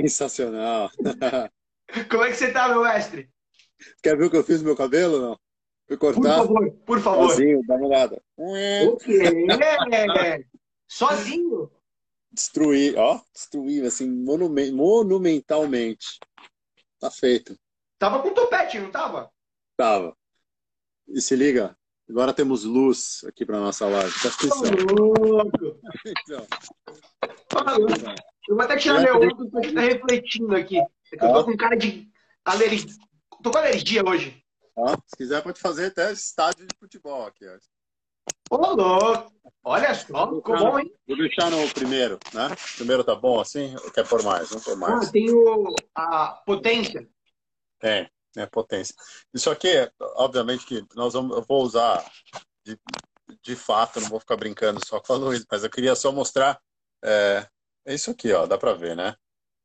Sensacional. 0.00 0.90
Como 2.10 2.24
é 2.24 2.30
que 2.30 2.36
você 2.36 2.52
tá, 2.52 2.68
meu 2.68 2.82
mestre? 2.82 3.30
Quer 4.02 4.16
ver 4.16 4.24
o 4.24 4.30
que 4.30 4.36
eu 4.36 4.44
fiz 4.44 4.60
no 4.60 4.66
meu 4.66 4.76
cabelo, 4.76 5.20
não? 5.20 5.38
Fui 5.86 5.96
cortar. 5.96 6.20
Por 6.20 6.46
favor, 6.46 6.70
por 6.84 7.00
favor. 7.00 7.30
Sozinho, 7.30 7.62
dá 7.66 7.76
uma 7.76 7.86
olhada. 7.86 8.22
O 8.36 8.96
quê? 8.96 9.46
Sozinho? 10.86 11.70
Destruir, 12.30 12.98
ó, 12.98 13.20
destruir, 13.32 13.84
assim, 13.84 14.08
monumen 14.08 14.70
monumentalmente. 14.72 16.18
Tá 17.00 17.10
feito. 17.10 17.58
Tava 17.98 18.22
com 18.22 18.34
topete, 18.34 18.78
não 18.78 18.90
tava? 18.90 19.30
Tava. 19.76 20.14
E 21.08 21.22
se 21.22 21.34
liga, 21.34 21.76
agora 22.08 22.34
temos 22.34 22.64
luz 22.64 23.24
aqui 23.26 23.46
pra 23.46 23.58
nossa 23.58 23.86
live. 23.86 24.12
Presta 24.20 24.46
atenção. 24.46 24.94
louco! 24.94 25.80
então. 26.04 26.46
Eu 28.48 28.56
vou 28.56 28.64
até 28.64 28.76
tirar 28.78 29.02
meu 29.02 29.16
óculos 29.16 29.50
porque 29.50 29.72
tá 29.72 29.80
refletindo 29.82 30.56
aqui. 30.56 30.78
É 30.78 31.16
que 31.16 31.24
eu 31.24 31.32
tô 31.34 31.44
com 31.44 31.56
cara 31.56 31.76
de 31.76 32.10
alergia. 32.42 32.96
Tô 33.42 33.50
com 33.50 33.58
alergia 33.58 34.02
hoje. 34.04 34.42
Ó, 34.74 34.96
se 35.06 35.16
quiser, 35.16 35.42
pode 35.42 35.60
fazer 35.60 35.86
até 35.86 36.10
estádio 36.10 36.66
de 36.66 36.74
futebol 36.78 37.26
aqui. 37.26 37.44
Ó. 37.46 38.56
Ô, 38.56 38.74
louco! 38.74 39.32
Olha 39.62 39.94
só, 39.94 40.34
ficou 40.34 40.56
bom, 40.56 40.78
hein? 40.78 40.90
Vou 41.06 41.16
deixar 41.18 41.50
no 41.50 41.68
primeiro, 41.74 42.18
né? 42.32 42.46
O 42.46 42.76
primeiro 42.76 43.04
tá 43.04 43.14
bom 43.14 43.38
assim? 43.38 43.74
Ou 43.84 43.90
quer 43.90 44.08
por 44.08 44.22
mais? 44.22 44.48
Vamos 44.48 44.64
por 44.64 44.76
mais. 44.76 45.08
Ah, 45.08 45.12
tem 45.12 45.30
o, 45.30 45.74
a 45.94 46.42
potência. 46.46 47.06
Tem, 47.78 48.10
é 48.34 48.46
potência. 48.46 48.94
Isso 49.34 49.50
aqui, 49.50 49.68
obviamente, 50.00 50.64
que 50.64 50.82
nós 50.94 51.12
vamos, 51.12 51.36
eu 51.36 51.42
vou 51.42 51.62
usar 51.62 52.02
de, 52.64 52.80
de 53.42 53.54
fato, 53.54 54.00
não 54.00 54.08
vou 54.08 54.20
ficar 54.20 54.36
brincando 54.36 54.80
só 54.86 55.00
com 55.00 55.12
a 55.12 55.16
luz, 55.16 55.44
mas 55.50 55.64
eu 55.64 55.70
queria 55.70 55.94
só 55.94 56.10
mostrar. 56.10 56.58
É, 57.04 57.46
é 57.84 57.94
isso 57.94 58.10
aqui, 58.10 58.32
ó, 58.32 58.46
dá 58.46 58.58
pra 58.58 58.74
ver, 58.74 58.96
né? 58.96 59.16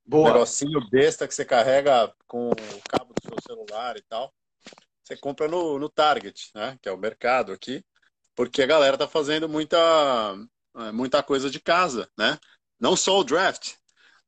Boa. 0.06 0.30
Um 0.30 0.34
negocinho 0.34 0.90
besta 0.90 1.28
que 1.28 1.34
você 1.34 1.46
carrega 1.46 2.14
com 2.28 2.50
o 2.50 2.90
cabo 2.90 3.14
do 3.14 3.22
seu 3.22 3.38
celular 3.48 3.98
e 3.98 4.02
tal. 4.02 4.34
Você 5.04 5.18
compra 5.18 5.48
no, 5.48 5.80
no 5.80 5.90
Target, 5.90 6.50
né? 6.56 6.78
Que 6.82 6.90
é 6.90 6.92
o 6.92 6.98
mercado 6.98 7.52
aqui 7.52 7.84
porque 8.36 8.62
a 8.62 8.68
galera 8.68 8.98
tá 8.98 9.08
fazendo 9.08 9.48
muita, 9.48 9.78
é, 10.76 10.92
muita 10.92 11.22
coisa 11.24 11.50
de 11.50 11.60
casa, 11.60 12.10
né? 12.18 12.38
Não 12.80 12.96
só 12.96 13.20
o 13.20 13.24
draft, 13.24 13.74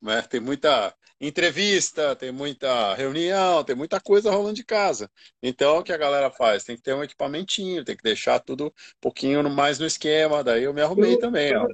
né? 0.01 0.21
tem 0.23 0.39
muita 0.39 0.93
entrevista, 1.19 2.15
tem 2.15 2.31
muita 2.31 2.93
reunião, 2.93 3.63
tem 3.63 3.75
muita 3.75 3.99
coisa 3.99 4.31
rolando 4.31 4.55
de 4.55 4.63
casa. 4.63 5.09
Então, 5.41 5.79
o 5.79 5.83
que 5.83 5.93
a 5.93 5.97
galera 5.97 6.29
faz? 6.29 6.63
Tem 6.63 6.75
que 6.75 6.81
ter 6.81 6.93
um 6.93 7.03
equipamentinho, 7.03 7.83
tem 7.83 7.95
que 7.95 8.03
deixar 8.03 8.39
tudo 8.39 8.67
um 8.67 8.71
pouquinho 9.01 9.49
mais 9.49 9.79
no 9.79 9.85
esquema. 9.85 10.43
Daí 10.43 10.63
eu 10.63 10.73
me 10.73 10.81
arrumei 10.81 11.17
também, 11.17 11.55
ó. 11.55 11.67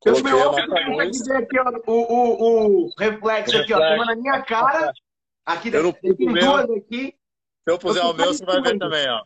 Coloquei 0.00 0.22
meu, 0.22 1.00
a 1.00 1.04
dizer 1.06 1.36
aqui, 1.36 1.58
ó, 1.58 1.70
o, 1.86 1.92
o, 1.92 2.86
o 2.86 2.90
reflexo 2.98 3.58
aqui, 3.58 3.74
ó, 3.74 3.78
na 3.78 4.14
minha 4.14 4.42
cara. 4.42 4.92
Aqui, 5.44 5.72
eu 5.72 5.92
tem 5.92 6.14
duas 6.14 6.70
aqui. 6.70 7.14
Se 7.64 7.72
eu 7.72 7.78
puser 7.78 8.02
eu 8.02 8.10
o 8.10 8.14
meu, 8.14 8.26
você 8.26 8.44
vai 8.44 8.62
ver 8.62 8.78
também, 8.78 9.08
ó. 9.08 9.24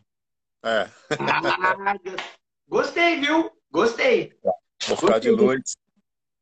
É. 0.65 0.89
Ah, 1.19 1.95
Gostei, 2.67 3.19
viu? 3.19 3.51
Gostei. 3.69 4.33
Vou 4.87 4.97
ficar 4.97 5.19
de 5.19 5.31
noite. 5.31 5.75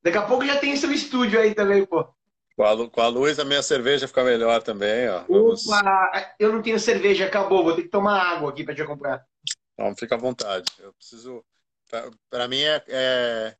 Daqui 0.03 0.17
a 0.17 0.25
pouco 0.25 0.45
já 0.45 0.57
tem 0.59 0.75
seu 0.75 0.91
estúdio 0.91 1.39
aí 1.39 1.53
também, 1.53 1.85
pô. 1.85 2.07
Com 2.55 2.63
a, 2.63 2.89
com 2.89 3.01
a 3.01 3.07
luz, 3.07 3.39
a 3.39 3.45
minha 3.45 3.61
cerveja 3.63 4.07
fica 4.07 4.23
melhor 4.23 4.61
também, 4.61 5.09
ó. 5.09 5.23
Vamos... 5.27 5.67
Opa, 5.67 6.35
eu 6.39 6.51
não 6.53 6.61
tenho 6.61 6.79
cerveja, 6.79 7.25
acabou. 7.25 7.63
Vou 7.63 7.75
ter 7.75 7.83
que 7.83 7.89
tomar 7.89 8.19
água 8.19 8.49
aqui 8.49 8.63
para 8.63 8.75
te 8.75 8.81
acompanhar. 8.81 9.25
Não, 9.77 9.95
fica 9.95 10.15
à 10.15 10.17
vontade. 10.17 10.71
Eu 10.79 10.93
preciso. 10.93 11.43
Para 12.29 12.47
mim 12.47 12.61
é, 12.61 12.83
é, 12.87 13.55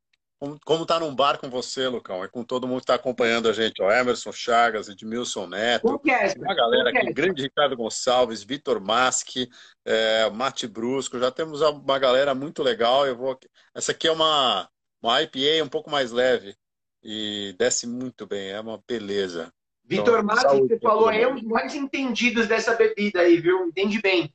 como 0.64 0.84
tá 0.84 0.98
num 0.98 1.14
bar 1.14 1.38
com 1.38 1.48
você, 1.48 1.86
Lucão, 1.86 2.24
é 2.24 2.28
com 2.28 2.42
todo 2.42 2.66
mundo 2.66 2.78
que 2.78 2.84
está 2.84 2.94
acompanhando 2.94 3.48
a 3.48 3.52
gente, 3.52 3.80
ó, 3.80 3.90
Emerson 3.90 4.32
Chagas, 4.32 4.88
Edmilson 4.88 5.46
Neto, 5.46 5.88
é 5.88 6.38
uma 6.38 6.54
galera 6.54 6.90
aqui, 6.90 7.08
é 7.08 7.12
grande 7.12 7.42
Ricardo 7.42 7.76
Gonçalves, 7.76 8.42
Vitor 8.42 8.80
Maschi, 8.80 9.48
é, 9.84 10.28
Mate 10.30 10.66
Brusco, 10.66 11.18
já 11.18 11.30
temos 11.30 11.60
uma 11.60 11.98
galera 11.98 12.34
muito 12.34 12.62
legal, 12.62 13.06
eu 13.06 13.16
vou... 13.16 13.38
Essa 13.74 13.92
aqui 13.92 14.08
é 14.08 14.12
uma, 14.12 14.68
uma 15.00 15.22
IPA 15.22 15.64
um 15.64 15.68
pouco 15.68 15.90
mais 15.90 16.10
leve 16.10 16.56
e 17.02 17.54
desce 17.58 17.86
muito 17.86 18.26
bem, 18.26 18.50
é 18.50 18.60
uma 18.60 18.82
beleza. 18.86 19.52
Vitor 19.84 20.20
então, 20.20 20.24
Maschi, 20.24 20.60
você 20.60 20.78
falou, 20.80 21.10
é 21.10 21.26
um 21.26 21.34
dos 21.34 21.44
mais 21.44 21.74
entendidos 21.74 22.46
dessa 22.46 22.74
bebida 22.74 23.20
aí, 23.20 23.40
viu? 23.40 23.66
Entende 23.66 24.00
bem. 24.00 24.32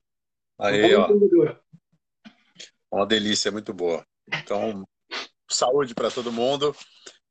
Aí, 0.59 0.93
ó. 0.95 1.07
Uma 2.91 3.05
delícia, 3.05 3.51
muito 3.51 3.73
boa. 3.73 4.05
Então, 4.33 4.85
saúde 5.49 5.93
para 5.93 6.11
todo 6.11 6.31
mundo. 6.31 6.75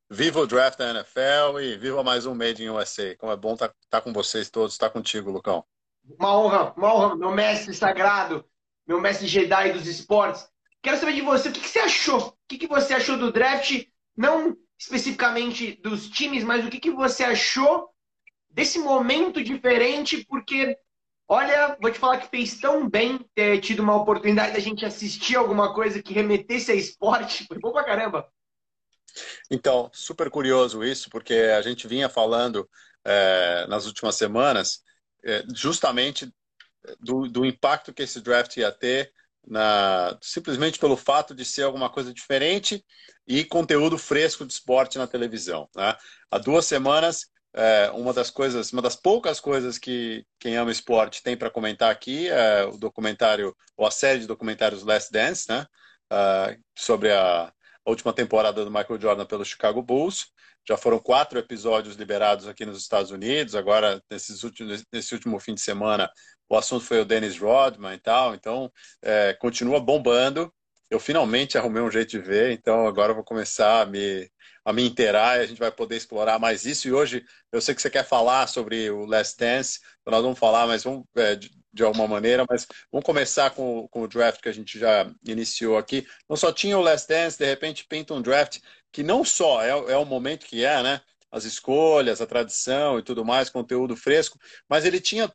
Viva 0.08 0.40
o 0.40 0.46
draft 0.46 0.78
da 0.78 0.90
NFL 0.90 1.60
e 1.60 1.76
viva 1.76 2.02
mais 2.02 2.26
um 2.26 2.34
Made 2.34 2.62
in 2.62 2.70
USA. 2.70 3.16
Como 3.16 3.32
é 3.32 3.36
bom 3.36 3.54
estar 3.54 3.68
tá, 3.68 3.74
tá 3.90 4.00
com 4.00 4.12
vocês 4.12 4.48
todos, 4.48 4.74
estar 4.74 4.88
tá 4.88 4.92
contigo, 4.92 5.30
Lucão. 5.30 5.64
Uma 6.18 6.38
honra, 6.38 6.72
uma 6.76 6.94
honra, 6.94 7.16
meu 7.16 7.32
mestre 7.32 7.74
sagrado, 7.74 8.44
meu 8.86 9.00
mestre 9.00 9.26
Jedi 9.26 9.72
dos 9.72 9.86
esportes. 9.86 10.48
Quero 10.80 10.98
saber 10.98 11.14
de 11.14 11.22
você, 11.22 11.48
o 11.48 11.52
que, 11.52 11.60
que 11.60 11.68
você 11.68 11.80
achou? 11.80 12.28
O 12.28 12.34
que, 12.48 12.58
que 12.58 12.68
você 12.68 12.94
achou 12.94 13.18
do 13.18 13.32
draft? 13.32 13.84
Não 14.16 14.56
especificamente 14.78 15.72
dos 15.82 16.08
times, 16.08 16.44
mas 16.44 16.64
o 16.64 16.68
que, 16.70 16.78
que 16.78 16.90
você 16.90 17.24
achou 17.24 17.88
desse 18.48 18.78
momento 18.78 19.42
diferente? 19.42 20.24
Porque 20.24 20.78
Olha, 21.28 21.76
vou 21.80 21.90
te 21.90 21.98
falar 21.98 22.18
que 22.18 22.28
fez 22.28 22.58
tão 22.58 22.88
bem 22.88 23.18
ter 23.34 23.60
tido 23.60 23.80
uma 23.80 23.96
oportunidade 23.96 24.52
da 24.52 24.60
gente 24.60 24.86
assistir 24.86 25.36
alguma 25.36 25.74
coisa 25.74 26.00
que 26.00 26.14
remetesse 26.14 26.70
a 26.70 26.74
esporte. 26.74 27.44
Foi 27.46 27.58
bom 27.58 27.72
pra 27.72 27.84
caramba. 27.84 28.28
Então, 29.50 29.90
super 29.92 30.30
curioso 30.30 30.84
isso, 30.84 31.10
porque 31.10 31.34
a 31.34 31.62
gente 31.62 31.88
vinha 31.88 32.08
falando 32.08 32.68
é, 33.04 33.66
nas 33.68 33.86
últimas 33.86 34.14
semanas 34.14 34.82
é, 35.24 35.42
justamente 35.54 36.32
do, 37.00 37.28
do, 37.28 37.44
impacto 37.44 37.92
que 37.92 38.02
esse 38.02 38.20
draft 38.20 38.56
ia 38.56 38.70
ter, 38.70 39.12
na, 39.44 40.16
simplesmente 40.20 40.78
pelo 40.78 40.96
fato 40.96 41.34
de 41.34 41.44
ser 41.44 41.62
alguma 41.62 41.90
coisa 41.90 42.12
diferente 42.12 42.84
e 43.26 43.44
conteúdo 43.44 43.98
fresco 43.98 44.44
de 44.44 44.52
esporte 44.52 44.98
na 44.98 45.06
televisão. 45.06 45.68
Né? 45.74 45.96
Há 46.30 46.38
duas 46.38 46.66
semanas 46.66 47.26
é, 47.56 47.90
uma 47.92 48.12
das 48.12 48.30
coisas, 48.30 48.70
uma 48.72 48.82
das 48.82 48.94
poucas 48.94 49.40
coisas 49.40 49.78
que 49.78 50.24
quem 50.38 50.56
ama 50.56 50.70
esporte 50.70 51.22
tem 51.22 51.36
para 51.36 51.50
comentar 51.50 51.90
aqui 51.90 52.28
é 52.28 52.64
o 52.64 52.76
documentário, 52.76 53.56
ou 53.76 53.86
a 53.86 53.90
série 53.90 54.20
de 54.20 54.26
documentários 54.26 54.82
Last 54.82 55.10
Dance, 55.10 55.48
né? 55.48 55.66
Uh, 56.12 56.62
sobre 56.78 57.10
a, 57.12 57.52
última 57.86 58.12
temporada 58.12 58.64
do 58.64 58.70
Michael 58.70 59.00
Jordan 59.00 59.26
pelo 59.26 59.44
Chicago 59.44 59.80
Bulls. 59.80 60.26
Já 60.68 60.76
foram 60.76 60.98
quatro 60.98 61.38
episódios 61.38 61.94
liberados 61.94 62.48
aqui 62.48 62.66
nos 62.66 62.78
Estados 62.78 63.12
Unidos. 63.12 63.54
Agora, 63.54 64.02
nesses 64.10 64.42
últimos, 64.42 64.84
nesse 64.92 65.14
último 65.14 65.38
fim 65.38 65.54
de 65.54 65.60
semana, 65.60 66.10
o 66.48 66.56
assunto 66.56 66.84
foi 66.84 67.00
o 67.00 67.04
Dennis 67.04 67.38
Rodman 67.38 67.94
e 67.94 68.00
tal. 68.00 68.34
Então, 68.34 68.70
é, 69.02 69.34
continua 69.34 69.78
bombando. 69.78 70.52
Eu 70.90 70.98
finalmente 70.98 71.56
arrumei 71.56 71.82
um 71.82 71.90
jeito 71.90 72.10
de 72.10 72.18
ver, 72.18 72.52
então 72.52 72.86
agora 72.86 73.14
vou 73.14 73.24
começar 73.24 73.82
a 73.82 73.86
me 73.86 74.28
a 74.66 74.72
me 74.72 74.82
inteirar 74.82 75.38
e 75.38 75.42
a 75.42 75.46
gente 75.46 75.60
vai 75.60 75.70
poder 75.70 75.96
explorar 75.96 76.40
mais 76.40 76.66
isso. 76.66 76.88
E 76.88 76.92
hoje 76.92 77.24
eu 77.52 77.60
sei 77.60 77.72
que 77.72 77.80
você 77.80 77.88
quer 77.88 78.04
falar 78.04 78.48
sobre 78.48 78.90
o 78.90 79.06
Last 79.06 79.38
Dance, 79.38 79.78
então 80.00 80.10
nós 80.10 80.22
vamos 80.22 80.40
falar, 80.40 80.66
mas 80.66 80.82
vamos 80.82 81.04
é, 81.14 81.36
de, 81.36 81.52
de, 81.72 81.84
alguma 81.84 82.08
maneira, 82.08 82.44
mas 82.50 82.66
vamos 82.90 83.06
começar 83.06 83.50
com, 83.50 83.86
com 83.86 84.02
o 84.02 84.08
draft 84.08 84.40
que 84.40 84.48
a 84.48 84.52
gente 84.52 84.76
já 84.76 85.08
iniciou 85.24 85.78
aqui. 85.78 86.04
Não 86.28 86.36
só 86.36 86.52
tinha 86.52 86.76
o 86.76 86.80
Last 86.82 87.06
Dance, 87.06 87.38
de 87.38 87.46
repente 87.46 87.86
pinta 87.88 88.12
um 88.12 88.20
draft 88.20 88.58
que 88.90 89.04
não 89.04 89.24
só 89.24 89.62
é, 89.62 89.68
é 89.68 89.96
o 89.96 90.04
momento 90.04 90.46
que 90.46 90.64
é, 90.64 90.82
né? 90.82 91.00
As 91.30 91.44
escolhas, 91.44 92.20
a 92.20 92.26
tradição 92.26 92.98
e 92.98 93.04
tudo 93.04 93.24
mais, 93.24 93.48
conteúdo 93.48 93.96
fresco, 93.96 94.36
mas 94.68 94.84
ele 94.84 95.00
tinha, 95.00 95.32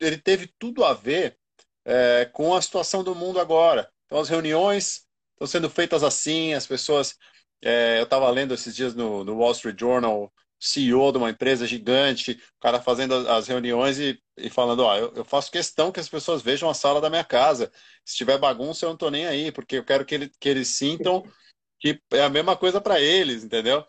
ele 0.00 0.18
teve 0.18 0.52
tudo 0.58 0.84
a 0.84 0.92
ver 0.92 1.38
é, 1.84 2.28
com 2.32 2.52
a 2.52 2.60
situação 2.60 3.04
do 3.04 3.14
mundo 3.14 3.38
agora. 3.38 3.88
Então 4.06 4.18
as 4.18 4.28
reuniões 4.28 5.06
estão 5.34 5.46
sendo 5.46 5.70
feitas 5.70 6.02
assim, 6.02 6.52
as 6.54 6.66
pessoas 6.66 7.16
é, 7.62 7.98
eu 7.98 8.04
estava 8.04 8.28
lendo 8.30 8.54
esses 8.54 8.74
dias 8.74 8.94
no, 8.94 9.24
no, 9.24 9.38
Wall 9.38 9.52
Street 9.52 9.78
Journal, 9.78 10.32
CEO 10.60 11.12
de 11.12 11.18
uma 11.18 11.30
empresa 11.30 11.66
gigante, 11.66 12.32
o 12.32 12.60
cara 12.60 12.80
fazendo 12.80 13.14
as 13.28 13.48
reuniões 13.48 13.98
e, 13.98 14.20
e 14.36 14.50
falando, 14.50 14.80
ó, 14.80 14.96
eu, 14.96 15.12
eu, 15.14 15.24
faço 15.24 15.50
questão 15.50 15.90
que 15.90 16.00
as 16.00 16.08
pessoas 16.08 16.42
vejam 16.42 16.68
a 16.68 16.74
sala 16.74 17.00
da 17.00 17.10
minha 17.10 17.24
casa. 17.24 17.70
Se 18.04 18.16
tiver 18.16 18.38
bagunça, 18.38 18.84
eu 18.84 18.90
não 18.90 18.94
estou 18.94 19.10
nem 19.10 19.26
aí, 19.26 19.50
porque 19.52 19.76
eu 19.76 19.84
quero 19.84 20.04
que, 20.04 20.14
ele, 20.14 20.30
que 20.40 20.48
eles 20.48 20.68
sintam 20.68 21.22
que 21.80 22.00
é 22.12 22.22
a 22.22 22.30
mesma 22.30 22.56
coisa 22.56 22.80
para 22.80 23.00
eles, 23.00 23.42
entendeu? 23.44 23.84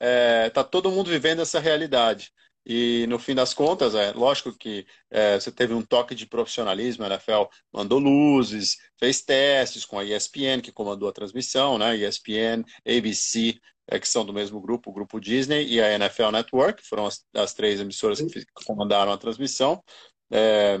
É, 0.00 0.50
tá 0.50 0.64
todo 0.64 0.90
mundo 0.90 1.08
vivendo 1.10 1.42
essa 1.42 1.60
realidade. 1.60 2.32
E 2.68 3.06
no 3.06 3.16
fim 3.16 3.32
das 3.32 3.54
contas, 3.54 3.94
é 3.94 4.12
lógico 4.12 4.52
que 4.52 4.84
é, 5.08 5.38
você 5.38 5.52
teve 5.52 5.72
um 5.72 5.82
toque 5.82 6.16
de 6.16 6.26
profissionalismo, 6.26 7.04
a 7.04 7.06
NFL 7.06 7.44
mandou 7.72 8.00
luzes, 8.00 8.76
fez 8.98 9.22
testes 9.22 9.84
com 9.84 10.00
a 10.00 10.04
ESPN, 10.04 10.60
que 10.60 10.72
comandou 10.72 11.08
a 11.08 11.12
transmissão, 11.12 11.78
né? 11.78 11.96
ESPN, 11.96 12.64
ABC, 12.84 13.56
é, 13.86 14.00
que 14.00 14.08
são 14.08 14.26
do 14.26 14.32
mesmo 14.32 14.60
grupo, 14.60 14.90
o 14.90 14.92
grupo 14.92 15.20
Disney, 15.20 15.64
e 15.68 15.80
a 15.80 15.92
NFL 15.94 16.32
Network, 16.32 16.84
foram 16.84 17.06
as, 17.06 17.24
as 17.32 17.54
três 17.54 17.80
emissoras 17.80 18.20
que 18.20 18.44
comandaram 18.66 19.12
a 19.12 19.18
transmissão. 19.18 19.80
É, 20.32 20.76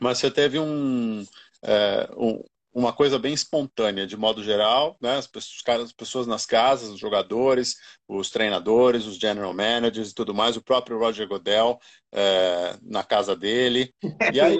mas 0.00 0.18
você 0.18 0.30
teve 0.30 0.58
um, 0.60 1.24
é, 1.64 2.08
um, 2.16 2.44
uma 2.72 2.92
coisa 2.92 3.18
bem 3.18 3.34
espontânea, 3.34 4.06
de 4.06 4.16
modo 4.16 4.42
geral, 4.42 4.96
né? 5.00 5.16
As 5.16 5.26
pessoas, 5.26 5.80
as 5.82 5.92
pessoas 5.92 6.26
nas 6.26 6.46
casas, 6.46 6.88
os 6.88 6.98
jogadores, 6.98 7.76
os 8.08 8.30
treinadores, 8.30 9.06
os 9.06 9.16
general 9.16 9.52
managers 9.52 10.10
e 10.10 10.14
tudo 10.14 10.34
mais, 10.34 10.56
o 10.56 10.62
próprio 10.62 10.98
Roger 10.98 11.28
Godel 11.28 11.78
é, 12.12 12.76
na 12.82 13.04
casa 13.04 13.36
dele. 13.36 13.92
E 14.32 14.40
aí, 14.40 14.58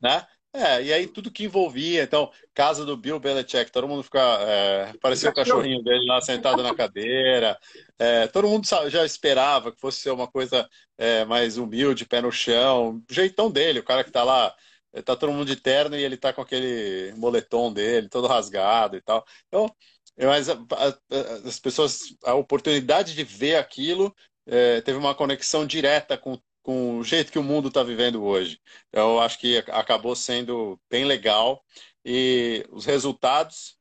né? 0.00 0.24
É, 0.56 0.80
e 0.84 0.92
aí 0.92 1.08
tudo 1.08 1.32
que 1.32 1.42
envolvia, 1.42 2.04
então, 2.04 2.30
casa 2.54 2.84
do 2.84 2.96
Bill 2.96 3.18
Belichick, 3.18 3.72
todo 3.72 3.88
mundo 3.88 4.04
fica, 4.04 4.20
é, 4.42 4.92
parecia 5.00 5.28
o 5.28 5.34
cachorrinho 5.34 5.82
dele 5.82 6.06
lá 6.06 6.20
sentado 6.20 6.62
na 6.62 6.72
cadeira, 6.72 7.58
é, 7.98 8.28
todo 8.28 8.46
mundo 8.46 8.64
já 8.88 9.04
esperava 9.04 9.72
que 9.72 9.80
fosse 9.80 9.98
ser 9.98 10.10
uma 10.10 10.28
coisa 10.28 10.68
é, 10.96 11.24
mais 11.24 11.58
humilde, 11.58 12.06
pé 12.06 12.20
no 12.20 12.30
chão, 12.30 13.02
jeitão 13.10 13.50
dele, 13.50 13.80
o 13.80 13.84
cara 13.84 14.04
que 14.04 14.12
tá 14.12 14.22
lá 14.22 14.54
tá 15.02 15.16
todo 15.16 15.32
mundo 15.32 15.46
de 15.46 15.56
terno 15.56 15.96
e 15.96 16.02
ele 16.02 16.16
tá 16.16 16.32
com 16.32 16.40
aquele 16.40 17.12
moletom 17.16 17.72
dele, 17.72 18.08
todo 18.08 18.28
rasgado 18.28 18.96
e 18.96 19.00
tal. 19.00 19.24
Então, 19.48 19.74
mas 20.16 20.48
a, 20.48 20.54
a, 20.54 21.48
as 21.48 21.58
pessoas, 21.58 22.00
a 22.24 22.34
oportunidade 22.34 23.14
de 23.14 23.24
ver 23.24 23.56
aquilo 23.56 24.14
é, 24.46 24.80
teve 24.80 24.98
uma 24.98 25.14
conexão 25.14 25.66
direta 25.66 26.16
com, 26.16 26.38
com 26.62 26.98
o 26.98 27.04
jeito 27.04 27.32
que 27.32 27.38
o 27.38 27.42
mundo 27.42 27.68
está 27.68 27.82
vivendo 27.82 28.22
hoje. 28.22 28.60
Então, 28.88 29.14
eu 29.14 29.20
acho 29.20 29.38
que 29.38 29.58
acabou 29.68 30.14
sendo 30.14 30.78
bem 30.90 31.04
legal 31.04 31.64
e 32.04 32.64
os 32.70 32.84
resultados 32.84 33.76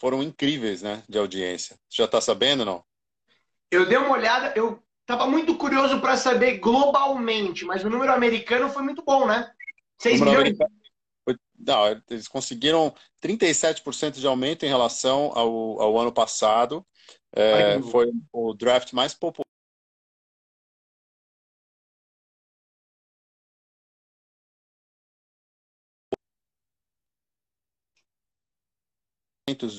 foram 0.00 0.22
incríveis, 0.22 0.82
né, 0.82 1.02
de 1.08 1.18
audiência. 1.18 1.76
Você 1.88 2.02
já 2.02 2.04
está 2.04 2.20
sabendo, 2.20 2.64
não? 2.64 2.84
Eu 3.70 3.86
dei 3.86 3.98
uma 3.98 4.10
olhada, 4.10 4.52
eu 4.56 4.82
estava 5.00 5.26
muito 5.26 5.56
curioso 5.56 6.00
para 6.00 6.16
saber 6.16 6.58
globalmente, 6.58 7.64
mas 7.64 7.84
o 7.84 7.90
número 7.90 8.12
americano 8.12 8.68
foi 8.70 8.82
muito 8.82 9.02
bom, 9.02 9.26
né? 9.26 9.52
6 9.98 10.20
milhões? 10.20 10.56
Não, 11.58 12.02
eles 12.10 12.28
conseguiram 12.28 12.94
37% 13.20 14.20
de 14.20 14.26
aumento 14.26 14.64
em 14.64 14.68
relação 14.68 15.32
ao, 15.34 15.80
ao 15.80 15.98
ano 15.98 16.12
passado. 16.12 16.86
É, 17.32 17.80
foi 17.90 18.12
o 18.32 18.52
draft 18.54 18.92
mais 18.92 19.14
popular. 19.14 19.44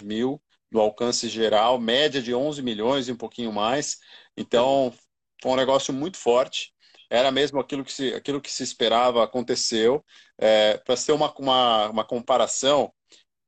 mil 0.03 0.41
no 0.71 0.79
alcance 0.79 1.27
geral, 1.29 1.79
média 1.79 2.21
de 2.21 2.33
11 2.33 2.62
milhões 2.62 3.07
e 3.07 3.12
um 3.12 3.17
pouquinho 3.17 3.51
mais. 3.51 4.00
Então, 4.35 4.94
foi 5.41 5.51
um 5.51 5.56
negócio 5.56 5.94
muito 5.94 6.17
forte 6.17 6.75
era 7.09 7.31
mesmo 7.31 7.59
aquilo 7.59 7.83
que 7.83 7.91
se, 7.93 8.13
aquilo 8.13 8.41
que 8.41 8.51
se 8.51 8.63
esperava 8.63 9.23
aconteceu. 9.23 10.03
É, 10.37 10.77
Para 10.79 10.95
ser 10.97 11.11
uma, 11.13 11.33
uma, 11.37 11.89
uma 11.89 12.05
comparação, 12.05 12.93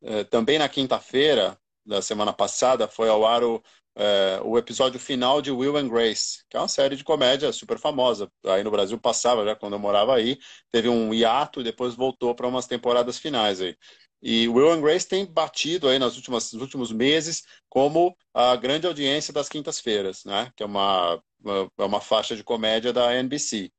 é, 0.03 0.23
também 0.25 0.59
na 0.59 0.69
quinta-feira 0.69 1.57
da 1.85 2.01
semana 2.01 2.33
passada 2.33 2.87
foi 2.87 3.09
ao 3.09 3.25
ar 3.25 3.43
o, 3.43 3.63
é, 3.95 4.39
o 4.43 4.57
episódio 4.57 4.99
final 4.99 5.41
de 5.41 5.51
Will 5.51 5.77
and 5.77 5.87
Grace, 5.89 6.43
que 6.49 6.57
é 6.57 6.59
uma 6.59 6.67
série 6.67 6.95
de 6.95 7.03
comédia 7.03 7.51
super 7.53 7.79
famosa. 7.79 8.31
Aí 8.45 8.63
no 8.63 8.71
Brasil 8.71 8.99
passava 8.99 9.45
já 9.45 9.55
quando 9.55 9.73
eu 9.73 9.79
morava 9.79 10.15
aí, 10.15 10.37
teve 10.71 10.89
um 10.89 11.13
hiato 11.13 11.61
e 11.61 11.63
depois 11.63 11.95
voltou 11.95 12.35
para 12.35 12.47
umas 12.47 12.67
temporadas 12.67 13.17
finais 13.17 13.61
aí. 13.61 13.75
E 14.21 14.47
Will 14.47 14.71
and 14.71 14.81
Grace 14.81 15.07
tem 15.07 15.25
batido 15.25 15.87
aí 15.87 15.99
nas 15.99 16.15
últimas, 16.15 16.51
nos 16.51 16.61
últimos 16.61 16.91
meses 16.91 17.43
como 17.69 18.15
a 18.33 18.55
grande 18.55 18.87
audiência 18.87 19.33
das 19.33 19.47
quintas-feiras, 19.47 20.23
né? 20.25 20.51
Que 20.55 20.63
é 20.63 20.65
uma, 20.65 21.21
uma, 21.39 21.71
é 21.77 21.83
uma 21.83 22.01
faixa 22.01 22.35
de 22.35 22.43
comédia 22.43 22.91
da 22.91 23.13
NBC. 23.13 23.71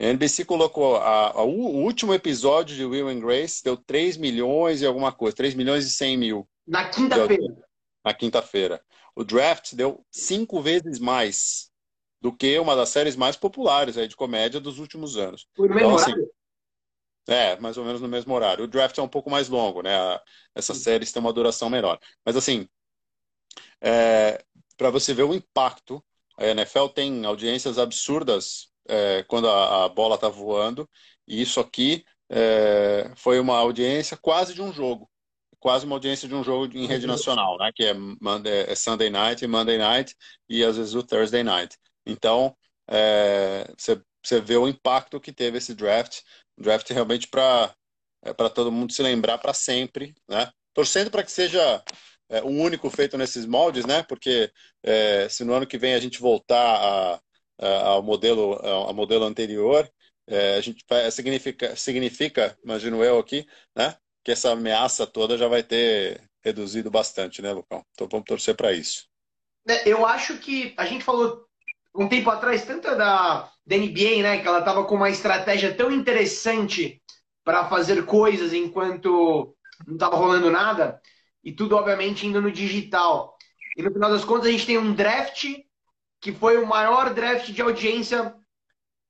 A 0.00 0.04
NBC 0.04 0.44
colocou 0.44 0.96
a, 0.96 1.32
a, 1.32 1.42
o 1.42 1.82
último 1.82 2.14
episódio 2.14 2.76
de 2.76 2.84
Will 2.84 3.08
and 3.08 3.20
Grace 3.20 3.62
deu 3.62 3.76
3 3.76 4.16
milhões 4.16 4.80
e 4.80 4.86
alguma 4.86 5.12
coisa, 5.12 5.36
3 5.36 5.54
milhões 5.54 5.84
e 5.84 5.90
100 5.90 6.16
mil. 6.16 6.48
Na 6.66 6.88
quinta-feira. 6.88 7.56
Na 8.04 8.14
quinta-feira. 8.14 8.82
O 9.14 9.24
draft 9.24 9.74
deu 9.74 10.04
cinco 10.10 10.62
vezes 10.62 10.98
mais 11.00 11.68
do 12.20 12.32
que 12.32 12.58
uma 12.58 12.76
das 12.76 12.88
séries 12.88 13.16
mais 13.16 13.36
populares 13.36 13.96
aí 13.98 14.06
de 14.06 14.16
comédia 14.16 14.60
dos 14.60 14.78
últimos 14.78 15.16
anos. 15.16 15.46
Por 15.54 15.70
então, 15.70 15.96
assim, 15.96 16.12
é, 17.28 17.60
mais 17.60 17.76
ou 17.76 17.84
menos 17.84 18.00
no 18.00 18.08
mesmo 18.08 18.34
horário. 18.34 18.64
O 18.64 18.68
draft 18.68 18.96
é 18.98 19.02
um 19.02 19.08
pouco 19.08 19.30
mais 19.30 19.48
longo, 19.48 19.82
né? 19.82 20.18
Essas 20.54 20.78
séries 20.78 21.12
têm 21.12 21.20
uma 21.20 21.32
duração 21.32 21.68
menor. 21.68 21.98
Mas 22.24 22.36
assim, 22.36 22.66
é, 23.80 24.42
para 24.76 24.90
você 24.90 25.12
ver 25.12 25.24
o 25.24 25.34
impacto, 25.34 26.02
a 26.36 26.46
NFL 26.46 26.86
tem 26.88 27.26
audiências 27.26 27.78
absurdas 27.78 28.68
é, 28.88 29.22
quando 29.24 29.48
a, 29.48 29.84
a 29.84 29.88
bola 29.88 30.14
está 30.14 30.28
voando, 30.28 30.88
e 31.26 31.42
isso 31.42 31.60
aqui 31.60 32.04
é, 32.30 33.12
foi 33.14 33.38
uma 33.38 33.58
audiência 33.58 34.16
quase 34.16 34.54
de 34.54 34.62
um 34.62 34.72
jogo. 34.72 35.08
Quase 35.60 35.84
uma 35.84 35.96
audiência 35.96 36.28
de 36.28 36.34
um 36.34 36.44
jogo 36.44 36.76
em 36.76 36.86
rede 36.86 37.06
nacional, 37.06 37.58
né? 37.58 37.70
Que 37.74 37.84
é, 37.84 37.94
Monday, 37.94 38.64
é 38.68 38.74
Sunday 38.74 39.10
night, 39.10 39.46
Monday 39.46 39.76
night 39.76 40.16
e 40.48 40.64
às 40.64 40.76
vezes 40.76 40.94
o 40.94 41.02
Thursday 41.02 41.42
night. 41.42 41.76
Então, 42.06 42.56
é, 42.88 43.70
você, 43.76 44.00
você 44.22 44.40
vê 44.40 44.56
o 44.56 44.68
impacto 44.68 45.20
que 45.20 45.32
teve 45.32 45.58
esse 45.58 45.74
draft 45.74 46.20
draft 46.58 46.88
realmente 46.90 47.28
para 47.28 47.74
é, 48.22 48.32
todo 48.50 48.72
mundo 48.72 48.92
se 48.92 49.02
lembrar 49.02 49.38
para 49.38 49.54
sempre, 49.54 50.14
né? 50.28 50.50
Torcendo 50.74 51.10
para 51.10 51.22
que 51.22 51.32
seja 51.32 51.82
é, 52.28 52.42
o 52.42 52.48
único 52.48 52.90
feito 52.90 53.16
nesses 53.16 53.46
moldes, 53.46 53.84
né? 53.86 54.02
Porque 54.02 54.50
é, 54.82 55.28
se 55.28 55.44
no 55.44 55.54
ano 55.54 55.66
que 55.66 55.78
vem 55.78 55.94
a 55.94 56.00
gente 56.00 56.20
voltar 56.20 56.56
a, 56.56 57.20
a, 57.58 57.86
ao 57.88 58.02
modelo 58.02 58.54
ao 58.54 58.94
modelo 58.94 59.24
anterior, 59.24 59.88
é, 60.26 60.56
a 60.56 60.60
gente 60.60 60.84
significa 61.10 61.74
significa, 61.74 62.58
imagino 62.62 63.02
eu 63.02 63.18
aqui, 63.18 63.46
né? 63.74 63.96
Que 64.24 64.32
essa 64.32 64.52
ameaça 64.52 65.06
toda 65.06 65.38
já 65.38 65.48
vai 65.48 65.62
ter 65.62 66.22
reduzido 66.44 66.90
bastante, 66.90 67.40
né, 67.40 67.52
Lucão? 67.52 67.84
Então 67.92 68.08
vamos 68.10 68.26
torcer 68.26 68.54
para 68.54 68.72
isso. 68.72 69.06
É, 69.66 69.88
eu 69.88 70.06
acho 70.06 70.38
que 70.38 70.74
a 70.76 70.86
gente 70.86 71.04
falou 71.04 71.47
um 71.98 72.08
tempo 72.08 72.30
atrás, 72.30 72.64
tanto 72.64 72.94
da, 72.96 73.50
da 73.66 73.76
NBA, 73.76 74.22
né, 74.22 74.38
que 74.38 74.46
ela 74.46 74.60
estava 74.60 74.84
com 74.84 74.94
uma 74.94 75.10
estratégia 75.10 75.74
tão 75.74 75.90
interessante 75.90 77.02
para 77.44 77.68
fazer 77.68 78.06
coisas 78.06 78.52
enquanto 78.52 79.54
não 79.86 79.94
estava 79.94 80.16
rolando 80.16 80.50
nada, 80.50 81.00
e 81.42 81.52
tudo, 81.52 81.76
obviamente, 81.76 82.26
indo 82.26 82.40
no 82.40 82.52
digital. 82.52 83.36
E 83.76 83.82
no 83.82 83.92
final 83.92 84.10
das 84.10 84.24
contas, 84.24 84.46
a 84.46 84.50
gente 84.50 84.66
tem 84.66 84.78
um 84.78 84.92
draft 84.92 85.44
que 86.20 86.32
foi 86.32 86.58
o 86.58 86.66
maior 86.66 87.12
draft 87.12 87.50
de 87.50 87.62
audiência. 87.62 88.34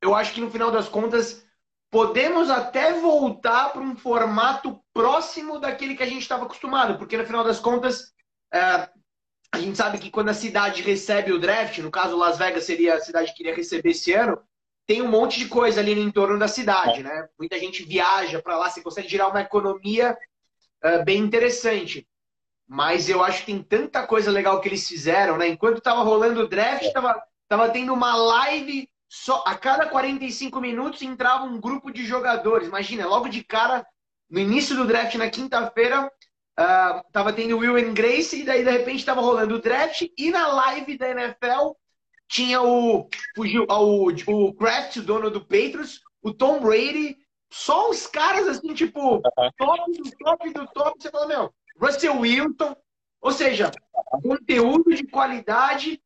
Eu 0.01 0.15
acho 0.15 0.33
que 0.33 0.41
no 0.41 0.51
final 0.51 0.71
das 0.71 0.89
contas, 0.89 1.45
podemos 1.91 2.51
até 2.51 2.93
voltar 2.95 3.71
para 3.73 3.83
um 3.83 3.97
formato 3.97 4.81
próximo 4.93 5.59
daquele 5.59 5.95
que 5.95 6.03
a 6.03 6.07
gente 6.07 6.23
estava 6.23 6.45
acostumado, 6.45 6.97
porque 6.99 7.17
no 7.17 7.27
final 7.27 7.45
das 7.45 7.61
contas, 7.61 8.13
é, 8.53 8.89
a 9.53 9.59
gente 9.59 9.77
sabe 9.77 9.99
que 9.99 10.11
quando 10.11 10.29
a 10.29 10.35
cidade 10.35 10.83
recebe 10.83 11.33
o 11.33 11.39
draft, 11.39 11.79
no 11.79 11.91
caso 11.91 12.17
Las 12.17 12.39
Vegas 12.39 12.65
seria 12.65 12.95
a 12.95 13.01
cidade 13.01 13.33
que 13.35 13.43
iria 13.43 13.55
receber 13.55 13.91
esse 13.91 14.13
ano, 14.13 14.41
tem 14.87 15.03
um 15.03 15.09
monte 15.09 15.39
de 15.39 15.49
coisa 15.49 15.81
ali 15.81 15.95
no 15.95 16.01
entorno 16.01 16.39
da 16.39 16.49
cidade, 16.49 17.03
né? 17.03 17.29
Muita 17.39 17.59
gente 17.59 17.85
viaja 17.85 18.41
para 18.41 18.57
lá, 18.57 18.71
você 18.71 18.81
consegue 18.81 19.09
gerar 19.09 19.29
uma 19.29 19.41
economia 19.41 20.17
uh, 20.85 21.05
bem 21.05 21.19
interessante. 21.19 22.07
Mas 22.67 23.09
eu 23.09 23.23
acho 23.23 23.41
que 23.41 23.53
tem 23.53 23.63
tanta 23.63 24.07
coisa 24.07 24.31
legal 24.31 24.61
que 24.61 24.69
eles 24.69 24.87
fizeram, 24.87 25.37
né? 25.37 25.49
Enquanto 25.49 25.79
estava 25.79 26.03
rolando 26.03 26.41
o 26.41 26.49
draft, 26.49 26.85
estava 26.85 27.23
tava 27.49 27.71
tendo 27.71 27.95
uma 27.95 28.15
live 28.15 28.89
só 29.09 29.43
a 29.47 29.57
cada 29.57 29.87
45 29.87 30.61
minutos 30.61 31.01
entrava 31.01 31.45
um 31.45 31.59
grupo 31.59 31.91
de 31.91 32.05
jogadores. 32.05 32.69
Imagina, 32.69 33.07
logo 33.07 33.29
de 33.29 33.43
cara, 33.43 33.87
no 34.31 34.39
início 34.39 34.77
do 34.77 34.87
draft 34.87 35.15
na 35.15 35.31
quinta-feira, 35.31 36.13
Uh, 36.59 37.01
tava 37.13 37.33
tendo 37.33 37.57
Will 37.59 37.77
and 37.77 37.95
Grace, 37.95 38.41
e 38.41 38.45
daí 38.45 38.65
de 38.65 38.71
repente 38.71 39.05
tava 39.05 39.21
rolando 39.21 39.55
o 39.55 39.61
draft, 39.61 40.03
e 40.19 40.31
na 40.33 40.49
live 40.49 40.99
da 40.99 41.11
NFL 41.11 41.71
tinha 42.27 42.61
o, 42.61 43.09
o, 43.37 44.13
o, 44.27 44.55
Kraft, 44.55 44.97
o 44.97 45.03
dono 45.03 45.31
do 45.31 45.41
Patriots, 45.41 46.01
o 46.21 46.33
Tom 46.33 46.61
Brady, 46.61 47.17
só 47.49 47.89
os 47.89 48.09
caras 48.09 48.49
assim, 48.49 48.75
tipo, 48.75 49.23
top 49.57 49.93
do 49.93 50.11
top 50.19 50.51
do 50.53 50.67
top, 50.67 51.01
você 51.01 51.11
fala, 51.11 51.27
meu, 51.29 51.55
Russell 51.81 52.19
Wilson, 52.19 52.77
ou 53.21 53.33
seja, 53.33 53.71
conteúdo 54.23 54.95
de 54.95 55.05
qualidade. 55.05 56.03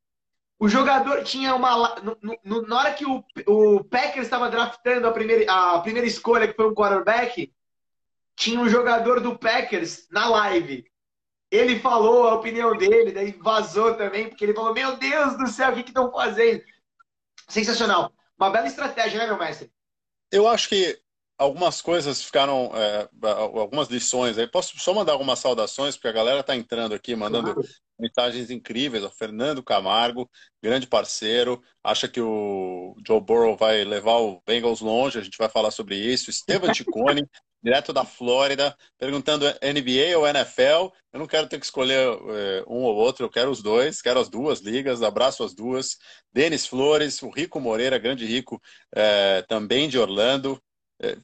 O 0.58 0.68
jogador 0.68 1.24
tinha 1.24 1.54
uma. 1.54 1.96
No, 2.00 2.16
no, 2.44 2.62
na 2.62 2.78
hora 2.78 2.94
que 2.94 3.04
o, 3.04 3.24
o 3.48 3.82
Packers 3.84 4.26
estava 4.26 4.48
draftando 4.48 5.08
a 5.08 5.12
primeira, 5.12 5.50
a 5.50 5.80
primeira 5.80 6.06
escolha, 6.06 6.46
que 6.46 6.54
foi 6.54 6.68
um 6.68 6.74
quarterback, 6.74 7.52
tinha 8.36 8.60
um 8.60 8.68
jogador 8.68 9.20
do 9.20 9.38
Packers 9.38 10.06
na 10.10 10.28
live. 10.28 10.84
Ele 11.50 11.78
falou 11.80 12.28
a 12.28 12.34
opinião 12.34 12.76
dele, 12.76 13.12
daí 13.12 13.32
vazou 13.32 13.94
também, 13.94 14.28
porque 14.28 14.44
ele 14.44 14.54
falou: 14.54 14.72
Meu 14.72 14.96
Deus 14.96 15.36
do 15.36 15.46
céu, 15.46 15.70
o 15.70 15.74
que 15.74 15.80
estão 15.80 16.10
fazendo? 16.10 16.62
Sensacional. 17.48 18.12
Uma 18.38 18.50
bela 18.50 18.66
estratégia, 18.66 19.18
né, 19.18 19.26
meu 19.26 19.38
mestre? 19.38 19.70
Eu 20.30 20.48
acho 20.48 20.68
que 20.68 20.98
algumas 21.36 21.82
coisas 21.82 22.22
ficaram, 22.22 22.70
é, 22.74 23.08
algumas 23.22 23.88
lições 23.88 24.38
aí. 24.38 24.46
Posso 24.46 24.78
só 24.78 24.94
mandar 24.94 25.12
algumas 25.12 25.38
saudações, 25.38 25.96
porque 25.96 26.08
a 26.08 26.12
galera 26.12 26.40
está 26.40 26.56
entrando 26.56 26.94
aqui, 26.94 27.14
mandando 27.14 27.52
claro. 27.52 27.68
mensagens 27.98 28.50
incríveis. 28.50 29.04
O 29.04 29.10
Fernando 29.10 29.62
Camargo, 29.62 30.30
grande 30.62 30.86
parceiro, 30.86 31.62
acha 31.82 32.08
que 32.08 32.20
o 32.20 32.96
Joe 33.06 33.20
Burrow 33.20 33.56
vai 33.56 33.84
levar 33.84 34.16
o 34.18 34.40
Bengals 34.46 34.80
longe, 34.80 35.18
a 35.18 35.22
gente 35.22 35.38
vai 35.38 35.48
falar 35.48 35.70
sobre 35.70 35.96
isso. 35.96 36.30
Estevam 36.30 36.72
Ticone, 36.72 37.22
direto 37.62 37.92
da 37.92 38.04
Flórida, 38.04 38.76
perguntando 38.98 39.46
NBA 39.46 40.18
ou 40.18 40.26
NFL. 40.26 40.92
Eu 41.12 41.20
não 41.20 41.26
quero 41.26 41.48
ter 41.48 41.58
que 41.58 41.64
escolher 41.64 42.08
é, 42.08 42.64
um 42.66 42.82
ou 42.82 42.96
outro, 42.96 43.24
eu 43.24 43.30
quero 43.30 43.50
os 43.50 43.62
dois, 43.62 44.02
quero 44.02 44.18
as 44.18 44.28
duas 44.28 44.60
ligas, 44.60 45.02
abraço 45.02 45.44
as 45.44 45.54
duas. 45.54 45.96
Denis 46.32 46.66
Flores, 46.66 47.22
o 47.22 47.30
Rico 47.30 47.60
Moreira, 47.60 47.98
grande 47.98 48.26
Rico, 48.26 48.60
é, 48.94 49.42
também 49.42 49.88
de 49.88 49.98
Orlando. 49.98 50.60
É, 51.00 51.16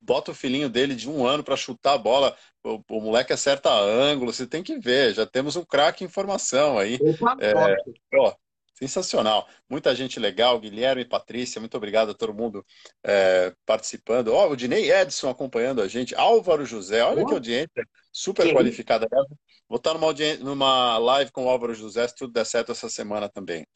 bota 0.00 0.32
o 0.32 0.34
filhinho 0.34 0.68
dele 0.68 0.94
de 0.94 1.08
um 1.08 1.26
ano 1.26 1.44
para 1.44 1.56
chutar 1.56 1.94
a 1.94 1.98
bola. 1.98 2.36
O, 2.62 2.80
o, 2.90 3.00
moleque 3.00 3.32
acerta 3.32 3.70
ângulo, 3.70 4.32
você 4.32 4.46
tem 4.46 4.62
que 4.62 4.78
ver. 4.78 5.14
Já 5.14 5.26
temos 5.26 5.56
um 5.56 5.64
craque 5.64 6.04
em 6.04 6.08
formação 6.08 6.78
aí. 6.78 6.98
É, 7.40 7.52
ó, 8.18 8.34
sensacional. 8.74 9.48
Muita 9.68 9.94
gente 9.94 10.18
legal, 10.18 10.58
Guilherme 10.58 11.02
e 11.02 11.08
Patrícia, 11.08 11.60
muito 11.60 11.76
obrigado 11.76 12.10
a 12.10 12.14
todo 12.14 12.34
mundo 12.34 12.64
é, 13.04 13.54
participando. 13.64 14.28
Ó, 14.28 14.50
o 14.50 14.56
Dinei 14.56 14.90
Edson 14.92 15.30
acompanhando 15.30 15.80
a 15.80 15.88
gente, 15.88 16.14
Álvaro 16.14 16.66
José, 16.66 17.02
olha 17.02 17.24
que 17.24 17.32
audiência 17.32 17.86
super 18.12 18.52
qualificada. 18.52 19.08
Vou 19.68 19.78
estar 19.78 19.94
numa, 19.94 20.12
numa 20.40 20.98
live 20.98 21.30
com 21.30 21.46
o 21.46 21.48
Álvaro 21.48 21.74
José, 21.74 22.06
se 22.06 22.14
tudo 22.14 22.32
der 22.32 22.44
certo 22.44 22.72
essa 22.72 22.88
semana 22.88 23.28
também. 23.28 23.66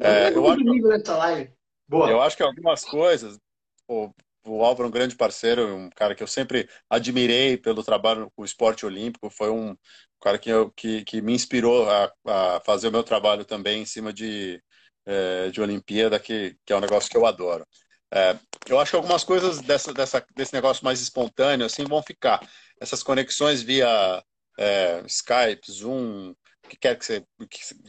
É, 0.00 0.30
eu, 0.34 0.46
acho, 0.48 0.62
nessa 0.62 1.16
live. 1.16 1.52
Boa. 1.88 2.10
eu 2.10 2.20
acho 2.20 2.36
que 2.36 2.42
algumas 2.42 2.84
coisas, 2.84 3.38
pô, 3.86 4.12
o 4.44 4.64
Álvaro 4.64 4.86
é 4.86 4.88
um 4.88 4.92
grande 4.92 5.16
parceiro, 5.16 5.74
um 5.74 5.90
cara 5.90 6.14
que 6.14 6.22
eu 6.22 6.26
sempre 6.26 6.68
admirei 6.88 7.56
pelo 7.56 7.82
trabalho 7.84 8.30
com 8.34 8.42
o 8.42 8.44
esporte 8.44 8.84
olímpico, 8.86 9.30
foi 9.30 9.50
um 9.50 9.76
cara 10.20 10.38
que, 10.38 10.50
eu, 10.50 10.70
que, 10.72 11.04
que 11.04 11.20
me 11.20 11.32
inspirou 11.34 11.88
a, 11.90 12.12
a 12.26 12.60
fazer 12.64 12.88
o 12.88 12.92
meu 12.92 13.02
trabalho 13.02 13.44
também 13.44 13.82
em 13.82 13.86
cima 13.86 14.12
de, 14.12 14.62
é, 15.06 15.50
de 15.50 15.60
Olimpíada, 15.60 16.18
que, 16.18 16.56
que 16.64 16.72
é 16.72 16.76
um 16.76 16.80
negócio 16.80 17.10
que 17.10 17.16
eu 17.16 17.26
adoro. 17.26 17.66
É, 18.10 18.38
eu 18.68 18.80
acho 18.80 18.92
que 18.92 18.96
algumas 18.96 19.24
coisas 19.24 19.60
dessa, 19.60 19.92
dessa, 19.92 20.24
desse 20.34 20.54
negócio 20.54 20.84
mais 20.84 21.00
espontâneo 21.00 21.66
assim 21.66 21.84
vão 21.84 22.02
ficar. 22.02 22.40
Essas 22.80 23.02
conexões 23.02 23.62
via 23.62 24.22
é, 24.58 25.02
Skype, 25.06 25.70
Zoom, 25.70 26.34
que 26.68 26.76
quer 26.76 26.96
que 26.98 27.04
seja, 27.04 27.24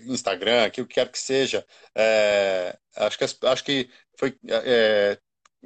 Instagram, 0.07 0.67
o 0.67 0.71
que 0.71 0.86
quer 0.86 1.12
que 1.12 1.19
seja, 1.19 1.65
é, 1.95 2.77
acho 2.95 3.17
que 3.17 3.25
acho 3.45 3.63
que 3.63 3.89
foi 4.17 4.38
é, 4.48 5.17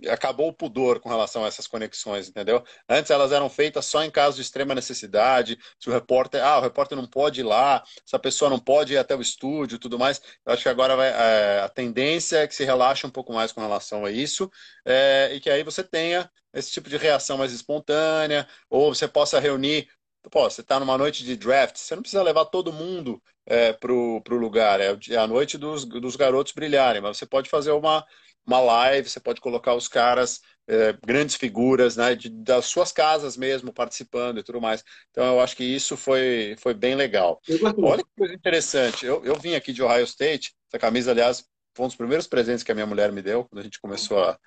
acabou 0.07 0.47
o 0.50 0.53
pudor 0.53 1.00
com 1.00 1.09
relação 1.09 1.43
a 1.43 1.47
essas 1.47 1.67
conexões, 1.67 2.27
entendeu? 2.27 2.63
Antes 2.89 3.12
elas 3.12 3.31
eram 3.31 3.50
feitas 3.50 3.85
só 3.85 4.03
em 4.03 4.09
caso 4.12 4.35
de 4.38 4.41
extrema 4.41 4.73
necessidade, 4.73 5.57
se 5.79 5.89
o 5.89 5.93
repórter, 5.93 6.43
ah, 6.43 6.57
o 6.59 6.62
repórter 6.62 6.97
não 6.97 7.07
pode 7.07 7.41
ir 7.41 7.43
lá, 7.43 7.83
se 8.05 8.15
a 8.15 8.19
pessoa 8.19 8.50
não 8.50 8.59
pode 8.59 8.93
ir 8.93 8.97
até 8.97 9.15
o 9.15 9.21
estúdio, 9.21 9.79
tudo 9.79 10.00
mais. 10.00 10.21
Eu 10.45 10.53
acho 10.53 10.63
que 10.63 10.69
agora 10.69 10.95
vai, 10.95 11.09
é, 11.09 11.62
a 11.62 11.69
tendência 11.69 12.38
é 12.38 12.47
que 12.47 12.55
se 12.55 12.63
relaxe 12.63 13.05
um 13.05 13.09
pouco 13.12 13.33
mais 13.33 13.51
com 13.51 13.62
relação 13.62 14.05
a 14.05 14.12
isso 14.12 14.50
é, 14.85 15.31
e 15.33 15.39
que 15.39 15.50
aí 15.50 15.63
você 15.63 15.83
tenha 15.83 16.29
esse 16.53 16.71
tipo 16.71 16.89
de 16.89 16.97
reação 16.97 17.38
mais 17.38 17.51
espontânea, 17.51 18.47
ou 18.69 18.93
você 18.93 19.07
possa 19.07 19.39
reunir 19.39 19.88
Pô, 20.31 20.50
você 20.50 20.62
está 20.62 20.79
numa 20.79 20.97
noite 20.97 21.23
de 21.23 21.35
draft, 21.35 21.75
você 21.77 21.95
não 21.95 22.01
precisa 22.01 22.23
levar 22.23 22.45
todo 22.45 22.71
mundo 22.71 23.21
é, 23.45 23.73
para 23.73 23.91
o 23.91 24.21
lugar, 24.29 24.79
é 24.79 24.95
a 25.17 25.27
noite 25.27 25.57
dos, 25.57 25.83
dos 25.85 26.15
garotos 26.15 26.53
brilharem, 26.53 27.01
mas 27.01 27.17
você 27.17 27.25
pode 27.25 27.50
fazer 27.50 27.71
uma, 27.71 28.05
uma 28.45 28.59
live, 28.59 29.09
você 29.09 29.19
pode 29.19 29.41
colocar 29.41 29.73
os 29.73 29.88
caras, 29.88 30.41
é, 30.67 30.93
grandes 31.05 31.35
figuras, 31.35 31.97
né, 31.97 32.15
de, 32.15 32.29
das 32.29 32.65
suas 32.65 32.91
casas 32.91 33.35
mesmo, 33.35 33.73
participando 33.73 34.39
e 34.39 34.43
tudo 34.43 34.62
mais. 34.62 34.83
Então, 35.12 35.25
eu 35.25 35.41
acho 35.41 35.55
que 35.55 35.63
isso 35.63 35.97
foi, 35.97 36.55
foi 36.59 36.73
bem 36.73 36.95
legal. 36.95 37.41
Olha 37.77 38.03
que 38.03 38.09
coisa 38.17 38.33
interessante. 38.33 39.05
Eu, 39.05 39.23
eu 39.25 39.35
vim 39.35 39.55
aqui 39.55 39.73
de 39.73 39.83
Ohio 39.83 40.03
State, 40.03 40.53
essa 40.69 40.79
camisa, 40.79 41.12
aliás, 41.12 41.45
foi 41.75 41.85
um 41.85 41.88
dos 41.88 41.97
primeiros 41.97 42.27
presentes 42.27 42.63
que 42.63 42.71
a 42.71 42.75
minha 42.75 42.88
mulher 42.88 43.12
me 43.12 43.21
deu, 43.21 43.45
quando 43.45 43.59
a 43.59 43.63
gente 43.63 43.79
começou 43.79 44.23
a, 44.23 44.38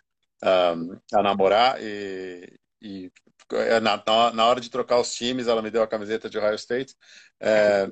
a, 0.43 0.75
a 1.15 1.23
namorar, 1.23 1.83
e, 1.83 2.59
e 2.81 3.13
é, 3.53 3.81
na, 3.81 4.03
na, 4.33 4.47
hora 4.47 4.61
de 4.61 4.71
trocar 4.71 4.99
os 4.99 5.15
times, 5.15 5.49
ela 5.49 5.63
me 5.63 5.71
deu 5.71 5.83
a 5.83 5.89
camiseta 5.89 6.31
de 6.31 6.39
Ohio 6.39 6.55
State. 6.55 6.95
É, 7.41 7.91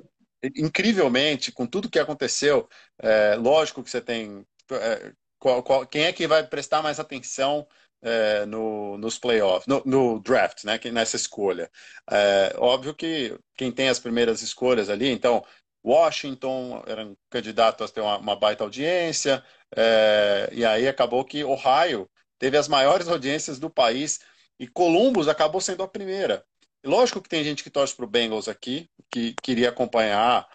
incrivelmente, 0.56 1.52
com 1.52 1.66
tudo 1.66 1.90
que 1.90 1.98
aconteceu, 1.98 2.68
é, 2.98 3.34
lógico 3.36 3.82
que 3.82 3.90
você 3.90 4.00
tem 4.00 4.46
é, 4.70 5.12
qual, 5.44 5.62
qual, 5.62 5.86
quem 5.86 6.04
é 6.04 6.12
que 6.12 6.26
vai 6.26 6.42
prestar 6.46 6.80
mais 6.82 6.98
atenção 6.98 7.68
é, 8.00 8.46
no, 8.46 8.96
nos 8.96 9.18
playoffs, 9.18 9.66
no, 9.66 9.82
no, 9.84 10.18
draft, 10.18 10.64
né, 10.64 10.80
nessa 10.90 11.16
escolha. 11.16 11.70
É, 12.10 12.54
óbvio 12.56 12.94
que 12.94 13.38
quem 13.54 13.70
tem 13.70 13.90
as 13.90 13.98
primeiras 13.98 14.40
escolhas 14.40 14.88
ali, 14.88 15.10
então, 15.10 15.44
Washington 15.84 16.82
era 16.86 17.04
um 17.04 17.14
candidato 17.28 17.84
a 17.84 17.88
ter 17.88 18.00
uma, 18.00 18.16
uma 18.16 18.34
baita 18.34 18.64
audiência, 18.64 19.44
é, 19.76 20.48
e 20.50 20.64
aí 20.64 20.88
acabou 20.88 21.22
que 21.26 21.44
Ohio 21.44 22.08
teve 22.38 22.56
as 22.56 22.66
maiores 22.66 23.06
audiências 23.06 23.58
do 23.58 23.68
país, 23.68 24.20
e 24.58 24.66
Columbus 24.66 25.28
acabou 25.28 25.60
sendo 25.60 25.82
a 25.82 25.88
primeira. 25.88 26.42
lógico 26.82 27.20
que 27.20 27.28
tem 27.28 27.44
gente 27.44 27.62
que 27.62 27.70
torce 27.70 27.94
para 27.94 28.06
o 28.06 28.08
Bengals 28.08 28.48
aqui, 28.48 28.88
que 29.10 29.34
queria 29.42 29.68
acompanhar 29.68 30.48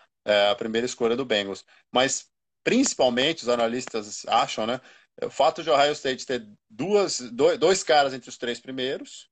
a 0.51 0.55
primeira 0.55 0.85
escolha 0.85 1.15
do 1.15 1.25
Bengals, 1.25 1.65
mas 1.91 2.28
principalmente 2.69 3.41
os 3.41 3.49
analistas 3.49 4.23
acham, 4.27 4.67
né? 4.67 4.79
O 5.23 5.29
fato 5.31 5.63
de 5.63 5.71
Ohio 5.71 5.91
State 5.93 6.23
ter 6.23 6.47
duas, 6.69 7.19
dois, 7.19 7.57
dois 7.57 7.81
caras 7.81 8.13
entre 8.13 8.29
os 8.29 8.37
três 8.37 8.59
primeiros 8.59 9.27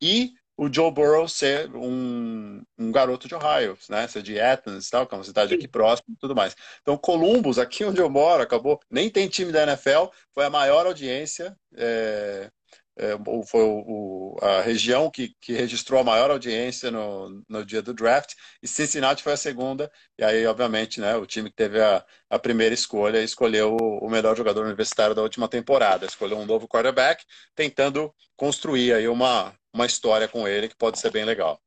e 0.00 0.34
o 0.58 0.70
Joe 0.70 0.90
Burrow 0.90 1.26
ser 1.26 1.74
um, 1.74 2.62
um 2.78 2.92
garoto 2.92 3.26
de 3.26 3.34
Ohio, 3.34 3.78
né? 3.88 4.06
Ser 4.06 4.22
de 4.22 4.38
Athens, 4.38 4.90
tal, 4.90 5.06
que 5.06 5.14
é 5.14 5.18
uma 5.18 5.24
cidade 5.24 5.54
aqui 5.54 5.66
próxima 5.66 6.14
e 6.14 6.18
tudo 6.18 6.36
mais. 6.36 6.54
Então, 6.82 6.98
Columbus, 6.98 7.58
aqui 7.58 7.82
onde 7.82 7.98
eu 7.98 8.10
moro, 8.10 8.42
acabou, 8.42 8.78
nem 8.90 9.08
tem 9.08 9.26
time 9.26 9.50
da 9.50 9.62
NFL, 9.62 10.08
foi 10.34 10.44
a 10.44 10.50
maior 10.50 10.84
audiência 10.84 11.56
é, 11.74 12.50
é, 12.98 13.16
foi 13.46 13.62
o, 13.62 14.36
a 14.40 14.62
região 14.62 15.10
que, 15.10 15.34
que, 15.40 15.52
registrou 15.52 16.00
a 16.00 16.04
maior 16.04 16.30
audiência 16.30 16.90
no, 16.90 17.42
no 17.46 17.64
dia 17.64 17.82
do 17.82 17.92
draft, 17.92 18.32
e 18.62 18.66
Cincinnati 18.66 19.22
foi 19.22 19.34
a 19.34 19.36
segunda, 19.36 19.90
e 20.18 20.24
aí, 20.24 20.46
obviamente, 20.46 21.00
né, 21.00 21.14
o 21.16 21.26
time 21.26 21.50
que 21.50 21.56
teve 21.56 21.80
a, 21.80 22.04
a 22.30 22.38
primeira 22.38 22.74
escolha 22.74 23.22
escolheu 23.22 23.76
o, 23.78 24.06
o, 24.06 24.10
melhor 24.10 24.34
jogador 24.34 24.64
universitário 24.64 25.14
da 25.14 25.22
última 25.22 25.46
temporada, 25.46 26.06
escolheu 26.06 26.38
um 26.38 26.46
novo 26.46 26.66
quarterback, 26.66 27.22
tentando 27.54 28.14
construir 28.34 28.94
aí 28.94 29.06
uma, 29.08 29.54
uma 29.72 29.84
história 29.84 30.26
com 30.26 30.48
ele 30.48 30.68
que 30.68 30.76
pode 30.76 30.98
ser 30.98 31.10
bem 31.10 31.24
legal. 31.24 31.60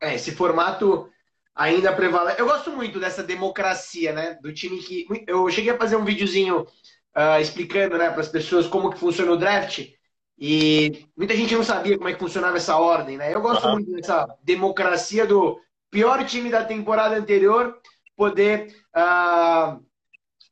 É, 0.00 0.14
esse 0.14 0.32
formato 0.32 1.08
ainda 1.54 1.92
prevalece. 1.92 2.40
Eu 2.40 2.46
gosto 2.46 2.70
muito 2.72 2.98
dessa 2.98 3.22
democracia, 3.22 4.12
né, 4.12 4.38
do 4.42 4.52
time 4.52 4.82
que... 4.82 5.06
Eu 5.28 5.48
cheguei 5.48 5.72
a 5.72 5.78
fazer 5.78 5.94
um 5.94 6.04
videozinho 6.04 6.66
uh, 7.16 7.40
explicando, 7.40 7.96
né, 7.96 8.10
para 8.10 8.20
as 8.20 8.28
pessoas 8.28 8.66
como 8.66 8.90
que 8.90 8.98
funciona 8.98 9.30
o 9.30 9.36
draft, 9.36 9.86
e 10.40 11.06
muita 11.14 11.36
gente 11.36 11.54
não 11.54 11.62
sabia 11.62 11.98
como 11.98 12.08
é 12.08 12.14
que 12.14 12.18
funcionava 12.18 12.56
essa 12.56 12.78
ordem, 12.78 13.18
né? 13.18 13.34
Eu 13.34 13.42
gosto 13.42 13.66
uhum. 13.66 13.74
muito 13.74 13.92
dessa 13.92 14.26
democracia 14.42 15.26
do 15.26 15.60
pior 15.90 16.24
time 16.24 16.48
da 16.48 16.64
temporada 16.64 17.14
anterior 17.14 17.78
poder 18.16 18.74
uh, 18.96 19.84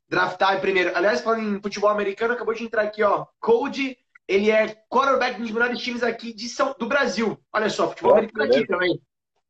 draftar 0.07 0.61
primeiro. 0.61 0.95
Aliás, 0.95 1.21
falando 1.21 1.57
em 1.57 1.61
futebol 1.61 1.89
americano, 1.89 2.35
acabou 2.35 2.53
de 2.53 2.63
entrar 2.63 2.83
aqui, 2.83 3.01
ó. 3.01 3.25
Cody, 3.39 3.97
ele 4.27 4.51
é 4.51 4.75
quarterback 4.87 5.41
dos 5.41 5.49
melhores 5.49 5.79
times 5.79 6.03
aqui 6.03 6.33
de 6.33 6.47
São, 6.47 6.75
do 6.77 6.85
Brasil. 6.85 7.35
Olha 7.51 7.69
só, 7.69 7.89
futebol 7.89 8.11
americano 8.11 8.45
aqui 8.45 8.67
também. 8.67 9.01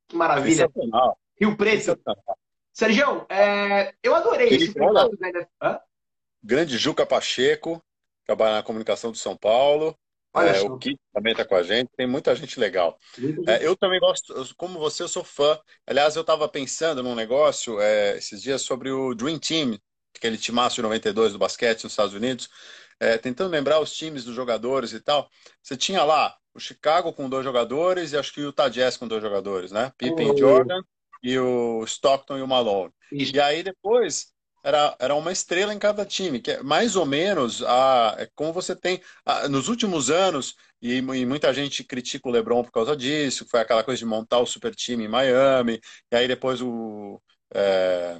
Que 0.08 0.16
maravilha. 0.16 0.72
Rio 1.38 1.58
Preto. 1.58 2.00
Sérgio, 2.72 3.26
é, 3.28 3.94
eu 4.02 4.16
adorei 4.16 4.48
Ele 4.48 4.64
esse 4.64 4.74
da 4.74 5.84
Grande 6.42 6.78
Juca 6.78 7.06
Pacheco, 7.06 7.84
trabalha 8.26 8.56
na 8.56 8.64
comunicação 8.64 9.12
de 9.12 9.18
São 9.18 9.36
Paulo. 9.36 9.94
É, 10.36 10.62
o 10.62 10.78
Kit 10.78 11.00
também 11.12 11.32
está 11.32 11.44
com 11.44 11.56
a 11.56 11.64
gente, 11.64 11.90
tem 11.98 12.06
muita 12.06 12.36
gente 12.36 12.60
legal. 12.60 12.98
É, 13.48 13.66
eu 13.66 13.76
também 13.76 14.00
gosto, 14.00 14.34
como 14.56 14.78
você, 14.78 15.02
eu 15.02 15.08
sou 15.08 15.24
fã. 15.24 15.60
Aliás, 15.88 16.16
eu 16.16 16.22
estava 16.22 16.48
pensando 16.48 17.02
num 17.02 17.16
negócio 17.16 17.80
é, 17.80 18.18
esses 18.18 18.42
dias 18.42 18.62
sobre 18.62 18.92
o 18.92 19.16
Dream 19.16 19.40
Team, 19.40 19.78
aquele 20.16 20.38
timaço 20.38 20.76
de 20.76 20.82
92 20.84 21.34
do 21.34 21.40
basquete 21.40 21.84
nos 21.84 21.94
Estados 21.94 22.14
Unidos, 22.14 22.48
é, 23.00 23.18
tentando 23.18 23.52
lembrar 23.52 23.80
os 23.80 23.92
times 23.92 24.24
dos 24.24 24.36
jogadores 24.36 24.94
e 24.94 25.00
tal. 25.00 25.30
Você 25.64 25.76
tinha 25.76 26.04
lá 26.04 26.36
o 26.54 26.60
Chicago 26.60 27.12
com 27.12 27.30
dois 27.30 27.44
jogadores 27.44 28.12
e 28.12 28.18
acho 28.18 28.34
que 28.34 28.42
o 28.42 28.46
Utah 28.46 28.70
Jazz 28.70 28.98
com 28.98 29.08
dois 29.08 29.22
jogadores, 29.22 29.72
né? 29.72 29.92
Pippen 29.98 30.30
oh. 30.30 30.34
e 30.36 30.38
Jordan 30.38 30.82
e 31.24 31.38
o 31.40 31.84
Stockton 31.86 32.38
e 32.38 32.42
o 32.42 32.48
Malone. 32.48 32.94
Isso. 33.12 33.36
E 33.36 33.40
aí 33.40 33.64
depois 33.64 34.28
era, 34.64 34.96
era 35.00 35.16
uma 35.16 35.32
estrela 35.32 35.74
em 35.74 35.80
cada 35.80 36.06
time, 36.06 36.40
que 36.40 36.52
é 36.52 36.64
mais 36.64 36.96
ou 36.96 37.06
menos 37.06 37.64
a, 37.64 38.16
é 38.18 38.30
como 38.36 38.54
você 38.54 38.76
tem 38.76 39.02
a, 39.26 39.48
nos 39.48 39.68
últimos 39.68 40.10
anos, 40.10 40.56
e, 40.82 40.98
e, 40.98 41.26
muita 41.26 41.54
gente 41.54 41.84
critica 41.84 42.28
o 42.28 42.32
LeBron 42.32 42.64
por 42.64 42.72
causa 42.72 42.96
disso, 42.96 43.46
foi 43.50 43.60
aquela 43.60 43.84
coisa 43.84 44.00
de 44.00 44.06
montar 44.06 44.40
o 44.40 44.46
super 44.46 44.74
time 44.76 45.06
em 45.06 45.08
Miami, 45.08 45.80
e 46.12 46.16
aí 46.16 46.28
depois 46.28 46.62
o, 46.62 47.22
é, 47.54 48.18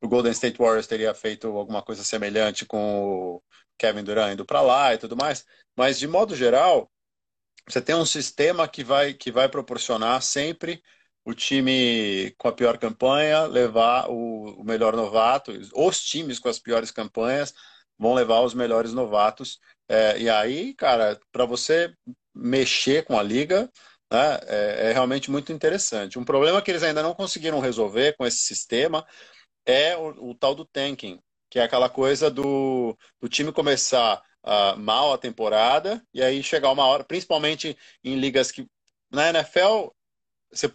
o 0.00 0.08
Golden 0.08 0.32
State 0.32 0.58
Warriors 0.58 0.86
teria 0.86 1.14
feito 1.14 1.48
alguma 1.48 1.82
coisa 1.82 2.04
semelhante 2.04 2.64
com 2.66 3.36
o 3.36 3.42
Kevin 3.78 4.04
Durant 4.04 4.32
indo 4.34 4.44
para 4.46 4.60
lá 4.60 4.94
e 4.94 4.98
tudo 4.98 5.16
mais, 5.16 5.44
mas 5.76 5.98
de 5.98 6.06
modo 6.06 6.36
geral, 6.36 6.90
você 7.68 7.80
tem 7.80 7.94
um 7.94 8.06
sistema 8.06 8.68
que 8.68 8.82
vai, 8.84 9.14
que 9.14 9.30
vai 9.30 9.48
proporcionar 9.48 10.22
sempre 10.22 10.82
o 11.24 11.34
time 11.34 12.34
com 12.38 12.48
a 12.48 12.52
pior 12.52 12.78
campanha 12.78 13.44
levar 13.44 14.08
o, 14.10 14.60
o, 14.60 14.64
melhor 14.64 14.96
novato, 14.96 15.52
os 15.74 16.02
times 16.02 16.38
com 16.38 16.48
as 16.48 16.58
piores 16.58 16.90
campanhas 16.90 17.54
vão 17.98 18.14
levar 18.14 18.40
os 18.40 18.54
melhores 18.54 18.92
novatos. 18.92 19.58
É, 19.88 20.18
e 20.18 20.30
aí, 20.30 20.74
cara, 20.74 21.20
para 21.30 21.44
você 21.44 21.92
mexer 22.34 23.04
com 23.04 23.18
a 23.18 23.22
liga, 23.22 23.70
né, 24.10 24.40
é, 24.46 24.90
é, 24.90 24.92
realmente 24.92 25.30
muito 25.30 25.52
interessante. 25.52 26.18
Um 26.18 26.24
problema 26.24 26.62
que 26.62 26.70
eles 26.70 26.82
ainda 26.82 27.02
não 27.02 27.14
conseguiram 27.14 27.60
resolver 27.60 28.16
com 28.16 28.26
esse 28.26 28.38
sistema 28.38 29.06
é 29.66 29.96
o, 29.96 30.30
o 30.30 30.34
tal 30.34 30.54
do 30.54 30.64
tanking, 30.64 31.20
que 31.50 31.58
é 31.58 31.62
aquela 31.62 31.88
coisa 31.88 32.30
do, 32.30 32.96
do 33.20 33.28
time 33.28 33.52
começar 33.52 34.22
uh, 34.44 34.78
mal 34.78 35.12
a 35.12 35.18
temporada 35.18 36.02
e 36.14 36.22
aí 36.22 36.42
chegar 36.42 36.70
uma 36.70 36.86
hora, 36.86 37.04
principalmente 37.04 37.76
em 38.02 38.16
ligas 38.16 38.50
que 38.50 38.66
na 39.10 39.28
NFL 39.30 39.88
você, 40.52 40.72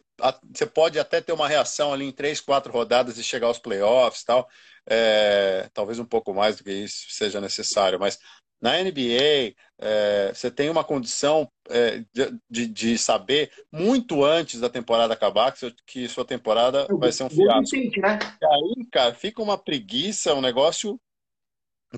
você 0.51 0.65
pode 0.65 0.97
até 0.99 1.21
ter 1.21 1.33
uma 1.33 1.47
reação 1.47 1.93
ali 1.93 2.05
em 2.05 2.11
três, 2.11 2.39
quatro 2.39 2.71
rodadas 2.71 3.17
e 3.17 3.23
chegar 3.23 3.47
aos 3.47 3.59
playoffs 3.59 4.23
tal. 4.23 4.47
É, 4.87 5.69
talvez 5.73 5.99
um 5.99 6.05
pouco 6.05 6.33
mais 6.33 6.57
do 6.57 6.63
que 6.63 6.71
isso 6.71 7.07
seja 7.09 7.41
necessário, 7.41 7.99
mas 7.99 8.19
na 8.61 8.81
NBA, 8.81 9.53
é, 9.79 10.31
você 10.33 10.49
tem 10.49 10.69
uma 10.69 10.83
condição 10.83 11.51
é, 11.69 12.03
de, 12.49 12.67
de, 12.67 12.97
saber 12.97 13.51
muito 13.71 14.23
antes 14.23 14.59
da 14.59 14.69
temporada 14.69 15.13
acabar 15.13 15.51
que, 15.51 15.75
que 15.85 16.07
sua 16.07 16.25
temporada 16.25 16.87
vai 16.97 17.11
ser 17.11 17.23
um 17.23 17.29
fiasco. 17.29 17.75
Né? 17.75 18.19
E 18.41 18.45
aí, 18.45 18.87
cara, 18.91 19.13
fica 19.13 19.41
uma 19.41 19.57
preguiça, 19.57 20.33
um 20.33 20.41
negócio 20.41 20.99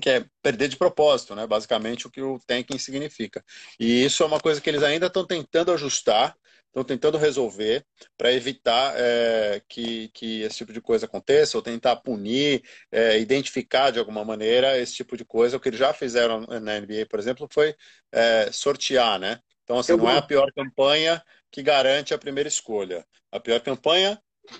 que 0.00 0.10
é 0.10 0.26
perder 0.42 0.68
de 0.68 0.76
propósito, 0.76 1.34
né? 1.34 1.46
Basicamente 1.46 2.06
o 2.06 2.10
que 2.10 2.20
o 2.20 2.38
tanking 2.46 2.78
significa. 2.78 3.42
E 3.80 4.04
isso 4.04 4.22
é 4.22 4.26
uma 4.26 4.40
coisa 4.40 4.60
que 4.60 4.68
eles 4.68 4.82
ainda 4.82 5.06
estão 5.06 5.26
tentando 5.26 5.72
ajustar 5.72 6.36
estão 6.80 6.96
tentando 6.96 7.18
resolver 7.18 7.84
para 8.16 8.32
evitar 8.32 8.94
é, 8.96 9.62
que, 9.68 10.08
que 10.08 10.42
esse 10.42 10.58
tipo 10.58 10.72
de 10.72 10.80
coisa 10.80 11.06
aconteça, 11.06 11.56
ou 11.56 11.62
tentar 11.62 11.96
punir, 11.96 12.62
é, 12.90 13.18
identificar 13.18 13.90
de 13.90 13.98
alguma 13.98 14.24
maneira 14.24 14.78
esse 14.78 14.94
tipo 14.94 15.16
de 15.16 15.24
coisa. 15.24 15.56
O 15.56 15.60
que 15.60 15.68
eles 15.68 15.78
já 15.78 15.92
fizeram 15.92 16.40
na 16.40 16.80
NBA, 16.80 17.06
por 17.08 17.18
exemplo, 17.18 17.48
foi 17.52 17.74
é, 18.12 18.50
sortear, 18.52 19.18
né? 19.18 19.40
Então, 19.64 19.78
assim, 19.78 19.96
não 19.96 20.08
é 20.08 20.16
a 20.16 20.22
pior 20.22 20.50
campanha 20.52 21.22
que 21.50 21.62
garante 21.62 22.14
a 22.14 22.18
primeira 22.18 22.48
escolha. 22.48 23.04
A 23.30 23.38
pior 23.38 23.60
campanha 23.60 24.18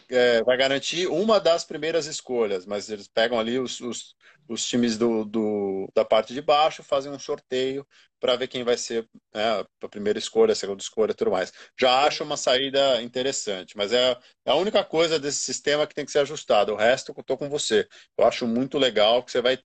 é, 0.09 0.43
vai 0.43 0.57
garantir 0.57 1.07
uma 1.07 1.41
das 1.41 1.65
primeiras 1.65 2.07
escolhas, 2.07 2.67
mas 2.67 2.91
eles 2.91 3.09
pegam 3.09 3.39
ali 3.39 3.59
os, 3.59 3.81
os, 3.81 4.15
os 4.49 4.67
times 4.67 4.97
do, 4.97 5.25
do, 5.25 5.89
da 5.95 6.05
parte 6.05 6.33
de 6.35 6.43
baixo, 6.43 6.83
fazem 6.83 7.13
um 7.13 7.19
sorteio 7.19 7.87
para 8.21 8.37
ver 8.37 8.49
quem 8.49 8.65
vai 8.65 8.77
ser 8.77 9.09
né, 9.35 9.65
a 9.83 9.89
primeira 9.89 10.19
escolha, 10.19 10.53
a 10.53 10.57
segunda 10.57 10.83
escolha 10.83 11.13
e 11.13 11.15
tudo 11.15 11.31
mais. 11.31 11.53
Já 11.79 12.05
acho 12.07 12.25
uma 12.25 12.37
saída 12.37 13.01
interessante, 13.03 13.77
mas 13.77 13.93
é, 13.93 14.17
é 14.45 14.51
a 14.51 14.55
única 14.55 14.83
coisa 14.85 15.19
desse 15.19 15.39
sistema 15.39 15.87
que 15.87 15.95
tem 15.95 16.05
que 16.05 16.13
ser 16.13 16.21
ajustado. 16.21 16.73
O 16.73 16.77
resto, 16.77 17.13
eu 17.17 17.21
estou 17.21 17.37
com 17.37 17.49
você. 17.49 17.87
Eu 18.17 18.27
acho 18.27 18.47
muito 18.47 18.79
legal 18.79 19.23
que 19.23 19.31
você 19.31 19.41
vai 19.41 19.59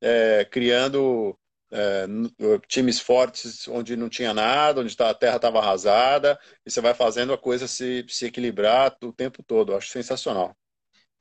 é, 0.00 0.44
criando 0.44 1.36
é, 1.70 2.06
times 2.68 3.00
fortes 3.00 3.66
onde 3.68 3.96
não 3.96 4.08
tinha 4.08 4.32
nada, 4.32 4.80
onde 4.80 4.96
tá, 4.96 5.10
a 5.10 5.14
terra 5.14 5.36
estava 5.36 5.58
arrasada, 5.58 6.38
e 6.64 6.70
você 6.70 6.80
vai 6.80 6.94
fazendo 6.94 7.32
a 7.32 7.38
coisa 7.38 7.66
se, 7.66 8.04
se 8.08 8.26
equilibrar 8.26 8.96
o 9.02 9.12
tempo 9.12 9.42
todo. 9.42 9.72
Eu 9.72 9.78
acho 9.78 9.88
sensacional. 9.88 10.56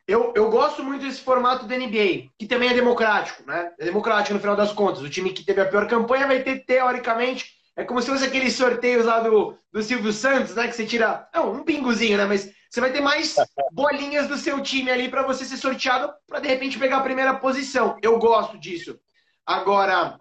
Eu, 0.07 0.33
eu 0.35 0.51
gosto 0.51 0.83
muito 0.83 1.03
desse 1.03 1.21
formato 1.21 1.65
da 1.65 1.75
NBA, 1.75 2.29
que 2.37 2.45
também 2.45 2.69
é 2.69 2.73
democrático, 2.75 3.43
né? 3.45 3.73
É 3.79 3.85
democrático 3.85 4.35
no 4.35 4.39
final 4.39 4.55
das 4.55 4.71
contas. 4.71 5.01
O 5.01 5.09
time 5.09 5.33
que 5.33 5.43
teve 5.43 5.61
a 5.61 5.65
pior 5.65 5.87
campanha 5.87 6.27
vai 6.27 6.43
ter, 6.43 6.63
teoricamente, 6.63 7.55
é 7.75 7.83
como 7.83 7.99
se 8.01 8.09
fosse 8.09 8.23
aqueles 8.23 8.53
sorteios 8.53 9.03
lá 9.03 9.19
do, 9.19 9.57
do 9.73 9.81
Silvio 9.81 10.13
Santos, 10.13 10.53
né? 10.53 10.67
Que 10.67 10.75
você 10.75 10.85
tira. 10.85 11.27
Não, 11.33 11.53
um 11.53 11.63
pingozinho, 11.63 12.17
né? 12.17 12.25
Mas 12.25 12.51
você 12.69 12.79
vai 12.79 12.91
ter 12.91 13.01
mais 13.01 13.35
bolinhas 13.73 14.27
do 14.27 14.37
seu 14.37 14.61
time 14.61 14.91
ali 14.91 15.09
para 15.09 15.23
você 15.23 15.43
ser 15.43 15.57
sorteado 15.57 16.13
para 16.27 16.39
de 16.39 16.47
repente 16.47 16.77
pegar 16.77 16.97
a 16.97 17.03
primeira 17.03 17.33
posição. 17.35 17.97
Eu 18.01 18.19
gosto 18.19 18.59
disso. 18.59 18.99
Agora, 19.43 20.19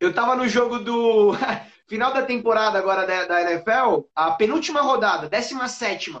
eu 0.00 0.12
tava 0.12 0.34
no 0.34 0.48
jogo 0.48 0.78
do 0.78 1.32
final 1.86 2.12
da 2.12 2.22
temporada 2.22 2.78
agora 2.78 3.06
da, 3.06 3.26
da 3.26 3.52
NFL, 3.52 4.06
a 4.14 4.32
penúltima 4.32 4.80
rodada, 4.80 5.28
17 5.28 6.12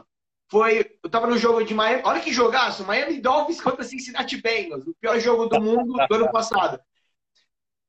foi. 0.50 0.98
Eu 1.02 1.08
tava 1.08 1.28
no 1.28 1.38
jogo 1.38 1.64
de 1.64 1.72
Miami. 1.72 2.02
Olha 2.04 2.20
que 2.20 2.32
jogaço! 2.32 2.84
Miami 2.84 3.20
Dolphins 3.20 3.60
contra 3.60 3.84
Cincinnati 3.84 4.36
Bengals, 4.36 4.86
o 4.86 4.94
pior 5.00 5.18
jogo 5.20 5.46
do 5.46 5.60
mundo 5.60 5.94
do 6.08 6.14
ano 6.14 6.30
passado. 6.30 6.80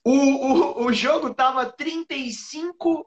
O, 0.05 0.11
o, 0.11 0.85
o 0.85 0.93
jogo 0.93 1.33
tava 1.33 1.65
35. 1.65 3.05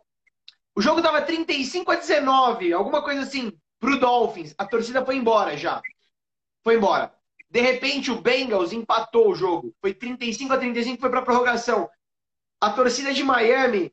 O 0.76 0.82
jogo 0.82 1.00
tava 1.00 1.22
35 1.22 1.92
a 1.92 1.94
19, 1.94 2.72
alguma 2.72 3.00
coisa 3.02 3.22
assim, 3.22 3.52
pro 3.78 3.98
Dolphins. 3.98 4.54
A 4.58 4.66
torcida 4.66 5.04
foi 5.04 5.16
embora 5.16 5.56
já. 5.56 5.80
Foi 6.64 6.76
embora. 6.76 7.14
De 7.48 7.60
repente, 7.60 8.10
o 8.10 8.20
Bengals 8.20 8.72
empatou 8.72 9.30
o 9.30 9.34
jogo. 9.36 9.72
Foi 9.80 9.94
35 9.94 10.52
a 10.52 10.58
35, 10.58 11.00
foi 11.00 11.10
pra 11.10 11.22
prorrogação. 11.22 11.88
A 12.64 12.70
torcida 12.70 13.12
de 13.12 13.22
Miami 13.22 13.92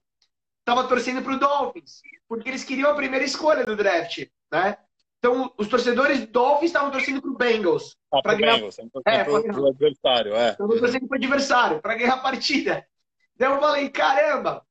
tava 0.63 0.87
torcendo 0.87 1.21
pro 1.21 1.37
Dolphins, 1.37 2.01
porque 2.25 2.47
eles 2.47 2.63
queriam 2.63 2.89
a 2.89 2.95
primeira 2.95 3.25
escolha 3.25 3.65
do 3.65 3.75
draft, 3.75 4.25
né? 4.49 4.77
Então, 5.17 5.53
os 5.57 5.67
torcedores 5.67 6.21
do 6.21 6.27
Dolphins 6.27 6.69
estavam 6.69 6.89
torcendo 6.89 7.21
pro 7.21 7.35
Bengals. 7.35 7.97
Ah, 8.13 8.21
para 8.21 8.35
ganhar... 8.35 8.55
Bengals, 8.55 8.77
é, 9.05 9.23
pro, 9.25 9.43
pro 9.43 9.67
adversário, 9.67 10.33
é. 10.33 10.51
Estavam 10.51 10.79
torcendo 10.79 11.05
pro 11.05 11.17
adversário, 11.17 11.81
para 11.81 11.95
ganhar 11.95 12.13
a 12.13 12.19
partida. 12.19 12.87
Daí 13.35 13.51
eu 13.51 13.59
falei, 13.59 13.89
caramba! 13.89 14.65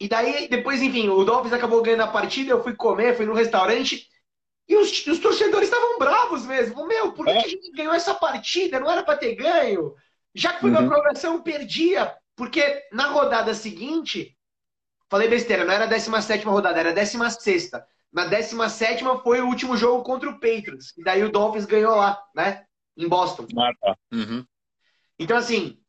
E 0.00 0.08
daí, 0.08 0.48
depois, 0.48 0.82
enfim, 0.82 1.08
o 1.08 1.24
Dolphins 1.24 1.52
acabou 1.52 1.80
ganhando 1.80 2.02
a 2.02 2.08
partida, 2.08 2.50
eu 2.50 2.62
fui 2.64 2.74
comer, 2.74 3.16
fui 3.16 3.24
no 3.24 3.34
restaurante, 3.34 4.08
e 4.68 4.74
os, 4.74 5.06
os 5.06 5.20
torcedores 5.20 5.68
estavam 5.68 5.96
bravos 5.96 6.44
mesmo. 6.44 6.88
Meu, 6.88 7.12
por 7.12 7.24
que, 7.24 7.30
é? 7.30 7.38
a 7.38 7.48
gente 7.48 7.70
ganhou 7.70 7.94
essa 7.94 8.16
partida? 8.16 8.80
Não 8.80 8.90
era 8.90 9.04
para 9.04 9.16
ter 9.16 9.36
ganho? 9.36 9.94
Já 10.34 10.54
que 10.54 10.60
foi 10.60 10.72
uhum. 10.72 10.78
uma 10.80 10.88
prorrogação, 10.88 11.40
perdia. 11.40 12.17
Porque 12.38 12.86
na 12.92 13.08
rodada 13.08 13.52
seguinte, 13.52 14.38
falei 15.10 15.28
besteira, 15.28 15.64
não 15.64 15.74
era 15.74 15.84
a 15.84 15.88
17 15.88 16.44
rodada, 16.46 16.78
era 16.78 16.90
a 16.90 16.94
16. 16.94 17.72
Na 18.12 18.26
17 18.26 19.02
foi 19.24 19.40
o 19.40 19.46
último 19.46 19.76
jogo 19.76 20.04
contra 20.04 20.30
o 20.30 20.34
Patriots. 20.34 20.96
E 20.96 21.02
daí 21.02 21.24
o 21.24 21.32
Dolphins 21.32 21.66
ganhou 21.66 21.96
lá, 21.96 22.22
né? 22.34 22.64
Em 22.96 23.08
Boston. 23.08 23.46
Ah, 23.58 23.72
tá. 23.80 23.96
Uhum. 24.12 24.46
Então, 25.18 25.36
assim, 25.36 25.80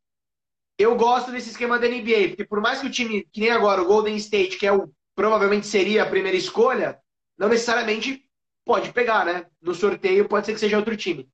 eu 0.76 0.96
gosto 0.96 1.32
desse 1.32 1.52
esquema 1.52 1.78
da 1.78 1.88
NBA, 1.88 2.30
porque 2.30 2.46
por 2.46 2.60
mais 2.60 2.82
que 2.82 2.88
o 2.88 2.92
time, 2.92 3.24
que 3.32 3.42
nem 3.42 3.52
agora, 3.52 3.82
o 3.84 3.86
Golden 3.86 4.16
State, 4.16 4.58
que 4.58 4.66
é 4.66 4.74
o 4.74 4.92
provavelmente 5.14 5.68
seria 5.68 6.04
a 6.04 6.10
primeira 6.10 6.38
escolha, 6.38 6.98
não 7.38 7.50
necessariamente 7.50 8.26
pode 8.66 8.94
pegar, 8.94 9.26
né? 9.26 9.46
No 9.62 9.76
sorteio 9.76 10.28
pode 10.28 10.46
ser 10.46 10.54
que 10.54 10.60
seja 10.60 10.78
outro 10.78 10.96
time. 10.96 11.30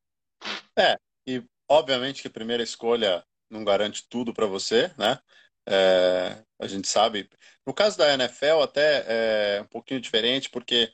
É, 0.78 0.98
e 1.26 1.44
obviamente 1.70 2.22
que 2.22 2.28
a 2.28 2.32
primeira 2.32 2.64
escolha 2.64 3.24
não 3.50 3.64
garante 3.64 4.08
tudo 4.10 4.34
para 4.34 4.46
você, 4.46 4.92
né? 4.98 5.20
É, 5.68 6.44
a 6.60 6.68
gente 6.68 6.88
sabe. 6.88 7.30
No 7.66 7.74
caso 7.74 7.98
da 7.98 8.14
NFL, 8.14 8.62
até 8.64 9.58
é 9.58 9.62
um 9.62 9.68
pouquinho 9.68 10.00
diferente, 10.00 10.50
porque 10.50 10.92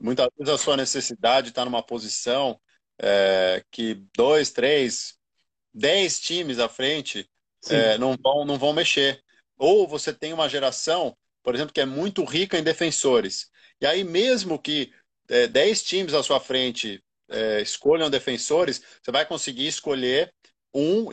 muitas 0.00 0.28
vezes 0.38 0.52
a 0.52 0.58
sua 0.58 0.76
necessidade 0.76 1.48
está 1.48 1.64
numa 1.64 1.82
posição 1.82 2.60
é, 2.98 3.64
que 3.70 3.94
dois, 4.14 4.50
três, 4.50 5.14
dez 5.72 6.20
times 6.20 6.58
à 6.58 6.68
frente 6.68 7.28
é, 7.70 7.96
não, 7.98 8.16
vão, 8.22 8.44
não 8.44 8.58
vão 8.58 8.72
mexer. 8.72 9.22
Ou 9.56 9.86
você 9.86 10.12
tem 10.12 10.32
uma 10.32 10.48
geração, 10.48 11.16
por 11.42 11.54
exemplo, 11.54 11.72
que 11.72 11.80
é 11.80 11.86
muito 11.86 12.24
rica 12.24 12.58
em 12.58 12.62
defensores. 12.62 13.50
E 13.80 13.86
aí, 13.86 14.04
mesmo 14.04 14.58
que 14.58 14.92
é, 15.28 15.46
dez 15.46 15.82
times 15.82 16.14
à 16.14 16.22
sua 16.22 16.40
frente 16.40 17.02
é, 17.28 17.60
escolham 17.62 18.10
defensores, 18.10 18.82
você 19.02 19.10
vai 19.10 19.24
conseguir 19.24 19.66
escolher 19.66 20.32
um 20.74 21.06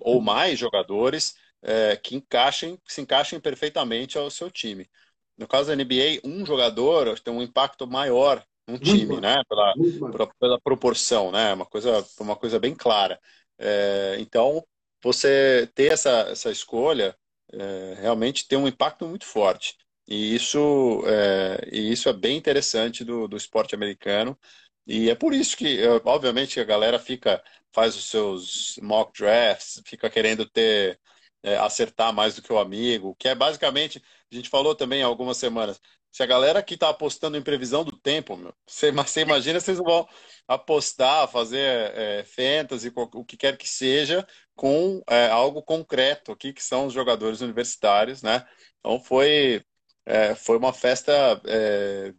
ou 0.00 0.20
mais 0.20 0.58
jogadores 0.58 1.34
é, 1.62 1.96
que 1.96 2.16
encaixem, 2.16 2.78
se 2.86 3.00
encaixem 3.00 3.40
perfeitamente 3.40 4.18
ao 4.18 4.30
seu 4.30 4.50
time. 4.50 4.88
No 5.36 5.46
caso 5.46 5.68
da 5.68 5.74
NBA, 5.74 6.20
um 6.24 6.44
jogador 6.46 7.18
tem 7.20 7.32
um 7.32 7.42
impacto 7.42 7.86
maior 7.86 8.44
num 8.66 8.78
time, 8.78 9.20
né? 9.20 9.42
Pela, 9.48 9.74
pela, 10.10 10.34
pela, 10.40 10.60
proporção, 10.60 11.30
né? 11.30 11.52
Uma 11.54 11.66
coisa, 11.66 12.04
uma 12.18 12.36
coisa 12.36 12.58
bem 12.58 12.74
clara. 12.74 13.20
É, 13.58 14.16
então, 14.18 14.64
você 15.02 15.70
ter 15.74 15.92
essa, 15.92 16.10
essa 16.30 16.50
escolha 16.50 17.16
é, 17.52 17.96
realmente 18.00 18.46
tem 18.48 18.58
um 18.58 18.68
impacto 18.68 19.06
muito 19.06 19.24
forte. 19.24 19.76
E 20.08 20.34
isso 20.34 21.02
é, 21.06 21.68
e 21.72 21.92
isso 21.92 22.08
é 22.08 22.12
bem 22.12 22.36
interessante 22.36 23.04
do, 23.04 23.26
do 23.26 23.36
esporte 23.36 23.74
americano. 23.74 24.38
E 24.86 25.10
é 25.10 25.14
por 25.14 25.34
isso 25.34 25.56
que, 25.56 25.80
obviamente, 26.04 26.60
a 26.60 26.64
galera 26.64 26.98
fica, 26.98 27.42
faz 27.72 27.96
os 27.96 28.04
seus 28.08 28.78
mock 28.82 29.12
drafts, 29.18 29.82
fica 29.84 30.08
querendo 30.08 30.48
ter 30.48 31.00
é, 31.42 31.56
acertar 31.56 32.12
mais 32.12 32.34
do 32.36 32.42
que 32.42 32.52
o 32.52 32.58
amigo, 32.58 33.14
que 33.18 33.28
é 33.28 33.34
basicamente, 33.34 34.02
a 34.32 34.34
gente 34.34 34.48
falou 34.48 34.74
também 34.74 35.02
há 35.02 35.06
algumas 35.06 35.36
semanas, 35.38 35.80
se 36.12 36.22
a 36.22 36.26
galera 36.26 36.62
que 36.62 36.74
está 36.74 36.88
apostando 36.88 37.36
em 37.36 37.42
previsão 37.42 37.84
do 37.84 37.96
tempo, 37.98 38.36
você, 38.66 38.90
você 38.90 39.20
imagina 39.20 39.60
vocês 39.60 39.78
vão 39.78 40.08
apostar, 40.48 41.28
fazer 41.28 41.58
é, 41.94 42.24
fantasy, 42.24 42.90
o 42.96 43.24
que 43.24 43.36
quer 43.36 43.56
que 43.58 43.68
seja, 43.68 44.26
com 44.54 45.02
é, 45.08 45.28
algo 45.28 45.62
concreto 45.62 46.32
aqui, 46.32 46.52
que 46.52 46.62
são 46.62 46.86
os 46.86 46.94
jogadores 46.94 47.42
universitários, 47.42 48.22
né? 48.22 48.46
Então 48.80 48.98
foi, 48.98 49.62
é, 50.06 50.34
foi 50.34 50.56
uma 50.56 50.72
festa 50.72 51.12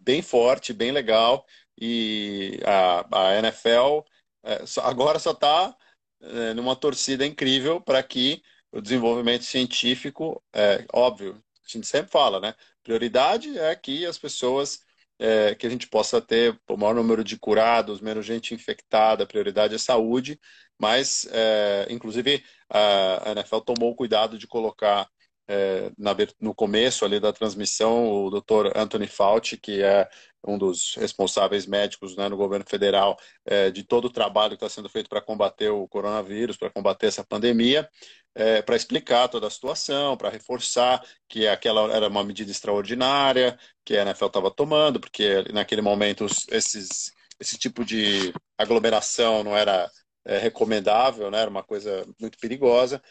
bem 0.01 0.21
forte, 0.21 0.73
bem 0.73 0.91
legal, 0.91 1.45
e 1.79 2.59
a, 2.65 3.29
a 3.29 3.39
NFL 3.39 4.01
é, 4.43 4.63
agora 4.83 5.19
só 5.19 5.31
está 5.31 5.75
é, 6.21 6.53
numa 6.53 6.75
torcida 6.75 7.25
incrível 7.25 7.81
para 7.81 8.01
que 8.03 8.41
o 8.71 8.81
desenvolvimento 8.81 9.43
científico, 9.43 10.43
é 10.53 10.85
óbvio, 10.93 11.41
a 11.65 11.69
gente 11.69 11.87
sempre 11.87 12.11
fala, 12.11 12.39
né? 12.39 12.53
Prioridade 12.83 13.57
é 13.57 13.75
que 13.75 14.05
as 14.05 14.17
pessoas 14.17 14.79
é, 15.19 15.55
que 15.55 15.65
a 15.65 15.69
gente 15.69 15.87
possa 15.87 16.21
ter 16.21 16.59
o 16.69 16.77
maior 16.77 16.95
número 16.95 17.23
de 17.23 17.37
curados, 17.37 18.01
menos 18.01 18.25
gente 18.25 18.53
infectada, 18.53 19.23
a 19.23 19.27
prioridade 19.27 19.75
é 19.75 19.77
saúde, 19.77 20.39
mas, 20.79 21.27
é, 21.31 21.87
inclusive, 21.89 22.43
a 22.69 23.31
NFL 23.31 23.59
tomou 23.61 23.91
o 23.91 23.95
cuidado 23.95 24.37
de 24.37 24.47
colocar 24.47 25.07
é, 25.47 25.91
na, 25.97 26.15
no 26.39 26.53
começo 26.53 27.05
ali 27.05 27.19
da 27.19 27.33
transmissão 27.33 28.09
o 28.09 28.29
Dr. 28.29 28.77
Anthony 28.77 29.07
Fauci, 29.07 29.57
que 29.57 29.81
é 29.81 30.07
um 30.45 30.57
dos 30.57 30.95
responsáveis 30.95 31.65
médicos 31.65 32.15
né, 32.15 32.29
no 32.29 32.37
governo 32.37 32.65
federal 32.67 33.17
é, 33.45 33.69
de 33.71 33.83
todo 33.83 34.05
o 34.05 34.09
trabalho 34.09 34.57
que 34.57 34.63
está 34.63 34.69
sendo 34.69 34.89
feito 34.89 35.09
para 35.09 35.21
combater 35.21 35.69
o 35.69 35.87
coronavírus, 35.87 36.57
para 36.57 36.69
combater 36.69 37.07
essa 37.07 37.23
pandemia, 37.23 37.89
é, 38.35 38.61
para 38.61 38.75
explicar 38.75 39.27
toda 39.27 39.47
a 39.47 39.49
situação, 39.49 40.15
para 40.15 40.29
reforçar 40.29 41.03
que 41.27 41.47
aquela 41.47 41.91
era 41.93 42.07
uma 42.07 42.23
medida 42.23 42.51
extraordinária 42.51 43.57
que 43.83 43.97
a 43.97 44.03
NFL 44.03 44.27
estava 44.27 44.51
tomando, 44.51 44.99
porque 44.99 45.43
naquele 45.51 45.81
momento 45.81 46.25
esses, 46.49 47.11
esse 47.39 47.57
tipo 47.57 47.83
de 47.83 48.33
aglomeração 48.57 49.43
não 49.43 49.55
era 49.57 49.89
é, 50.25 50.37
recomendável, 50.37 51.31
né? 51.31 51.39
era 51.41 51.49
uma 51.49 51.63
coisa 51.63 52.05
muito 52.19 52.37
perigosa. 52.37 53.01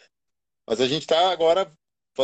Mas 0.67 0.81
a 0.81 0.87
gente 0.87 1.03
está 1.03 1.31
agora 1.31 1.71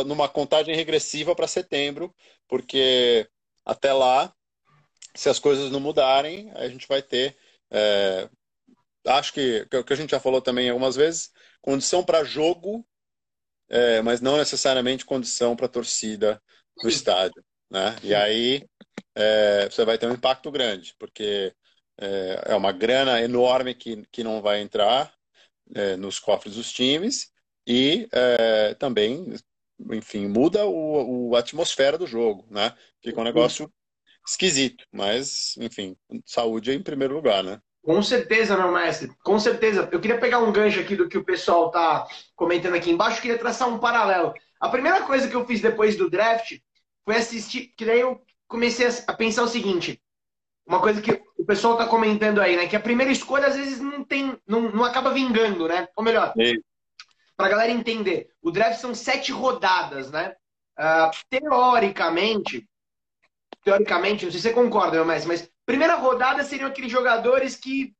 numa 0.06 0.28
contagem 0.28 0.74
regressiva 0.74 1.34
para 1.34 1.46
setembro, 1.46 2.14
porque 2.48 3.28
até 3.64 3.92
lá, 3.92 4.34
se 5.14 5.28
as 5.28 5.38
coisas 5.38 5.70
não 5.70 5.80
mudarem, 5.80 6.50
a 6.54 6.68
gente 6.68 6.88
vai 6.88 7.02
ter. 7.02 7.36
É, 7.70 8.28
acho 9.06 9.32
que, 9.32 9.66
que 9.66 9.92
a 9.92 9.96
gente 9.96 10.10
já 10.10 10.20
falou 10.20 10.40
também 10.40 10.68
algumas 10.70 10.96
vezes, 10.96 11.30
condição 11.60 12.04
para 12.04 12.24
jogo 12.24 12.86
é, 13.68 14.02
mas 14.02 14.20
não 14.20 14.36
necessariamente 14.36 15.04
condição 15.04 15.56
para 15.56 15.68
torcida 15.68 16.40
no 16.82 16.88
estádio. 16.88 17.44
Né? 17.70 17.96
E 18.02 18.14
aí 18.14 18.64
é, 19.14 19.68
você 19.68 19.84
vai 19.84 19.98
ter 19.98 20.06
um 20.06 20.14
impacto 20.14 20.50
grande, 20.50 20.94
porque 20.98 21.52
é, 21.98 22.44
é, 22.46 22.54
uma 22.54 22.72
grana 22.72 23.20
enorme 23.20 23.74
que, 23.74 24.04
que 24.10 24.24
não 24.24 24.42
vai 24.42 24.60
entrar 24.60 25.12
é, 25.74 25.96
nos 25.96 26.18
cofres 26.18 26.56
dos 26.56 26.72
times 26.72 27.32
e 27.66 28.06
é, 28.12 28.74
também, 28.74 29.34
enfim, 29.92 30.28
muda 30.28 30.66
o, 30.66 31.30
o, 31.30 31.36
a 31.36 31.40
atmosfera 31.40 31.96
do 31.96 32.06
jogo, 32.06 32.46
né? 32.50 32.76
Fica 33.02 33.20
um 33.20 33.24
negócio 33.24 33.72
esquisito, 34.26 34.84
mas, 34.92 35.54
enfim, 35.58 35.96
saúde 36.24 36.70
é 36.70 36.74
em 36.74 36.82
primeiro 36.82 37.14
lugar, 37.14 37.42
né? 37.42 37.60
Com 37.82 38.02
certeza, 38.02 38.56
meu 38.56 38.72
mestre. 38.72 39.12
Com 39.22 39.38
certeza. 39.38 39.88
Eu 39.92 40.00
queria 40.00 40.18
pegar 40.18 40.38
um 40.38 40.50
gancho 40.50 40.80
aqui 40.80 40.96
do 40.96 41.06
que 41.06 41.18
o 41.18 41.24
pessoal 41.24 41.70
tá 41.70 42.06
comentando 42.34 42.74
aqui 42.74 42.90
embaixo. 42.90 43.18
Eu 43.18 43.22
queria 43.22 43.38
traçar 43.38 43.68
um 43.68 43.78
paralelo. 43.78 44.32
A 44.58 44.70
primeira 44.70 45.02
coisa 45.02 45.28
que 45.28 45.36
eu 45.36 45.46
fiz 45.46 45.60
depois 45.60 45.94
do 45.94 46.08
draft 46.08 46.58
foi 47.04 47.16
assistir. 47.16 47.74
Que 47.76 47.84
daí 47.84 48.00
eu 48.00 48.22
comecei 48.48 48.88
a 49.06 49.12
pensar 49.12 49.42
o 49.42 49.48
seguinte: 49.48 50.00
uma 50.66 50.80
coisa 50.80 51.02
que 51.02 51.20
o 51.36 51.44
pessoal 51.44 51.76
tá 51.76 51.86
comentando 51.86 52.40
aí, 52.40 52.56
né? 52.56 52.66
Que 52.66 52.76
a 52.76 52.80
primeira 52.80 53.12
escolha 53.12 53.48
às 53.48 53.56
vezes 53.56 53.78
não 53.80 54.02
tem, 54.02 54.34
não, 54.46 54.72
não 54.72 54.82
acaba 54.82 55.12
vingando, 55.12 55.68
né? 55.68 55.86
Ou 55.94 56.02
melhor, 56.02 56.32
para 57.36 57.46
a 57.46 57.50
galera 57.50 57.72
entender, 57.72 58.28
o 58.40 58.50
draft 58.50 58.80
são 58.80 58.94
sete 58.94 59.30
rodadas, 59.30 60.10
né? 60.10 60.34
Uh, 60.78 61.10
teoricamente, 61.28 62.66
teoricamente, 63.64 64.24
não 64.24 64.32
sei 64.32 64.40
se 64.40 64.48
você 64.48 64.54
concorda, 64.54 64.96
meu 64.96 65.04
mestre, 65.04 65.28
mas 65.28 65.50
Primeira 65.66 65.94
rodada 65.96 66.44
seriam 66.44 66.68
aqueles 66.68 66.92
jogadores 66.92 67.56
que 67.56 67.94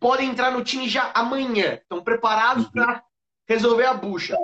podem 0.00 0.30
entrar 0.30 0.50
no 0.50 0.64
time 0.64 0.88
já 0.88 1.12
amanhã. 1.14 1.74
Estão 1.74 2.02
preparados 2.02 2.64
uhum. 2.66 2.72
para 2.72 3.02
resolver 3.48 3.84
a 3.84 3.94
bucha. 3.94 4.36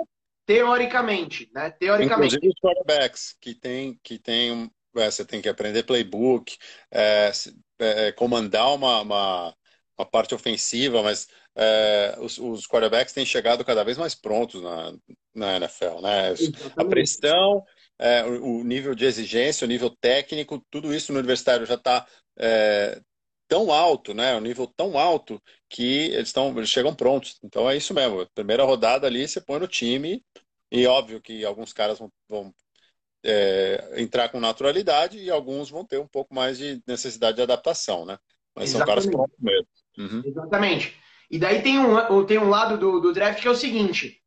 Teoricamente, 0.45 1.49
né? 1.53 1.71
Teoricamente. 1.71 2.35
Inclusive 2.35 2.53
os 2.53 2.59
quarterbacks, 2.61 3.35
que 3.41 3.55
tem, 3.55 3.99
que 4.03 4.19
tem 4.19 4.71
é, 4.95 5.11
você 5.11 5.25
tem 5.25 5.41
que 5.41 5.49
aprender 5.49 5.83
playbook, 5.83 6.55
é, 6.91 7.31
é, 7.79 8.11
comandar 8.13 8.73
uma, 8.73 9.01
uma, 9.01 9.55
uma, 9.97 10.05
parte 10.05 10.35
ofensiva, 10.35 11.01
mas 11.01 11.27
é, 11.55 12.15
os, 12.19 12.37
os, 12.37 12.67
quarterbacks 12.67 13.13
têm 13.13 13.25
chegado 13.25 13.65
cada 13.65 13.83
vez 13.83 13.97
mais 13.97 14.13
prontos 14.13 14.61
na, 14.61 14.93
na 15.33 15.57
NFL, 15.57 15.99
né? 16.01 16.33
A 16.77 16.85
pressão, 16.85 17.65
é, 17.99 18.23
o, 18.25 18.59
o 18.59 18.63
nível 18.63 18.93
de 18.93 19.05
exigência, 19.05 19.65
o 19.65 19.67
nível 19.67 19.89
técnico, 19.89 20.63
tudo 20.69 20.93
isso 20.93 21.11
no 21.11 21.19
universitário 21.19 21.65
já 21.65 21.75
está 21.75 22.05
é, 22.37 23.01
tão 23.47 23.71
alto, 23.71 24.13
né? 24.13 24.35
Um 24.35 24.41
nível 24.41 24.67
tão 24.67 24.97
alto 24.97 25.41
que 25.69 26.07
eles 26.11 26.29
estão, 26.29 26.55
eles 26.57 26.69
chegam 26.69 26.95
prontos. 26.95 27.37
Então 27.43 27.69
é 27.69 27.77
isso 27.77 27.93
mesmo. 27.93 28.27
Primeira 28.33 28.63
rodada 28.63 29.07
ali 29.07 29.27
você 29.27 29.39
põe 29.39 29.59
no 29.59 29.67
time 29.67 30.23
e 30.71 30.85
óbvio 30.87 31.21
que 31.21 31.45
alguns 31.45 31.73
caras 31.73 31.99
vão, 31.99 32.11
vão 32.27 32.53
é, 33.23 33.93
entrar 33.97 34.29
com 34.29 34.39
naturalidade 34.39 35.17
e 35.17 35.31
alguns 35.31 35.69
vão 35.69 35.85
ter 35.85 35.99
um 35.99 36.07
pouco 36.07 36.33
mais 36.33 36.57
de 36.57 36.81
necessidade 36.87 37.37
de 37.37 37.43
adaptação, 37.43 38.05
né? 38.05 38.17
Mas 38.55 38.69
Exatamente. 38.69 38.71
são 38.71 38.85
caras 38.85 39.05
prontos 39.05 39.37
mesmo. 39.39 39.67
Uhum. 39.97 40.23
Exatamente. 40.25 40.95
E 41.29 41.39
daí 41.39 41.61
tem 41.61 41.79
um, 41.79 42.25
tem 42.25 42.37
um 42.37 42.49
lado 42.49 42.77
do, 42.77 42.99
do 42.99 43.13
draft 43.13 43.41
que 43.41 43.47
é 43.47 43.51
o 43.51 43.55
seguinte: 43.55 44.21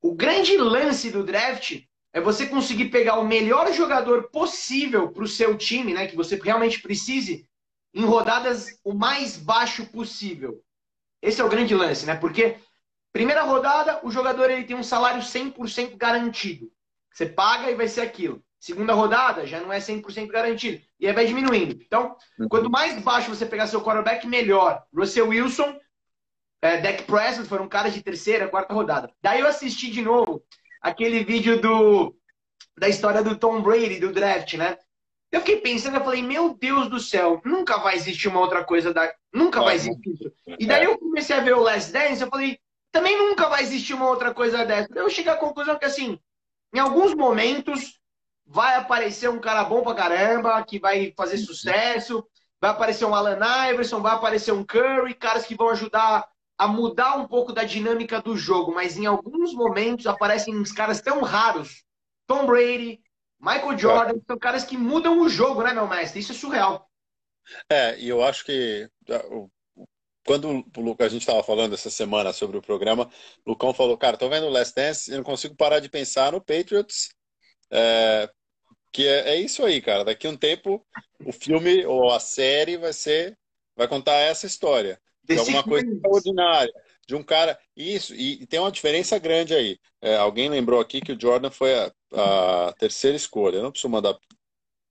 o 0.00 0.14
grande 0.14 0.56
lance 0.56 1.10
do 1.10 1.24
draft 1.24 1.82
é 2.12 2.20
você 2.20 2.46
conseguir 2.46 2.86
pegar 2.86 3.18
o 3.18 3.26
melhor 3.26 3.72
jogador 3.72 4.24
possível 4.30 5.10
para 5.10 5.24
o 5.24 5.28
seu 5.28 5.56
time, 5.56 5.94
né? 5.94 6.06
Que 6.06 6.16
você 6.16 6.36
realmente 6.36 6.80
precise, 6.80 7.48
em 7.94 8.04
rodadas 8.04 8.78
o 8.84 8.92
mais 8.92 9.36
baixo 9.36 9.86
possível. 9.86 10.62
Esse 11.22 11.40
é 11.40 11.44
o 11.44 11.48
grande 11.48 11.74
lance, 11.74 12.04
né? 12.04 12.14
Porque 12.14 12.58
primeira 13.12 13.42
rodada, 13.42 14.00
o 14.02 14.10
jogador 14.10 14.50
ele 14.50 14.64
tem 14.64 14.76
um 14.76 14.82
salário 14.82 15.22
100% 15.22 15.96
garantido. 15.96 16.70
Você 17.12 17.26
paga 17.26 17.70
e 17.70 17.74
vai 17.74 17.88
ser 17.88 18.02
aquilo. 18.02 18.42
Segunda 18.58 18.92
rodada, 18.92 19.46
já 19.46 19.60
não 19.60 19.72
é 19.72 19.78
100% 19.78 20.28
garantido. 20.28 20.82
E 21.00 21.06
aí 21.06 21.12
vai 21.12 21.26
diminuindo. 21.26 21.82
Então, 21.82 22.16
uhum. 22.38 22.48
quanto 22.48 22.70
mais 22.70 23.00
baixo 23.02 23.34
você 23.34 23.44
pegar 23.44 23.66
seu 23.66 23.82
quarterback, 23.82 24.26
melhor. 24.26 24.84
Russell 24.94 25.28
Wilson, 25.28 25.78
é, 26.62 26.80
Dak 26.80 27.02
Prescott 27.04 27.48
foram 27.48 27.68
caras 27.68 27.92
de 27.92 28.02
terceira, 28.02 28.48
quarta 28.48 28.72
rodada. 28.72 29.12
Daí 29.20 29.40
eu 29.40 29.48
assisti 29.48 29.90
de 29.90 30.00
novo 30.00 30.42
aquele 30.82 31.24
vídeo 31.24 31.60
do, 31.60 32.14
da 32.76 32.88
história 32.88 33.22
do 33.22 33.36
Tom 33.36 33.62
Brady, 33.62 34.00
do 34.00 34.12
draft, 34.12 34.54
né? 34.54 34.76
Eu 35.30 35.40
fiquei 35.40 35.58
pensando, 35.58 35.96
eu 35.96 36.04
falei, 36.04 36.22
meu 36.22 36.54
Deus 36.54 36.90
do 36.90 37.00
céu, 37.00 37.40
nunca 37.44 37.78
vai 37.78 37.94
existir 37.94 38.28
uma 38.28 38.40
outra 38.40 38.64
coisa 38.64 38.92
da. 38.92 39.10
Nunca 39.32 39.62
vai 39.62 39.76
existir 39.76 40.10
isso. 40.10 40.32
E 40.58 40.66
daí 40.66 40.84
eu 40.84 40.98
comecei 40.98 41.34
a 41.34 41.40
ver 41.40 41.54
o 41.54 41.62
Last 41.62 41.90
Dance, 41.90 42.20
eu 42.20 42.28
falei, 42.28 42.58
também 42.90 43.16
nunca 43.16 43.48
vai 43.48 43.62
existir 43.62 43.94
uma 43.94 44.08
outra 44.08 44.34
coisa 44.34 44.66
dessa. 44.66 44.88
Eu 44.94 45.08
cheguei 45.08 45.32
à 45.32 45.36
conclusão 45.36 45.78
que 45.78 45.86
assim, 45.86 46.18
em 46.74 46.78
alguns 46.78 47.14
momentos 47.14 47.98
vai 48.44 48.76
aparecer 48.76 49.30
um 49.30 49.38
cara 49.38 49.64
bom 49.64 49.82
pra 49.82 49.94
caramba, 49.94 50.62
que 50.64 50.78
vai 50.78 51.14
fazer 51.16 51.38
sucesso, 51.38 52.22
vai 52.60 52.70
aparecer 52.70 53.06
um 53.06 53.14
Alan 53.14 53.38
Iverson, 53.70 54.02
vai 54.02 54.12
aparecer 54.12 54.52
um 54.52 54.62
Curry, 54.62 55.14
caras 55.14 55.46
que 55.46 55.54
vão 55.54 55.70
ajudar 55.70 56.28
a 56.62 56.68
mudar 56.68 57.16
um 57.16 57.26
pouco 57.26 57.52
da 57.52 57.64
dinâmica 57.64 58.22
do 58.22 58.36
jogo, 58.36 58.72
mas 58.72 58.96
em 58.96 59.04
alguns 59.04 59.52
momentos 59.52 60.06
aparecem 60.06 60.56
uns 60.56 60.70
caras 60.70 61.00
tão 61.00 61.20
raros. 61.20 61.82
Tom 62.24 62.46
Brady, 62.46 63.00
Michael 63.40 63.76
Jordan, 63.76 64.16
é. 64.16 64.20
são 64.24 64.38
caras 64.38 64.62
que 64.62 64.76
mudam 64.76 65.20
o 65.20 65.28
jogo, 65.28 65.64
né, 65.64 65.74
meu 65.74 65.88
mestre? 65.88 66.20
Isso 66.20 66.30
é 66.30 66.34
surreal. 66.36 66.88
É, 67.68 67.98
e 67.98 68.08
eu 68.08 68.22
acho 68.22 68.44
que 68.44 68.88
quando 70.24 70.64
o 70.76 70.80
Lucas, 70.80 71.08
a 71.08 71.10
gente 71.10 71.22
estava 71.22 71.42
falando 71.42 71.74
essa 71.74 71.90
semana 71.90 72.32
sobre 72.32 72.56
o 72.56 72.62
programa, 72.62 73.10
o 73.44 73.50
Lucão 73.50 73.74
falou, 73.74 73.98
cara, 73.98 74.16
tô 74.16 74.28
vendo 74.28 74.46
o 74.46 74.50
Last 74.50 74.72
Dance 74.72 75.10
e 75.10 75.16
não 75.16 75.24
consigo 75.24 75.56
parar 75.56 75.80
de 75.80 75.88
pensar 75.88 76.30
no 76.30 76.40
Patriots, 76.40 77.08
é, 77.72 78.30
que 78.92 79.04
é, 79.04 79.30
é, 79.30 79.36
isso 79.36 79.64
aí, 79.64 79.82
cara. 79.82 80.04
Daqui 80.04 80.28
a 80.28 80.30
um 80.30 80.36
tempo, 80.36 80.86
o 81.26 81.32
filme 81.32 81.84
ou 81.84 82.12
a 82.12 82.20
série 82.20 82.76
vai 82.76 82.92
ser, 82.92 83.36
vai 83.74 83.88
contar 83.88 84.14
essa 84.14 84.46
história 84.46 85.02
de 85.24 85.38
alguma 85.38 85.62
coisa 85.62 85.86
extraordinária. 85.86 86.72
De 87.06 87.14
um 87.14 87.22
cara. 87.22 87.58
Isso, 87.76 88.14
e, 88.14 88.42
e 88.42 88.46
tem 88.46 88.60
uma 88.60 88.70
diferença 88.70 89.18
grande 89.18 89.54
aí. 89.54 89.78
É, 90.00 90.16
alguém 90.16 90.48
lembrou 90.48 90.80
aqui 90.80 91.00
que 91.00 91.12
o 91.12 91.20
Jordan 91.20 91.50
foi 91.50 91.74
a, 91.74 91.92
a 92.12 92.72
terceira 92.78 93.16
escolha. 93.16 93.56
Eu 93.56 93.62
não 93.62 93.70
preciso 93.70 93.90
mandar 93.90 94.16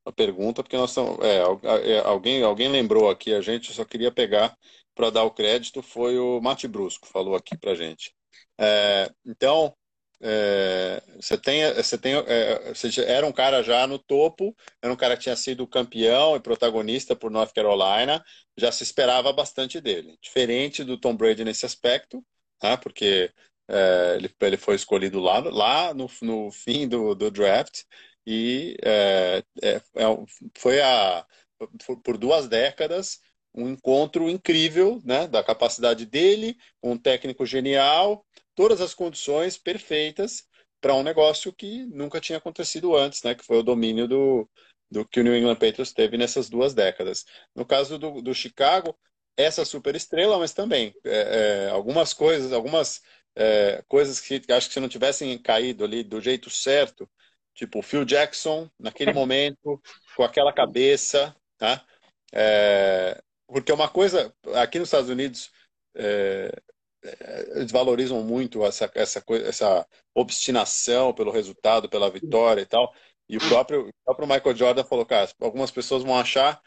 a 0.06 0.12
pergunta, 0.12 0.64
porque 0.64 0.78
nós 0.78 0.92
estamos. 0.92 1.20
É, 1.24 1.92
é, 1.92 2.00
alguém, 2.00 2.44
alguém 2.44 2.70
lembrou 2.70 3.10
aqui, 3.10 3.34
a 3.34 3.42
gente 3.42 3.72
só 3.74 3.86
queria 3.86 4.12
pegar 4.12 4.56
para 4.96 5.10
dar 5.10 5.24
o 5.24 5.32
crédito, 5.32 5.82
foi 5.82 6.18
o 6.18 6.42
Mate 6.42 6.68
Brusco, 6.68 7.08
falou 7.08 7.36
aqui 7.36 7.58
para 7.58 7.76
gente. 7.76 8.14
É, 8.60 9.10
então, 9.26 9.74
é, 10.22 11.02
você 11.20 11.38
tem, 11.38 11.74
você 11.74 11.98
tem, 11.98 12.14
é, 12.16 12.74
você 12.74 13.04
era 13.06 13.26
um 13.26 13.32
cara 13.32 13.64
já 13.64 13.88
no 13.88 13.98
topo, 13.98 14.56
era 14.82 14.94
um 14.94 14.96
cara 14.96 15.18
que 15.18 15.24
tinha 15.24 15.36
sido 15.36 15.68
campeão 15.68 16.36
e 16.36 16.40
protagonista 16.40 17.16
por 17.16 17.32
North 17.32 17.54
Carolina, 17.54 18.24
já 18.58 18.72
se 18.72 18.84
esperava 18.84 19.34
bastante 19.34 19.82
dele. 19.82 20.18
Diferente 20.22 20.84
do 20.84 20.98
Tom 20.98 21.16
Brady 21.16 21.44
nesse 21.44 21.66
aspecto, 21.66 22.24
tá? 22.60 22.78
porque 22.78 23.32
é, 23.68 24.16
ele, 24.18 24.34
ele 24.42 24.58
foi 24.58 24.76
escolhido 24.76 25.20
lá, 25.20 25.40
lá 25.40 25.94
no, 25.94 26.10
no 26.22 26.52
fim 26.52 26.88
do, 26.88 27.16
do 27.16 27.32
draft 27.32 27.84
e 28.26 28.78
é, 28.84 29.44
é, 29.64 29.76
é 29.76 29.82
foi 30.58 30.82
a, 30.82 31.26
por 32.04 32.18
duas 32.18 32.48
décadas 32.48 33.20
um 33.54 33.70
encontro 33.70 34.30
incrível 34.30 35.02
né, 35.04 35.28
da 35.28 35.44
capacidade 35.44 36.06
dele, 36.06 36.58
um 36.82 36.98
técnico 36.98 37.46
genial, 37.46 38.26
todas 38.56 38.82
as 38.82 38.94
condições 38.94 39.58
perfeitas 39.58 40.44
para 40.80 40.96
um 40.96 41.04
negócio 41.04 41.54
que 41.54 41.86
nunca 41.88 42.20
tinha 42.20 42.40
acontecido 42.40 42.96
antes, 42.96 43.22
né? 43.24 43.36
Que 43.36 43.46
foi 43.46 43.58
o 43.58 43.64
domínio 43.64 44.08
do, 44.08 44.50
do 44.90 45.06
que 45.08 45.20
o 45.20 45.24
New 45.24 45.36
England 45.36 45.56
Patriots 45.56 45.94
teve 45.94 46.18
nessas 46.18 46.50
duas 46.50 46.74
décadas. 46.74 47.24
No 47.56 47.66
caso 47.66 48.00
do, 48.00 48.22
do 48.22 48.34
Chicago, 48.34 48.98
essa 49.38 49.64
super 49.64 49.96
estrela, 49.96 50.40
mas 50.40 50.54
também 50.54 50.94
é, 51.06 51.68
é, 51.68 51.70
algumas 51.70 52.14
coisas, 52.14 52.52
algumas 52.52 53.02
é, 53.36 53.84
coisas 53.88 54.20
que 54.20 54.42
acho 54.50 54.68
que 54.68 54.74
se 54.74 54.80
não 54.80 54.90
tivessem 54.90 55.38
caído 55.40 55.84
ali 55.86 56.04
do 56.04 56.20
jeito 56.20 56.50
certo, 56.50 57.10
tipo 57.54 57.80
o 57.80 57.84
Phil 57.84 58.04
Jackson, 58.04 58.70
naquele 58.80 59.14
momento, 59.14 59.82
com 60.16 60.24
aquela 60.24 60.52
cabeça, 60.52 61.36
tá? 61.58 61.86
É, 62.34 63.22
porque 63.52 63.72
uma 63.72 63.90
coisa, 63.90 64.34
aqui 64.56 64.80
nos 64.80 64.88
Estados 64.88 65.10
Unidos, 65.10 65.52
é, 65.96 66.52
é, 67.04 67.52
eles 67.58 67.72
valorizam 67.72 68.24
muito 68.24 68.64
essa, 68.64 68.90
essa, 68.96 69.24
essa 69.46 69.88
obstinação 70.16 71.14
pelo 71.14 71.32
resultado, 71.32 71.90
pela 71.90 72.10
vitória 72.10 72.62
e 72.62 72.66
tal. 72.66 72.94
E 73.28 73.38
o 73.38 73.40
próprio, 73.40 73.90
o 73.90 73.94
próprio 74.06 74.28
Michael 74.28 74.56
Jordan 74.56 74.84
falou, 74.84 75.06
cara, 75.06 75.30
algumas 75.42 75.72
pessoas 75.72 76.04
vão 76.04 76.18
achar 76.18 76.62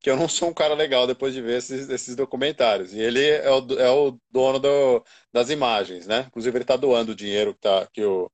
que 0.00 0.10
eu 0.10 0.16
não 0.16 0.28
sou 0.28 0.48
um 0.50 0.54
cara 0.54 0.74
legal 0.74 1.06
depois 1.06 1.34
de 1.34 1.42
ver 1.42 1.58
esses, 1.58 1.88
esses 1.88 2.14
documentários. 2.14 2.92
E 2.92 3.00
ele 3.00 3.24
é 3.24 3.50
o, 3.50 3.80
é 3.80 3.90
o 3.90 4.18
dono 4.30 4.60
do, 4.60 5.04
das 5.32 5.50
imagens, 5.50 6.06
né? 6.06 6.24
Inclusive 6.28 6.56
ele 6.56 6.64
está 6.64 6.76
doando 6.76 7.12
o 7.12 7.16
dinheiro 7.16 7.52
que, 7.54 7.60
tá, 7.60 7.86
que, 7.92 8.04
o, 8.04 8.30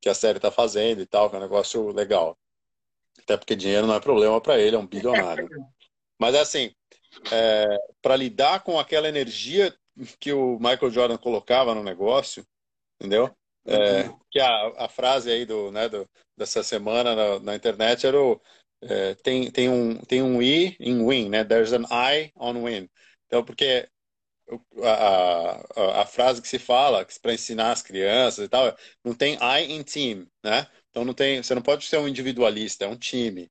que 0.00 0.08
a 0.08 0.14
série 0.14 0.38
está 0.38 0.50
fazendo 0.50 1.00
e 1.00 1.06
tal, 1.06 1.30
que 1.30 1.36
é 1.36 1.38
um 1.38 1.42
negócio 1.42 1.88
legal. 1.90 2.38
Até 3.22 3.36
porque 3.36 3.56
dinheiro 3.56 3.86
não 3.86 3.94
é 3.94 4.00
problema 4.00 4.40
para 4.40 4.58
ele, 4.58 4.76
é 4.76 4.78
um 4.78 4.86
bilionário. 4.86 5.48
Mas 6.18 6.34
assim, 6.34 6.72
é, 7.30 7.66
para 8.02 8.16
lidar 8.16 8.62
com 8.62 8.78
aquela 8.78 9.08
energia 9.08 9.74
que 10.20 10.32
o 10.32 10.58
Michael 10.58 10.90
Jordan 10.90 11.16
colocava 11.16 11.74
no 11.74 11.82
negócio, 11.82 12.44
entendeu? 13.00 13.34
É, 13.66 14.08
que 14.30 14.38
a, 14.38 14.84
a 14.84 14.88
frase 14.88 15.30
aí 15.30 15.44
do, 15.44 15.72
né, 15.72 15.88
do, 15.88 16.08
dessa 16.36 16.62
semana 16.62 17.16
na, 17.16 17.40
na 17.40 17.54
internet 17.56 18.06
era 18.06 18.20
o 18.20 18.40
é, 18.82 19.14
tem, 19.16 19.50
tem, 19.50 19.68
um, 19.68 19.96
tem 19.96 20.22
um 20.22 20.40
I 20.40 20.76
em 20.78 21.06
win, 21.06 21.30
né? 21.30 21.44
There's 21.44 21.72
an 21.72 21.84
I 21.90 22.30
on 22.36 22.62
win. 22.64 22.88
Então, 23.26 23.42
porque 23.44 23.88
a, 24.82 25.62
a, 25.76 26.02
a 26.02 26.06
frase 26.06 26.40
que 26.40 26.48
se 26.48 26.58
fala 26.58 27.06
para 27.20 27.34
ensinar 27.34 27.72
as 27.72 27.82
crianças 27.82 28.44
e 28.44 28.48
tal, 28.48 28.76
não 29.04 29.14
tem 29.14 29.34
I 29.34 29.72
in 29.72 29.82
team, 29.82 30.26
né? 30.44 30.66
Então 30.90 31.04
não 31.04 31.14
tem, 31.14 31.42
você 31.42 31.54
não 31.54 31.62
pode 31.62 31.84
ser 31.84 31.98
um 31.98 32.08
individualista, 32.08 32.84
é 32.84 32.88
um 32.88 32.96
time. 32.96 33.50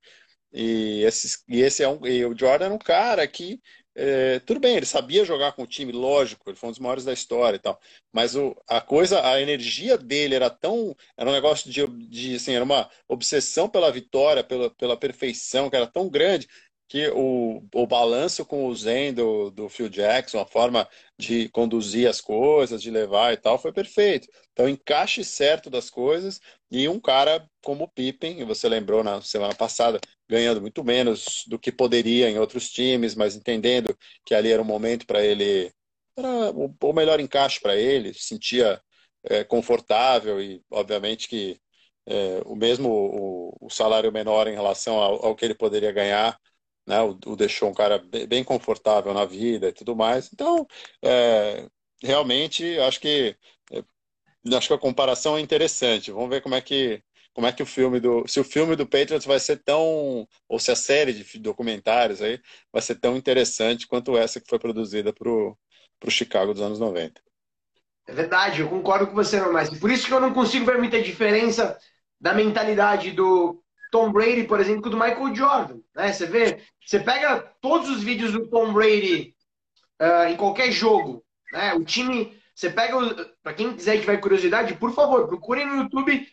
E, 0.55 1.03
esses, 1.03 1.43
e 1.47 1.61
esse 1.61 1.83
é 1.83 1.89
um, 1.89 2.05
e 2.07 2.25
o 2.25 2.37
Jordan 2.37 2.67
é 2.67 2.69
um 2.71 2.77
cara 2.77 3.27
que 3.27 3.61
é, 3.97 4.39
tudo 4.39 4.59
bem, 4.59 4.75
ele 4.75 4.85
sabia 4.85 5.23
jogar 5.23 5.53
com 5.53 5.63
o 5.63 5.67
time, 5.67 5.91
lógico, 5.93 6.49
ele 6.49 6.57
foi 6.57 6.67
um 6.67 6.71
dos 6.71 6.79
maiores 6.79 7.05
da 7.05 7.13
história 7.13 7.55
e 7.55 7.59
tal. 7.59 7.79
Mas 8.11 8.35
o, 8.35 8.53
a 8.67 8.81
coisa, 8.81 9.25
a 9.25 9.41
energia 9.41 9.97
dele 9.97 10.35
era 10.35 10.49
tão. 10.49 10.93
Era 11.17 11.29
um 11.29 11.33
negócio 11.33 11.71
de, 11.71 11.87
de 12.09 12.35
assim, 12.35 12.53
era 12.53 12.63
uma 12.63 12.89
obsessão 13.07 13.69
pela 13.69 13.91
vitória, 13.91 14.43
pela, 14.43 14.69
pela 14.69 14.97
perfeição, 14.97 15.69
que 15.69 15.77
era 15.77 15.87
tão 15.87 16.09
grande 16.09 16.47
que 16.87 17.09
o, 17.09 17.63
o 17.73 17.87
balanço 17.87 18.45
com 18.45 18.67
o 18.67 18.75
Zen 18.75 19.13
do, 19.13 19.49
do 19.49 19.67
Phil 19.69 19.89
Jackson, 19.89 20.39
a 20.39 20.45
forma 20.45 20.87
de 21.17 21.49
conduzir 21.49 22.07
as 22.07 22.21
coisas, 22.21 22.81
de 22.81 22.91
levar 22.91 23.33
e 23.33 23.37
tal, 23.37 23.57
foi 23.57 23.73
perfeito. 23.73 24.27
Então, 24.53 24.69
encaixe 24.69 25.23
certo 25.23 25.69
das 25.69 25.89
coisas 25.89 26.39
e 26.69 26.87
um 26.87 26.99
cara 26.99 27.49
como 27.63 27.85
o 27.85 27.87
Pippen, 27.87 28.39
e 28.39 28.43
você 28.45 28.69
lembrou 28.69 29.03
na 29.03 29.21
semana 29.21 29.55
passada, 29.55 29.99
ganhando 30.29 30.61
muito 30.61 30.83
menos 30.83 31.43
do 31.47 31.59
que 31.59 31.71
poderia 31.71 32.29
em 32.29 32.39
outros 32.39 32.69
times, 32.71 33.15
mas 33.15 33.35
entendendo 33.35 33.97
que 34.25 34.33
ali 34.35 34.51
era 34.51 34.61
um 34.61 34.65
momento 34.65 35.05
para 35.05 35.23
ele, 35.23 35.71
era 36.17 36.51
o 36.51 36.93
melhor 36.93 37.19
encaixe 37.19 37.59
para 37.59 37.75
ele, 37.75 38.13
se 38.13 38.23
sentia 38.23 38.81
é, 39.23 39.43
confortável 39.43 40.41
e, 40.41 40.61
obviamente, 40.71 41.27
que 41.27 41.59
é, 42.07 42.41
o 42.45 42.55
mesmo 42.55 42.89
o, 42.89 43.57
o, 43.67 43.69
salário 43.69 44.11
menor 44.11 44.47
em 44.47 44.53
relação 44.53 44.97
ao, 44.99 45.25
ao 45.25 45.35
que 45.35 45.45
ele 45.45 45.55
poderia 45.55 45.91
ganhar 45.91 46.39
né? 46.85 47.01
O, 47.01 47.17
o 47.25 47.35
deixou 47.35 47.69
um 47.69 47.73
cara 47.73 47.99
bem 48.27 48.43
confortável 48.43 49.13
na 49.13 49.25
vida 49.25 49.69
e 49.69 49.73
tudo 49.73 49.95
mais. 49.95 50.31
Então, 50.31 50.67
é, 51.03 51.67
realmente, 52.01 52.77
acho 52.79 52.99
que 52.99 53.37
é, 53.71 53.83
acho 54.55 54.67
que 54.67 54.73
a 54.73 54.77
comparação 54.79 55.37
é 55.37 55.41
interessante. 55.41 56.11
Vamos 56.11 56.29
ver 56.29 56.41
como 56.41 56.55
é 56.55 56.61
que 56.61 57.03
como 57.35 57.47
é 57.47 57.51
que 57.51 57.61
o 57.61 57.65
filme 57.65 57.99
do 57.99 58.25
se 58.27 58.39
o 58.39 58.45
filme 58.45 58.77
do 58.77 58.87
Patriots 58.87 59.25
vai 59.25 59.39
ser 59.39 59.57
tão 59.57 60.25
ou 60.47 60.57
se 60.57 60.71
a 60.71 60.75
série 60.75 61.11
de 61.11 61.37
documentários 61.37 62.21
aí 62.21 62.39
vai 62.71 62.81
ser 62.81 62.95
tão 62.95 63.17
interessante 63.17 63.85
quanto 63.85 64.17
essa 64.17 64.39
que 64.39 64.47
foi 64.47 64.57
produzida 64.57 65.11
para 65.11 65.29
o 65.29 65.57
Chicago 66.07 66.53
dos 66.53 66.61
anos 66.61 66.79
90. 66.79 67.21
É 68.07 68.13
verdade, 68.13 68.61
eu 68.61 68.69
concordo 68.69 69.07
com 69.07 69.13
você, 69.13 69.41
mas 69.41 69.69
por 69.77 69.91
isso 69.91 70.07
que 70.07 70.13
eu 70.13 70.21
não 70.21 70.33
consigo 70.33 70.65
ver 70.65 70.77
muita 70.77 71.01
diferença 71.01 71.77
da 72.21 72.33
mentalidade 72.33 73.11
do 73.11 73.61
Tom 73.91 74.11
Brady, 74.11 74.45
por 74.45 74.61
exemplo, 74.61 74.89
do 74.89 74.97
Michael 74.97 75.35
Jordan. 75.35 75.79
Né? 75.93 76.13
Você 76.13 76.25
vê, 76.25 76.61
você 76.85 76.99
pega 76.99 77.41
todos 77.59 77.89
os 77.89 78.01
vídeos 78.01 78.31
do 78.31 78.47
Tom 78.47 78.71
Brady 78.71 79.35
uh, 80.01 80.29
em 80.29 80.37
qualquer 80.37 80.71
jogo, 80.71 81.25
né? 81.51 81.73
O 81.73 81.83
time, 81.83 82.39
você 82.53 82.69
pega, 82.69 82.95
para 83.43 83.53
quem 83.53 83.75
quiser 83.75 83.99
tiver 83.99 84.17
curiosidade, 84.17 84.75
por 84.75 84.93
favor, 84.93 85.27
procurem 85.27 85.65
no 85.65 85.77
YouTube 85.77 86.27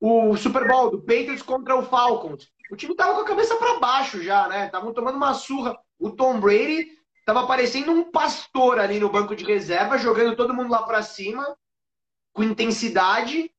o 0.00 0.36
Super 0.36 0.66
Bowl 0.68 0.90
do 0.90 1.00
Patriots 1.00 1.42
contra 1.42 1.76
o 1.76 1.84
Falcons. 1.84 2.50
O 2.70 2.76
time 2.76 2.94
tava 2.94 3.14
com 3.14 3.20
a 3.20 3.26
cabeça 3.26 3.56
para 3.56 3.78
baixo 3.78 4.22
já, 4.22 4.48
né? 4.48 4.66
Estavam 4.66 4.92
tomando 4.92 5.16
uma 5.16 5.34
surra. 5.34 5.78
O 5.98 6.10
Tom 6.10 6.40
Brady 6.40 6.88
tava 7.24 7.46
parecendo 7.46 7.92
um 7.92 8.10
pastor 8.10 8.78
ali 8.78 8.98
no 8.98 9.10
banco 9.10 9.34
de 9.34 9.44
reserva, 9.44 9.98
jogando 9.98 10.36
todo 10.36 10.54
mundo 10.54 10.70
lá 10.70 10.82
para 10.82 11.02
cima, 11.02 11.56
com 12.32 12.42
intensidade. 12.42 13.50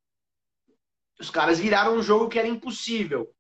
Os 1.20 1.30
caras 1.30 1.60
viraram 1.60 1.96
um 1.96 2.04
jogo 2.04 2.30
que 2.30 2.38
era 2.38 2.48
impossível. 2.48 3.34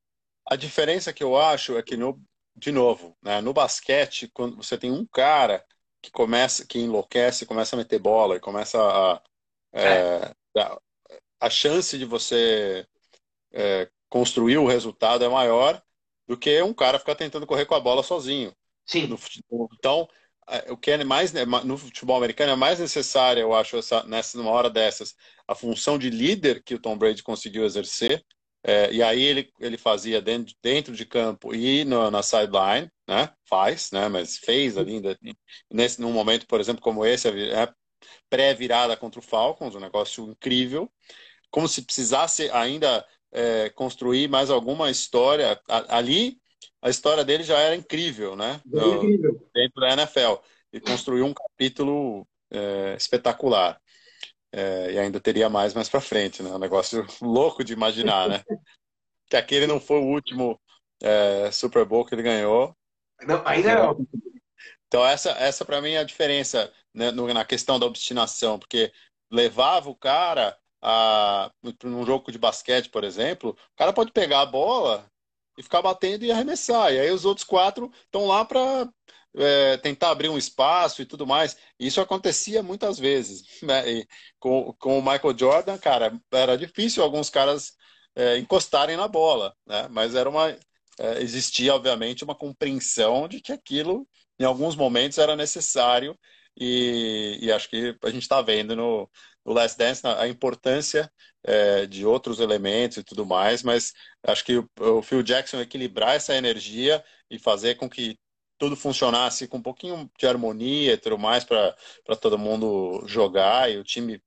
A 0.49 0.55
diferença 0.55 1.13
que 1.13 1.23
eu 1.23 1.37
acho 1.37 1.77
é 1.77 1.83
que, 1.83 1.95
no, 1.95 2.19
de 2.55 2.71
novo, 2.71 3.15
né, 3.21 3.41
no 3.41 3.53
basquete, 3.53 4.29
quando 4.33 4.55
você 4.55 4.77
tem 4.77 4.91
um 4.91 5.05
cara 5.05 5.63
que 6.01 6.09
começa, 6.09 6.65
que 6.65 6.79
enlouquece, 6.79 7.45
começa 7.45 7.75
a 7.75 7.77
meter 7.77 7.99
bola 7.99 8.37
e 8.37 8.39
começa 8.39 8.79
a. 8.81 9.21
É, 9.73 10.33
a, 10.57 10.79
a 11.39 11.49
chance 11.49 11.97
de 11.97 12.05
você 12.05 12.85
é, 13.51 13.89
construir 14.09 14.57
o 14.57 14.67
resultado 14.67 15.23
é 15.23 15.29
maior 15.29 15.81
do 16.27 16.37
que 16.37 16.61
um 16.61 16.73
cara 16.73 16.99
ficar 16.99 17.15
tentando 17.15 17.47
correr 17.47 17.65
com 17.65 17.75
a 17.75 17.79
bola 17.79 18.03
sozinho. 18.03 18.53
Sim. 18.85 19.07
No, 19.07 19.19
então, 19.73 20.07
é, 20.49 20.71
o 20.71 20.77
que 20.77 20.91
é 20.91 21.03
mais 21.03 21.31
né, 21.31 21.45
no 21.45 21.77
futebol 21.77 22.17
americano 22.17 22.53
é 22.53 22.55
mais 22.55 22.79
necessário, 22.79 23.41
eu 23.41 23.53
acho, 23.53 23.77
essa, 23.77 24.03
nessa 24.03 24.37
numa 24.37 24.51
hora 24.51 24.69
dessas, 24.69 25.15
a 25.47 25.55
função 25.55 25.97
de 25.97 26.09
líder 26.09 26.63
que 26.63 26.75
o 26.75 26.79
Tom 26.79 26.97
Brady 26.97 27.23
conseguiu 27.23 27.65
exercer 27.65 28.23
é, 28.63 28.91
e 28.91 29.01
aí 29.01 29.21
ele, 29.21 29.49
ele 29.59 29.77
fazia 29.77 30.21
dentro, 30.21 30.53
dentro 30.61 30.93
de 30.93 31.05
campo 31.05 31.55
e 31.55 31.85
no, 31.85 32.11
na 32.11 32.21
sideline, 32.21 32.91
né? 33.07 33.31
Faz, 33.45 33.91
né? 33.91 34.09
Mas 34.09 34.37
fez 34.37 34.77
ali 34.77 35.01
nesse 35.71 36.01
num 36.01 36.11
momento, 36.11 36.45
por 36.47 36.59
exemplo, 36.59 36.81
como 36.81 37.05
esse, 37.05 37.29
é 37.29 37.73
pré-virada 38.29 38.97
contra 38.97 39.19
o 39.19 39.23
Falcons, 39.23 39.75
um 39.75 39.79
negócio 39.79 40.25
incrível. 40.29 40.91
Como 41.49 41.67
se 41.67 41.81
precisasse 41.81 42.49
ainda 42.51 43.05
é, 43.31 43.69
construir 43.69 44.27
mais 44.27 44.49
alguma 44.49 44.89
história 44.89 45.59
ali. 45.89 46.39
A 46.81 46.89
história 46.89 47.25
dele 47.25 47.43
já 47.43 47.57
era 47.57 47.75
incrível, 47.75 48.35
né? 48.35 48.61
No, 48.65 49.03
incrível. 49.03 49.49
Dentro 49.53 49.81
da 49.81 49.93
NFL. 49.93 50.35
E 50.71 50.79
construiu 50.79 51.25
um 51.25 51.33
capítulo 51.33 52.27
é, 52.51 52.95
espetacular. 52.97 53.79
É, 54.51 54.93
e 54.93 54.99
ainda 54.99 55.19
teria 55.19 55.49
mais 55.49 55.73
mais 55.73 55.89
para 55.89 55.99
frente, 55.99 56.41
né? 56.41 56.49
Um 56.49 56.59
negócio 56.59 57.05
louco 57.21 57.63
de 57.63 57.73
imaginar, 57.73 58.29
né? 58.29 58.43
que 59.29 59.35
aquele 59.35 59.67
não 59.67 59.79
foi 59.79 59.99
o 59.99 60.05
último 60.05 60.59
é, 61.01 61.51
Super 61.51 61.85
Bowl 61.85 62.05
que 62.05 62.15
ele 62.15 62.23
ganhou. 62.23 62.75
Não, 63.21 63.45
ainda 63.45 63.75
não. 63.75 64.07
Então 64.87 65.05
essa, 65.05 65.31
essa 65.31 65.65
para 65.65 65.81
mim 65.81 65.91
é 65.91 65.99
a 65.99 66.03
diferença 66.03 66.71
né, 66.93 67.11
no, 67.11 67.31
na 67.33 67.43
questão 67.43 67.77
da 67.79 67.85
obstinação, 67.85 68.57
porque 68.57 68.91
levava 69.29 69.89
o 69.89 69.95
cara 69.95 70.57
num 71.83 72.05
jogo 72.05 72.31
de 72.31 72.37
basquete, 72.37 72.89
por 72.89 73.03
exemplo, 73.03 73.51
o 73.51 73.75
cara 73.75 73.93
pode 73.93 74.11
pegar 74.11 74.41
a 74.41 74.45
bola 74.45 75.09
e 75.57 75.63
ficar 75.63 75.81
batendo 75.81 76.23
e 76.23 76.31
arremessar, 76.31 76.93
e 76.93 76.99
aí 76.99 77.11
os 77.11 77.25
outros 77.25 77.45
quatro 77.45 77.91
estão 78.05 78.27
lá 78.27 78.45
para 78.45 78.87
é, 79.35 79.77
tentar 79.77 80.11
abrir 80.11 80.29
um 80.29 80.37
espaço 80.37 81.01
e 81.01 81.05
tudo 81.05 81.25
mais. 81.25 81.57
Isso 81.79 82.01
acontecia 82.01 82.63
muitas 82.63 82.99
vezes. 82.99 83.43
Né? 83.63 84.05
Com, 84.39 84.73
com 84.79 84.99
o 84.99 85.01
Michael 85.01 85.37
Jordan, 85.37 85.77
cara, 85.77 86.19
era 86.31 86.57
difícil 86.57 87.03
alguns 87.03 87.29
caras 87.29 87.73
é, 88.15 88.37
encostarem 88.37 88.97
na 88.97 89.07
bola, 89.07 89.55
né? 89.65 89.87
mas 89.89 90.15
era 90.15 90.29
uma, 90.29 90.49
é, 90.99 91.21
existia, 91.21 91.73
obviamente, 91.75 92.23
uma 92.23 92.35
compreensão 92.35 93.27
de 93.27 93.41
que 93.41 93.51
aquilo, 93.51 94.07
em 94.39 94.43
alguns 94.45 94.75
momentos, 94.75 95.17
era 95.17 95.35
necessário. 95.35 96.17
E, 96.59 97.37
e 97.41 97.51
acho 97.51 97.69
que 97.69 97.95
a 98.03 98.09
gente 98.09 98.23
está 98.23 98.41
vendo 98.41 98.75
no, 98.75 99.09
no 99.47 99.53
Last 99.53 99.77
Dance 99.77 100.05
a 100.05 100.27
importância 100.27 101.09
é, 101.43 101.85
de 101.85 102.05
outros 102.05 102.41
elementos 102.41 102.97
e 102.97 103.03
tudo 103.03 103.25
mais, 103.25 103.63
mas 103.63 103.93
acho 104.23 104.43
que 104.43 104.57
o, 104.57 104.69
o 104.77 105.01
Phil 105.01 105.23
Jackson 105.23 105.61
equilibrar 105.61 106.15
essa 106.15 106.35
energia 106.35 107.01
e 107.31 107.39
fazer 107.39 107.75
com 107.75 107.89
que 107.89 108.19
tudo 108.57 108.75
funcionasse 108.75 109.47
com 109.47 109.57
um 109.57 109.61
pouquinho 109.61 110.09
de 110.19 110.27
harmonia 110.27 110.93
e 110.93 110.97
tudo 110.97 111.17
mais 111.17 111.45
para 111.45 111.73
todo 112.19 112.37
mundo 112.37 113.03
jogar 113.05 113.71
e 113.71 113.77
o 113.77 113.83
time 113.83 114.21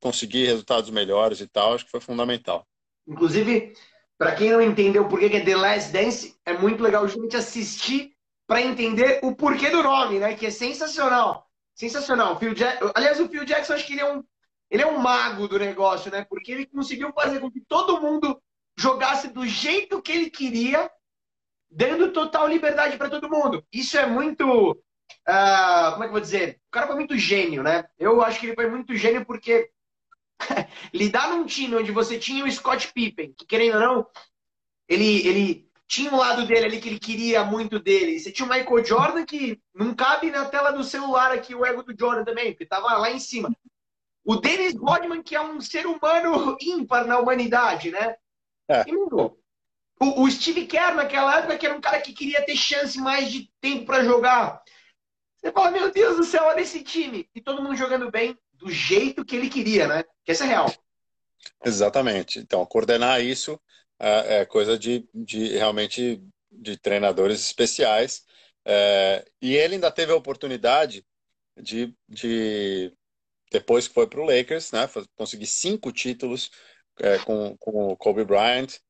conseguir 0.00 0.46
resultados 0.46 0.90
melhores 0.90 1.40
e 1.40 1.46
tal, 1.46 1.74
acho 1.74 1.84
que 1.84 1.90
foi 1.90 2.00
fundamental. 2.00 2.66
Inclusive, 3.06 3.74
para 4.18 4.34
quem 4.34 4.50
não 4.50 4.60
entendeu 4.60 5.06
por 5.06 5.20
que 5.20 5.26
é 5.26 5.44
The 5.44 5.56
Last 5.56 5.92
Dance, 5.92 6.36
é 6.44 6.56
muito 6.56 6.82
legal 6.82 7.06
justamente 7.06 7.36
assistir 7.36 8.12
para 8.46 8.60
entender 8.60 9.20
o 9.22 9.34
porquê 9.34 9.70
do 9.70 9.82
nome, 9.82 10.18
né? 10.18 10.34
Que 10.34 10.46
é 10.46 10.50
sensacional. 10.50 11.46
Sensacional. 11.74 12.38
Phil 12.38 12.54
Jack... 12.54 12.78
Aliás, 12.94 13.20
o 13.20 13.28
Phil 13.28 13.44
Jackson 13.44 13.74
acho 13.74 13.86
que 13.86 13.94
ele 13.94 14.00
é 14.00 14.12
um 14.12 14.22
ele 14.70 14.82
é 14.82 14.86
um 14.86 14.98
mago 14.98 15.46
do 15.46 15.58
negócio, 15.58 16.10
né? 16.10 16.24
Porque 16.24 16.52
ele 16.52 16.66
conseguiu 16.66 17.12
fazer 17.12 17.40
com 17.40 17.50
que 17.50 17.60
todo 17.60 18.00
mundo 18.00 18.40
jogasse 18.76 19.28
do 19.28 19.46
jeito 19.46 20.02
que 20.02 20.12
ele 20.12 20.30
queria, 20.30 20.90
dando 21.70 22.12
total 22.12 22.48
liberdade 22.48 22.96
para 22.96 23.10
todo 23.10 23.30
mundo. 23.30 23.64
Isso 23.72 23.96
é 23.96 24.06
muito. 24.06 24.72
Uh, 25.28 25.92
como 25.92 26.04
é 26.04 26.06
que 26.06 26.08
eu 26.08 26.12
vou 26.12 26.20
dizer? 26.20 26.60
O 26.68 26.70
cara 26.70 26.86
foi 26.86 26.96
muito 26.96 27.16
gênio, 27.16 27.62
né? 27.62 27.84
Eu 27.98 28.22
acho 28.22 28.40
que 28.40 28.46
ele 28.46 28.54
foi 28.54 28.68
muito 28.68 28.96
gênio 28.96 29.24
porque 29.24 29.70
lidar 30.92 31.30
num 31.30 31.46
time 31.46 31.76
onde 31.76 31.92
você 31.92 32.18
tinha 32.18 32.44
o 32.44 32.50
Scott 32.50 32.92
Pippen, 32.92 33.32
que 33.36 33.46
querendo 33.46 33.74
ou 33.74 33.80
não, 33.80 34.06
ele, 34.88 35.26
ele 35.26 35.70
tinha 35.86 36.10
um 36.10 36.16
lado 36.16 36.46
dele 36.46 36.66
ali 36.66 36.80
que 36.80 36.88
ele 36.88 36.98
queria 36.98 37.44
muito 37.44 37.78
dele. 37.78 38.18
Você 38.18 38.32
tinha 38.32 38.46
o 38.46 38.48
Michael 38.48 38.84
Jordan 38.84 39.24
que 39.24 39.60
não 39.74 39.94
cabe 39.94 40.30
na 40.30 40.44
tela 40.46 40.70
do 40.72 40.82
celular 40.82 41.32
aqui 41.32 41.54
o 41.54 41.64
ego 41.64 41.82
do 41.82 41.94
Jordan 41.98 42.24
também, 42.24 42.52
porque 42.52 42.66
tava 42.66 42.96
lá 42.96 43.10
em 43.10 43.18
cima. 43.18 43.54
O 44.24 44.36
Dennis 44.36 44.74
Rodman, 44.74 45.22
que 45.22 45.34
é 45.34 45.40
um 45.40 45.60
ser 45.60 45.86
humano 45.86 46.56
ímpar 46.60 47.06
na 47.06 47.18
humanidade, 47.18 47.90
né? 47.90 48.16
É. 48.68 48.84
E 48.88 48.96
O, 48.96 50.22
o, 50.22 50.30
Steve 50.30 50.66
Kerr, 50.66 50.94
naquela 50.94 51.38
época, 51.38 51.58
que 51.58 51.66
era 51.66 51.76
um 51.76 51.80
cara 51.80 52.00
que 52.00 52.12
queria 52.12 52.44
ter 52.44 52.56
chance 52.56 52.98
mais 52.98 53.30
de 53.30 53.50
tempo 53.60 53.86
para 53.86 54.04
jogar. 54.04 54.62
Você 55.36 55.52
fala, 55.52 55.70
meu 55.70 55.92
Deus 55.92 56.16
do 56.16 56.24
céu, 56.24 56.44
olha 56.44 56.60
esse 56.60 56.82
time. 56.82 57.28
E 57.34 57.40
todo 57.40 57.62
mundo 57.62 57.76
jogando 57.76 58.10
bem 58.10 58.36
do 58.54 58.70
jeito 58.70 59.24
que 59.24 59.36
ele 59.36 59.50
queria, 59.50 59.86
né? 59.86 60.02
Que 60.24 60.32
essa 60.32 60.44
é 60.44 60.48
real. 60.48 60.72
Exatamente. 61.62 62.38
Então, 62.38 62.64
coordenar 62.64 63.22
isso 63.22 63.60
é, 63.98 64.40
é 64.40 64.44
coisa 64.46 64.78
de, 64.78 65.06
de 65.14 65.48
realmente 65.48 66.22
de 66.50 66.76
treinadores 66.78 67.40
especiais. 67.40 68.24
É, 68.64 69.24
e 69.42 69.54
ele 69.54 69.74
ainda 69.74 69.90
teve 69.90 70.12
a 70.12 70.16
oportunidade 70.16 71.04
de, 71.60 71.94
de 72.08 72.92
depois 73.54 73.86
que 73.86 73.94
foi 73.94 74.08
para 74.08 74.20
o 74.20 74.24
Lakers, 74.24 74.72
né, 74.72 74.90
conseguir 75.14 75.46
cinco 75.46 75.92
títulos 75.92 76.50
é, 76.98 77.18
com, 77.20 77.56
com 77.56 77.92
o 77.92 77.96
Kobe 77.96 78.24
Bryant, 78.24 78.80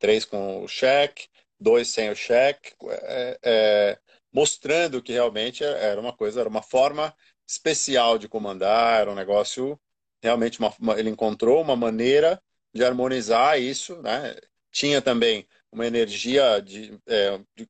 três 0.00 0.24
com 0.24 0.64
o 0.64 0.68
Shaq, 0.68 1.28
dois 1.60 1.88
sem 1.88 2.08
o 2.08 2.16
Shaq, 2.16 2.74
é, 2.88 3.38
é, 3.42 3.98
mostrando 4.32 5.02
que 5.02 5.12
realmente 5.12 5.62
era 5.62 6.00
uma 6.00 6.16
coisa, 6.16 6.40
era 6.40 6.48
uma 6.48 6.62
forma 6.62 7.14
especial 7.46 8.16
de 8.16 8.26
comandar, 8.26 9.02
era 9.02 9.12
um 9.12 9.14
negócio 9.14 9.78
realmente 10.22 10.58
uma, 10.60 10.74
uma, 10.80 10.98
ele 10.98 11.10
encontrou 11.10 11.60
uma 11.60 11.76
maneira 11.76 12.42
de 12.72 12.82
harmonizar 12.82 13.60
isso, 13.60 14.00
né? 14.00 14.34
Tinha 14.72 15.02
também 15.02 15.46
uma 15.76 15.86
energia 15.86 16.58
de, 16.60 16.98
é, 17.06 17.38
de, 17.54 17.68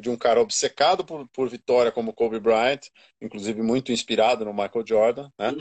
de, 0.00 0.10
um 0.10 0.16
cara 0.16 0.40
obcecado 0.40 1.04
por, 1.04 1.28
por 1.28 1.48
vitória 1.48 1.92
como 1.92 2.12
Kobe 2.12 2.40
Bryant, 2.40 2.80
inclusive 3.22 3.62
muito 3.62 3.92
inspirado 3.92 4.44
no 4.44 4.52
Michael 4.52 4.84
Jordan, 4.84 5.30
né? 5.38 5.52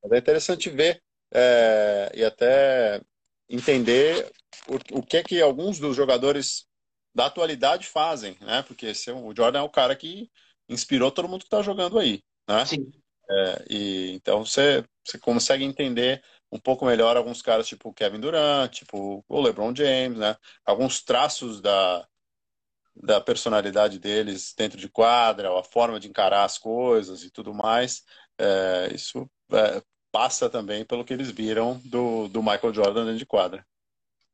Mas 0.00 0.12
é 0.12 0.18
interessante 0.18 0.70
ver 0.70 1.02
é, 1.34 2.12
e 2.14 2.24
até 2.24 3.00
entender 3.48 4.30
o, 4.68 4.98
o 5.00 5.02
que 5.02 5.16
é 5.16 5.22
que 5.24 5.42
alguns 5.42 5.80
dos 5.80 5.96
jogadores 5.96 6.64
da 7.12 7.26
atualidade 7.26 7.88
fazem, 7.88 8.36
né? 8.40 8.62
Porque 8.62 8.86
esse, 8.86 9.10
é 9.10 9.12
o 9.12 9.34
Jordan 9.36 9.58
é 9.58 9.62
o 9.62 9.70
cara 9.70 9.96
que 9.96 10.30
inspirou 10.68 11.10
todo 11.10 11.28
mundo 11.28 11.40
que 11.40 11.46
está 11.46 11.60
jogando 11.60 11.98
aí, 11.98 12.22
né? 12.48 12.64
Sim. 12.64 12.88
É, 13.28 13.64
e 13.68 14.12
então 14.12 14.44
você, 14.44 14.84
você 15.04 15.18
consegue 15.18 15.64
entender 15.64 16.22
um 16.52 16.58
pouco 16.58 16.84
melhor 16.84 17.16
alguns 17.16 17.40
caras 17.40 17.66
tipo 17.66 17.92
Kevin 17.94 18.20
Durant, 18.20 18.70
tipo 18.70 19.24
o 19.26 19.40
LeBron 19.40 19.74
James, 19.74 20.18
né? 20.18 20.36
Alguns 20.66 21.02
traços 21.02 21.62
da, 21.62 22.06
da 22.94 23.20
personalidade 23.20 23.98
deles 23.98 24.54
dentro 24.56 24.78
de 24.78 24.88
quadra, 24.88 25.58
a 25.58 25.64
forma 25.64 25.98
de 25.98 26.08
encarar 26.08 26.44
as 26.44 26.58
coisas 26.58 27.22
e 27.24 27.30
tudo 27.30 27.54
mais. 27.54 28.02
É, 28.38 28.90
isso 28.94 29.28
é, 29.50 29.82
passa 30.12 30.50
também 30.50 30.84
pelo 30.84 31.04
que 31.04 31.14
eles 31.14 31.30
viram 31.30 31.80
do, 31.86 32.28
do 32.28 32.42
Michael 32.42 32.74
Jordan 32.74 33.04
dentro 33.04 33.18
de 33.18 33.26
quadra. 33.26 33.66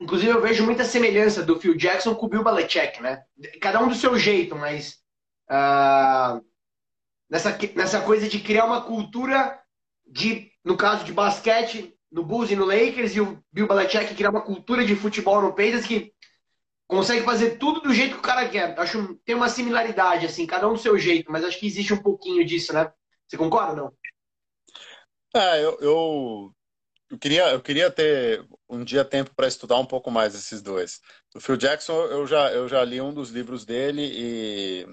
Inclusive, 0.00 0.32
eu 0.32 0.42
vejo 0.42 0.64
muita 0.64 0.84
semelhança 0.84 1.42
do 1.42 1.58
Phil 1.58 1.76
Jackson 1.76 2.14
com 2.14 2.26
o 2.26 2.28
Bill 2.28 2.44
Belichick, 2.44 3.00
né? 3.00 3.24
Cada 3.60 3.80
um 3.80 3.88
do 3.88 3.94
seu 3.94 4.16
jeito, 4.16 4.54
mas 4.54 4.98
uh, 5.50 6.44
nessa, 7.28 7.56
nessa 7.74 8.00
coisa 8.00 8.28
de 8.28 8.40
criar 8.40 8.64
uma 8.64 8.82
cultura 8.82 9.60
de, 10.06 10.52
no 10.64 10.76
caso 10.76 11.04
de 11.04 11.12
basquete, 11.12 11.97
no 12.10 12.24
Bulls 12.24 12.50
e 12.50 12.56
no 12.56 12.64
Lakers, 12.64 13.14
e 13.14 13.20
o 13.20 13.42
Bill 13.52 13.68
Belichick 13.68 14.14
criar 14.14 14.30
uma 14.30 14.44
cultura 14.44 14.84
de 14.84 14.96
futebol 14.96 15.42
no 15.42 15.50
Patriots 15.50 15.86
que 15.86 16.12
consegue 16.86 17.22
fazer 17.22 17.58
tudo 17.58 17.80
do 17.80 17.92
jeito 17.92 18.14
que 18.14 18.20
o 18.20 18.22
cara 18.22 18.48
quer. 18.48 18.78
Acho 18.78 19.14
tem 19.24 19.34
uma 19.34 19.48
similaridade, 19.48 20.26
assim, 20.26 20.46
cada 20.46 20.68
um 20.68 20.72
do 20.72 20.78
seu 20.78 20.98
jeito, 20.98 21.30
mas 21.30 21.44
acho 21.44 21.58
que 21.58 21.66
existe 21.66 21.92
um 21.92 22.02
pouquinho 22.02 22.44
disso, 22.44 22.72
né? 22.72 22.90
Você 23.26 23.36
concorda 23.36 23.72
ou 23.72 23.76
não? 23.76 23.98
É, 25.34 25.62
eu, 25.62 25.78
eu, 25.80 26.54
eu, 27.10 27.18
queria, 27.18 27.50
eu 27.50 27.60
queria 27.60 27.90
ter 27.90 28.42
um 28.68 28.82
dia 28.82 29.04
tempo 29.04 29.34
para 29.36 29.46
estudar 29.46 29.78
um 29.78 29.84
pouco 29.84 30.10
mais 30.10 30.34
esses 30.34 30.62
dois. 30.62 31.00
O 31.34 31.40
Phil 31.40 31.58
Jackson, 31.58 32.06
eu 32.06 32.26
já, 32.26 32.50
eu 32.52 32.66
já 32.66 32.82
li 32.82 33.00
um 33.00 33.12
dos 33.12 33.28
livros 33.28 33.66
dele 33.66 34.02
e, 34.02 34.86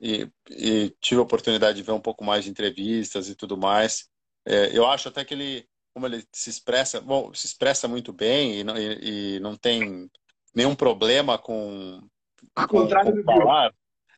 e, 0.00 0.30
e 0.50 0.90
tive 1.00 1.20
a 1.20 1.24
oportunidade 1.24 1.76
de 1.76 1.84
ver 1.84 1.92
um 1.92 2.00
pouco 2.00 2.24
mais 2.24 2.44
de 2.44 2.50
entrevistas 2.50 3.28
e 3.28 3.36
tudo 3.36 3.56
mais. 3.56 4.08
É, 4.44 4.76
eu 4.76 4.84
acho 4.86 5.08
até 5.08 5.24
que 5.24 5.34
ele, 5.34 5.68
como 5.96 6.06
ele 6.08 6.22
se 6.30 6.50
expressa, 6.50 7.00
bom, 7.00 7.32
se 7.32 7.46
expressa 7.46 7.88
muito 7.88 8.12
bem 8.12 8.60
e 8.60 8.64
não, 8.64 8.76
e, 8.76 9.36
e 9.36 9.40
não 9.40 9.56
tem 9.56 10.10
nenhum 10.54 10.74
problema 10.74 11.38
com, 11.38 12.06
com, 12.54 12.66
com 12.66 13.22
falar. 13.24 13.72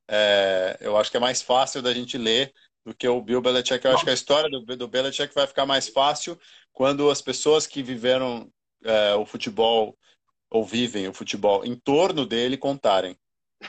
É, 0.09 0.77
eu 0.81 0.97
acho 0.97 1.09
que 1.09 1.17
é 1.17 1.21
mais 1.21 1.41
fácil 1.41 1.81
da 1.81 1.95
gente 1.95 2.19
ler 2.19 2.53
do 2.85 2.93
que 2.93 3.07
o 3.07 3.23
Bill 3.23 3.41
Belichick. 3.41 3.85
Eu 3.85 3.95
acho 3.95 4.03
que 4.03 4.11
a 4.11 4.15
história 4.15 4.51
do, 4.51 4.77
do 4.77 4.89
Belichick 4.89 5.33
vai 5.33 5.47
ficar 5.47 5.67
mais 5.67 5.89
fácil 5.89 6.37
quando 6.73 7.09
as 7.11 7.23
pessoas 7.23 7.65
que 7.65 7.81
viveram 7.81 8.51
é, 8.83 9.15
o 9.15 9.25
futebol 9.25 9.97
ou 10.51 10.65
vivem 10.65 11.07
o 11.07 11.15
futebol 11.15 11.65
em 11.65 11.77
torno 11.77 12.27
dele 12.27 12.57
contarem. 12.57 13.17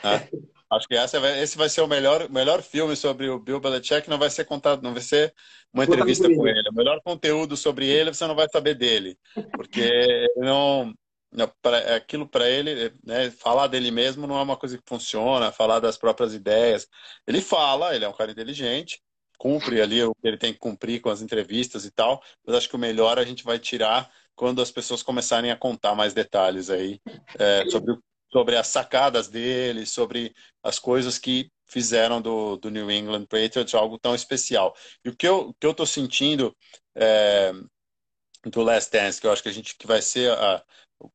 Né? 0.02 0.28
Acho 0.70 0.86
que 0.86 0.94
essa, 0.94 1.18
esse 1.38 1.58
vai 1.58 1.68
ser 1.68 1.80
o 1.80 1.88
melhor, 1.88 2.30
melhor 2.30 2.62
filme 2.62 2.94
sobre 2.94 3.28
o 3.28 3.40
Bill 3.40 3.58
Belichick. 3.58 4.08
Não 4.08 4.18
vai 4.18 4.30
ser 4.30 4.44
contado, 4.44 4.82
não 4.82 4.92
vai 4.92 5.02
ser 5.02 5.34
uma 5.72 5.84
entrevista 5.84 6.32
com 6.32 6.46
ele. 6.46 6.68
O 6.68 6.74
melhor 6.74 7.00
conteúdo 7.02 7.56
sobre 7.56 7.86
ele 7.88 8.14
você 8.14 8.24
não 8.26 8.36
vai 8.36 8.46
saber 8.48 8.74
dele, 8.74 9.18
porque 9.52 10.28
não, 10.36 10.94
não 11.32 11.52
pra, 11.60 11.96
aquilo 11.96 12.28
para 12.28 12.48
ele, 12.48 12.94
né, 13.04 13.32
falar 13.32 13.66
dele 13.66 13.90
mesmo 13.90 14.28
não 14.28 14.38
é 14.38 14.42
uma 14.42 14.56
coisa 14.56 14.78
que 14.78 14.84
funciona. 14.86 15.50
Falar 15.50 15.80
das 15.80 15.98
próprias 15.98 16.34
ideias, 16.34 16.86
ele 17.26 17.40
fala, 17.40 17.94
ele 17.94 18.04
é 18.04 18.08
um 18.08 18.16
cara 18.16 18.30
inteligente, 18.30 19.02
cumpre 19.38 19.80
ali 19.80 20.04
o 20.04 20.14
que 20.14 20.28
ele 20.28 20.38
tem 20.38 20.52
que 20.52 20.58
cumprir 20.60 21.00
com 21.00 21.10
as 21.10 21.20
entrevistas 21.20 21.84
e 21.84 21.90
tal, 21.90 22.22
mas 22.46 22.54
acho 22.54 22.68
que 22.68 22.76
o 22.76 22.78
melhor 22.78 23.18
a 23.18 23.24
gente 23.24 23.42
vai 23.42 23.58
tirar 23.58 24.08
quando 24.36 24.62
as 24.62 24.70
pessoas 24.70 25.02
começarem 25.02 25.50
a 25.50 25.56
contar 25.56 25.96
mais 25.96 26.14
detalhes 26.14 26.70
aí 26.70 27.00
é, 27.38 27.68
sobre, 27.68 27.96
sobre 28.32 28.56
as 28.56 28.68
sacadas 28.68 29.28
dele, 29.28 29.86
sobre 29.86 30.34
as 30.62 30.78
coisas 30.78 31.18
que 31.18 31.50
fizeram 31.66 32.20
do, 32.20 32.56
do 32.56 32.70
New 32.70 32.90
England 32.90 33.26
Patriots 33.26 33.74
algo 33.74 33.98
tão 33.98 34.14
especial. 34.14 34.74
E 35.04 35.08
o 35.08 35.16
que 35.16 35.26
eu, 35.26 35.54
que 35.58 35.66
eu 35.66 35.74
tô 35.74 35.86
sentindo 35.86 36.56
é, 36.94 37.52
do 38.44 38.62
Last 38.62 38.90
Dance, 38.90 39.20
que 39.20 39.26
eu 39.26 39.32
acho 39.32 39.42
que 39.42 39.48
a 39.48 39.52
gente 39.52 39.76
que 39.76 39.86
vai 39.86 40.02
ser 40.02 40.32
a, 40.32 40.64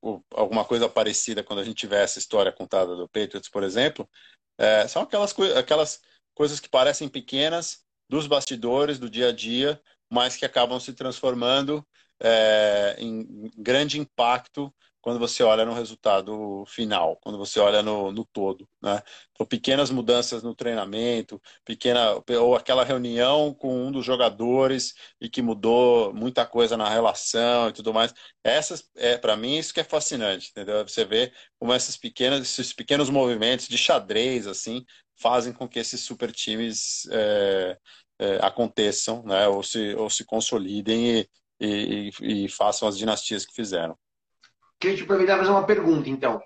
o, 0.01 0.21
alguma 0.33 0.65
coisa 0.65 0.89
parecida 0.89 1.43
quando 1.43 1.59
a 1.59 1.63
gente 1.63 1.77
tiver 1.77 2.03
essa 2.03 2.19
história 2.19 2.51
contada 2.51 2.95
do 2.95 3.07
Patriots, 3.09 3.49
por 3.49 3.63
exemplo, 3.63 4.09
é, 4.57 4.87
são 4.87 5.01
aquelas, 5.01 5.35
aquelas 5.57 6.01
coisas 6.33 6.59
que 6.59 6.69
parecem 6.69 7.09
pequenas, 7.09 7.83
dos 8.09 8.27
bastidores, 8.27 8.99
do 8.99 9.09
dia 9.09 9.29
a 9.29 9.31
dia, 9.31 9.81
mas 10.09 10.35
que 10.35 10.45
acabam 10.45 10.79
se 10.79 10.93
transformando 10.93 11.85
é, 12.19 12.95
em 12.99 13.51
grande 13.57 13.99
impacto 13.99 14.73
quando 15.05 15.19
você 15.19 15.43
olha 15.43 15.63
no 15.63 15.73
resultado 15.75 16.65
final, 16.65 17.17
quando 17.17 17.37
você 17.37 17.59
olha 17.59 17.83
no, 17.83 18.11
no 18.11 18.25
todo. 18.25 18.67
Né? 18.81 19.03
Então, 19.31 19.45
pequenas 19.45 19.91
mudanças 19.91 20.41
no 20.41 20.55
treinamento, 20.55 21.39
pequena 21.63 22.15
ou 22.41 22.55
aquela 22.55 22.83
reunião 22.83 23.53
com 23.53 23.85
um 23.85 23.91
dos 23.91 24.03
jogadores 24.03 24.95
e 25.21 25.29
que 25.29 25.43
mudou 25.43 26.11
muita 26.11 26.43
coisa 26.43 26.75
na 26.75 26.89
relação 26.89 27.69
e 27.69 27.73
tudo 27.73 27.93
mais. 27.93 28.15
Essas, 28.43 28.89
é, 28.95 29.15
para 29.15 29.37
mim, 29.37 29.55
isso 29.59 29.75
que 29.75 29.79
é 29.79 29.83
fascinante, 29.83 30.49
entendeu? 30.49 30.81
Você 30.87 31.05
vê 31.05 31.31
como 31.59 31.71
essas 31.71 31.95
pequenas, 31.95 32.41
esses 32.41 32.73
pequenos 32.73 33.07
movimentos 33.11 33.67
de 33.67 33.77
xadrez, 33.77 34.47
assim, 34.47 34.83
fazem 35.21 35.53
com 35.53 35.67
que 35.69 35.77
esses 35.77 36.01
super 36.01 36.31
times 36.31 37.07
é, 37.11 37.77
é, 38.17 38.35
aconteçam, 38.41 39.21
né, 39.23 39.47
ou 39.47 39.61
se, 39.61 39.93
ou 39.93 40.09
se 40.09 40.25
consolidem 40.25 41.19
e, 41.59 42.09
e, 42.19 42.45
e 42.45 42.49
façam 42.49 42.87
as 42.87 42.97
dinastias 42.97 43.45
que 43.45 43.53
fizeram. 43.53 43.95
Queria 44.79 44.97
te 44.97 45.03
aproveitar 45.03 45.35
e 45.35 45.39
fazer 45.39 45.51
uma 45.51 45.65
pergunta, 45.65 46.09
então. 46.09 46.41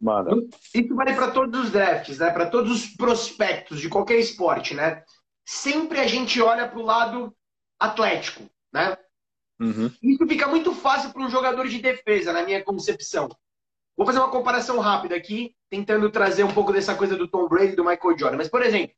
Manda. 0.00 0.30
Isso 0.74 0.94
vale 0.94 1.14
para 1.14 1.30
todos 1.30 1.64
os 1.64 1.70
drafts, 1.70 2.18
né? 2.18 2.30
para 2.30 2.46
todos 2.46 2.72
os 2.72 2.86
prospectos 2.96 3.80
de 3.80 3.88
qualquer 3.88 4.18
esporte. 4.18 4.74
Né? 4.74 5.04
Sempre 5.44 6.00
a 6.00 6.06
gente 6.06 6.40
olha 6.40 6.66
para 6.66 6.78
o 6.78 6.84
lado 6.84 7.36
atlético. 7.78 8.48
Né? 8.72 8.96
Uhum. 9.60 9.90
Isso 10.02 10.26
fica 10.26 10.48
muito 10.48 10.74
fácil 10.74 11.12
para 11.12 11.22
um 11.22 11.30
jogador 11.30 11.68
de 11.68 11.78
defesa, 11.80 12.32
na 12.32 12.42
minha 12.42 12.64
concepção. 12.64 13.28
Vou 13.94 14.06
fazer 14.06 14.18
uma 14.18 14.30
comparação 14.30 14.78
rápida 14.78 15.14
aqui, 15.14 15.54
tentando 15.68 16.10
trazer 16.10 16.44
um 16.44 16.54
pouco 16.54 16.72
dessa 16.72 16.94
coisa 16.94 17.14
do 17.14 17.28
Tom 17.28 17.46
Brady 17.46 17.74
e 17.74 17.76
do 17.76 17.84
Michael 17.84 18.18
Jordan. 18.18 18.38
Mas, 18.38 18.48
por 18.48 18.62
exemplo, 18.62 18.96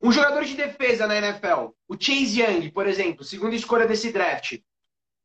um 0.00 0.12
jogador 0.12 0.44
de 0.44 0.54
defesa 0.54 1.06
na 1.06 1.16
NFL, 1.16 1.70
o 1.88 1.96
Chase 1.98 2.40
Young, 2.40 2.70
por 2.70 2.86
exemplo, 2.86 3.24
segunda 3.24 3.56
escolha 3.56 3.86
desse 3.86 4.12
draft. 4.12 4.60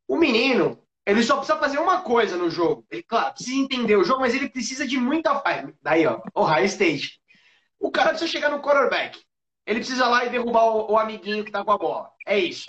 O 0.08 0.16
menino, 0.16 0.81
ele 1.04 1.22
só 1.22 1.36
precisa 1.36 1.58
fazer 1.58 1.78
uma 1.78 2.02
coisa 2.02 2.36
no 2.36 2.48
jogo. 2.48 2.86
Ele, 2.90 3.02
claro, 3.02 3.34
precisa 3.34 3.56
entender 3.56 3.96
o 3.96 4.04
jogo, 4.04 4.20
mas 4.20 4.34
ele 4.34 4.48
precisa 4.48 4.86
de 4.86 4.98
muita. 4.98 5.42
Daí, 5.82 6.06
ó, 6.06 6.20
Ohio 6.34 6.64
State. 6.66 7.20
O 7.78 7.90
cara 7.90 8.10
precisa 8.10 8.30
chegar 8.30 8.50
no 8.50 8.62
quarterback. 8.62 9.20
Ele 9.66 9.80
precisa 9.80 10.06
lá 10.08 10.24
e 10.24 10.30
derrubar 10.30 10.64
o, 10.64 10.92
o 10.92 10.98
amiguinho 10.98 11.44
que 11.44 11.50
tá 11.50 11.64
com 11.64 11.72
a 11.72 11.78
bola. 11.78 12.10
É 12.26 12.38
isso. 12.38 12.66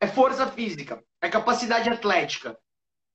É 0.00 0.06
força 0.06 0.46
física. 0.46 1.02
É 1.20 1.28
capacidade 1.28 1.88
atlética. 1.88 2.58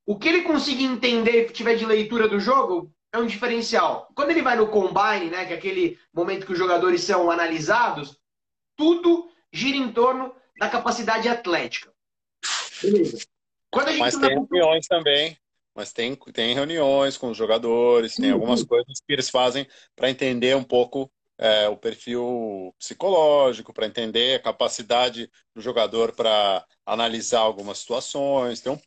O 0.05 0.18
que 0.18 0.30
ele 0.30 0.41
conseguir 0.41 0.86
entender 0.86 1.45
e 1.45 1.51
tiver 1.51 1.76
de 1.76 1.86
leitura 1.86 2.28
do 2.28 2.39
jogo 2.39 2.91
é 3.12 3.18
um 3.18 3.28
diferencial. 3.28 4.10
Quando 4.16 4.32
ele 4.32 4.41
vai 4.41 4.55
no 4.55 4.70
combine, 4.70 5.30
né, 5.30 5.45
que 5.45 5.53
é 5.53 5.58
aquele 5.58 5.99
momento 6.14 6.45
que 6.45 6.53
os 6.53 6.58
jogadores 6.58 7.01
são 7.01 7.30
analisados, 7.30 8.18
tudo 8.76 9.30
gira 9.51 9.78
em 9.78 9.91
torno 9.91 10.34
da 10.58 10.70
capacidade 10.70 11.28
atlética. 11.28 11.91
Beleza. 12.82 13.26
Mas 13.99 14.15
tem 14.15 14.30
reuniões 14.30 14.88
também. 14.88 15.38
Mas 15.76 15.93
tem, 15.93 16.15
tem 16.34 16.55
reuniões 16.55 17.18
com 17.18 17.30
os 17.30 17.38
jogadores, 17.38 18.15
tem 18.15 18.32
algumas 18.32 18.63
coisas 18.63 18.99
que 18.99 19.13
eles 19.13 19.30
fazem 19.30 19.68
para 19.95 20.09
entender 20.09 20.55
um 20.55 20.63
pouco 20.63 21.11
é, 21.38 21.70
o 21.70 21.78
perfil 21.78 22.74
psicológico, 22.80 23.72
para 23.72 23.86
entender 23.86 24.36
a 24.36 24.43
capacidade 24.43 25.30
do 25.53 25.61
jogador 25.61 26.13
para 26.13 26.65
analisar 26.86 27.41
algumas 27.41 27.78
situações. 27.78 28.59
Tem 28.59 28.72
um, 28.72 28.80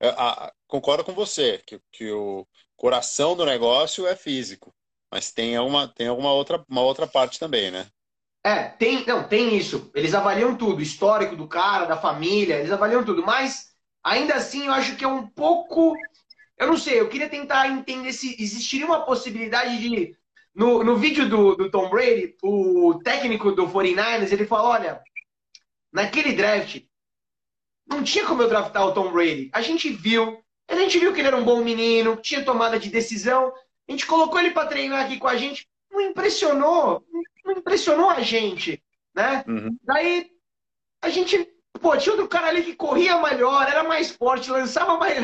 é, 0.00 0.08
a, 0.08 0.52
concordo 0.66 1.02
com 1.02 1.14
você 1.14 1.62
que, 1.66 1.80
que 1.90 2.10
o 2.12 2.46
coração 2.76 3.34
do 3.34 3.46
negócio 3.46 4.06
é 4.06 4.14
físico, 4.14 4.74
mas 5.10 5.32
tem 5.32 5.58
uma, 5.58 5.88
tem 5.88 6.08
alguma 6.08 6.32
outra, 6.32 6.62
uma 6.68 6.82
outra 6.82 7.06
parte 7.06 7.38
também, 7.38 7.70
né? 7.70 7.86
É, 8.44 8.64
tem, 8.64 9.06
não, 9.06 9.26
tem 9.26 9.56
isso. 9.56 9.90
Eles 9.94 10.12
avaliam 10.12 10.54
tudo, 10.54 10.82
histórico 10.82 11.34
do 11.34 11.48
cara, 11.48 11.86
da 11.86 11.96
família, 11.96 12.56
eles 12.56 12.70
avaliam 12.70 13.02
tudo, 13.02 13.24
mas 13.24 13.73
ainda 14.04 14.34
assim 14.34 14.66
eu 14.66 14.72
acho 14.72 14.96
que 14.96 15.04
é 15.04 15.08
um 15.08 15.26
pouco. 15.26 15.96
Eu 16.58 16.68
não 16.68 16.76
sei, 16.76 17.00
eu 17.00 17.08
queria 17.08 17.28
tentar 17.28 17.68
entender 17.68 18.12
se 18.12 18.36
existiria 18.40 18.86
uma 18.86 19.04
possibilidade 19.04 19.78
de 19.78 20.16
no, 20.54 20.84
no 20.84 20.96
vídeo 20.96 21.28
do, 21.28 21.56
do 21.56 21.70
Tom 21.70 21.90
Brady, 21.90 22.36
o 22.42 23.00
técnico 23.02 23.50
do 23.50 23.66
49ers, 23.66 24.30
ele 24.30 24.46
falou, 24.46 24.68
olha, 24.68 25.02
naquele 25.92 26.32
draft, 26.32 26.82
não 27.86 28.04
tinha 28.04 28.24
como 28.24 28.42
eu 28.42 28.48
draftar 28.48 28.86
o 28.86 28.94
Tom 28.94 29.10
Brady. 29.10 29.50
A 29.52 29.60
gente 29.60 29.90
viu, 29.90 30.40
a 30.68 30.76
gente 30.76 30.98
viu 30.98 31.12
que 31.12 31.20
ele 31.20 31.28
era 31.28 31.36
um 31.36 31.44
bom 31.44 31.62
menino, 31.62 32.16
tinha 32.16 32.44
tomada 32.44 32.78
de 32.78 32.88
decisão, 32.88 33.52
a 33.88 33.90
gente 33.90 34.06
colocou 34.06 34.38
ele 34.38 34.52
para 34.52 34.68
treinar 34.68 35.04
aqui 35.04 35.18
com 35.18 35.26
a 35.26 35.36
gente, 35.36 35.68
não 35.90 36.00
impressionou, 36.00 37.04
não 37.44 37.52
impressionou 37.52 38.10
a 38.10 38.20
gente, 38.20 38.82
né? 39.14 39.44
Uhum. 39.46 39.76
Daí 39.82 40.30
a 41.02 41.10
gente, 41.10 41.48
pô, 41.80 41.96
tinha 41.96 42.12
outro 42.12 42.28
cara 42.28 42.48
ali 42.48 42.62
que 42.62 42.74
corria 42.74 43.20
melhor, 43.20 43.68
era 43.68 43.84
mais 43.84 44.10
forte, 44.10 44.50
lançava 44.50 44.96
mais 44.96 45.18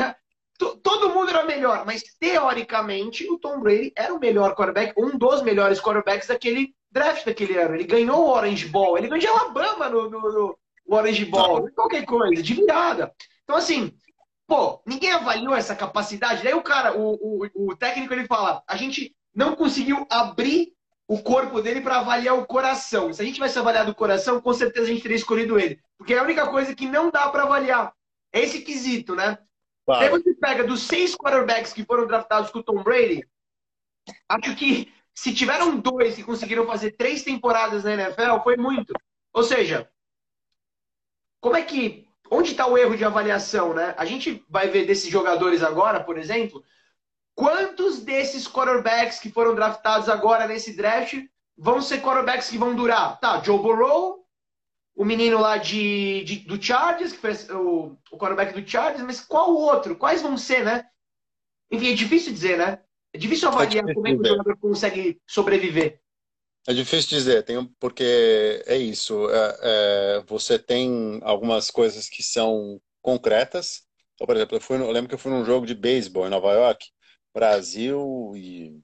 todo 0.83 1.09
mundo 1.09 1.29
era 1.29 1.43
melhor, 1.43 1.85
mas 1.85 2.03
teoricamente 2.19 3.27
o 3.29 3.37
Tom 3.39 3.59
Brady 3.59 3.91
era 3.95 4.13
o 4.13 4.19
melhor 4.19 4.55
quarterback, 4.55 4.93
um 4.97 5.17
dos 5.17 5.41
melhores 5.41 5.81
quarterbacks 5.81 6.27
daquele 6.27 6.73
draft 6.91 7.25
daquele 7.25 7.57
ano. 7.57 7.75
Ele 7.75 7.85
ganhou 7.85 8.19
o 8.19 8.29
Orange 8.29 8.67
Ball, 8.67 8.97
ele 8.97 9.07
ganhou 9.07 9.19
de 9.19 9.27
Alabama 9.27 9.89
no, 9.89 10.09
no, 10.09 10.19
no 10.21 10.57
Orange 10.95 11.25
Ball, 11.25 11.67
qualquer 11.71 12.05
coisa, 12.05 12.41
de 12.41 12.53
virada. 12.53 13.11
Então, 13.43 13.55
assim, 13.55 13.91
pô, 14.45 14.81
ninguém 14.85 15.11
avaliou 15.11 15.55
essa 15.55 15.75
capacidade. 15.75 16.43
Daí 16.43 16.53
o 16.53 16.61
cara, 16.61 16.97
o, 16.97 17.15
o, 17.15 17.69
o 17.71 17.75
técnico, 17.75 18.13
ele 18.13 18.27
fala: 18.27 18.61
a 18.67 18.75
gente 18.75 19.15
não 19.33 19.55
conseguiu 19.55 20.05
abrir 20.09 20.73
o 21.07 21.21
corpo 21.21 21.61
dele 21.61 21.81
para 21.81 21.97
avaliar 21.97 22.37
o 22.37 22.45
coração. 22.45 23.13
Se 23.13 23.21
a 23.21 23.25
gente 23.25 23.35
tivesse 23.35 23.59
avaliado 23.59 23.91
o 23.91 23.95
coração, 23.95 24.39
com 24.39 24.53
certeza 24.53 24.85
a 24.85 24.89
gente 24.89 25.01
teria 25.01 25.17
escolhido 25.17 25.59
ele. 25.59 25.79
Porque 25.97 26.13
é 26.13 26.19
a 26.19 26.23
única 26.23 26.47
coisa 26.47 26.73
que 26.73 26.87
não 26.87 27.11
dá 27.11 27.29
para 27.29 27.43
avaliar. 27.43 27.93
É 28.31 28.41
esse 28.41 28.61
quesito, 28.61 29.15
né? 29.15 29.37
Claro. 29.85 30.03
Aí 30.03 30.09
você 30.09 30.33
pega 30.35 30.63
dos 30.63 30.83
seis 30.83 31.15
quarterbacks 31.15 31.73
que 31.73 31.83
foram 31.83 32.07
draftados 32.07 32.49
com 32.49 32.59
o 32.59 32.63
Tom 32.63 32.81
Brady, 32.83 33.27
acho 34.29 34.55
que 34.55 34.93
se 35.13 35.33
tiveram 35.33 35.77
dois 35.77 36.15
que 36.15 36.23
conseguiram 36.23 36.65
fazer 36.65 36.91
três 36.91 37.23
temporadas 37.23 37.83
na 37.83 37.93
NFL, 37.93 38.41
foi 38.43 38.55
muito. 38.57 38.93
Ou 39.33 39.43
seja, 39.43 39.89
como 41.39 41.55
é 41.55 41.63
que. 41.63 42.07
Onde 42.33 42.51
está 42.51 42.65
o 42.65 42.77
erro 42.77 42.95
de 42.95 43.03
avaliação, 43.03 43.73
né? 43.73 43.93
A 43.97 44.05
gente 44.05 44.45
vai 44.47 44.69
ver 44.69 44.85
desses 44.85 45.11
jogadores 45.11 45.61
agora, 45.61 46.01
por 46.01 46.17
exemplo, 46.17 46.63
quantos 47.41 48.01
desses 48.01 48.47
quarterbacks 48.47 49.19
que 49.19 49.31
foram 49.31 49.55
draftados 49.55 50.07
agora 50.07 50.47
nesse 50.47 50.75
draft 50.75 51.15
vão 51.57 51.81
ser 51.81 51.99
quarterbacks 51.99 52.47
que 52.47 52.57
vão 52.57 52.75
durar? 52.75 53.19
Tá, 53.19 53.41
Joe 53.41 53.57
Burrow, 53.57 54.23
o 54.95 55.03
menino 55.03 55.39
lá 55.39 55.57
de, 55.57 56.23
de, 56.23 56.35
do 56.41 56.61
Chargers, 56.61 57.13
que 57.13 57.17
foi 57.17 57.33
o, 57.55 57.97
o 58.11 58.17
quarterback 58.19 58.53
do 58.53 58.69
Chargers, 58.69 59.01
mas 59.01 59.21
qual 59.21 59.55
outro? 59.55 59.95
Quais 59.95 60.21
vão 60.21 60.37
ser, 60.37 60.63
né? 60.63 60.85
Enfim, 61.71 61.91
é 61.91 61.95
difícil 61.95 62.31
dizer, 62.31 62.59
né? 62.59 62.79
É 63.11 63.17
difícil 63.17 63.47
avaliar 63.47 63.85
é 63.85 63.87
difícil 63.87 63.95
como 63.95 64.07
é 64.07 64.15
que 64.15 64.21
o 64.21 64.27
jogador 64.27 64.57
consegue 64.57 65.21
sobreviver. 65.25 65.99
É 66.67 66.73
difícil 66.75 67.09
dizer, 67.09 67.41
tem, 67.41 67.65
porque 67.79 68.61
é 68.67 68.77
isso. 68.77 69.27
É, 69.31 69.57
é, 69.63 70.23
você 70.27 70.59
tem 70.59 71.19
algumas 71.23 71.71
coisas 71.71 72.07
que 72.07 72.21
são 72.21 72.79
concretas. 73.01 73.81
Então, 74.13 74.27
por 74.27 74.35
exemplo, 74.35 74.57
eu, 74.57 74.61
fui, 74.61 74.77
eu 74.77 74.91
lembro 74.91 75.09
que 75.09 75.15
eu 75.15 75.19
fui 75.19 75.31
num 75.31 75.43
jogo 75.43 75.65
de 75.65 75.73
beisebol 75.73 76.27
em 76.27 76.29
Nova 76.29 76.51
York, 76.53 76.85
Brasil 77.33 78.33
e 78.35 78.79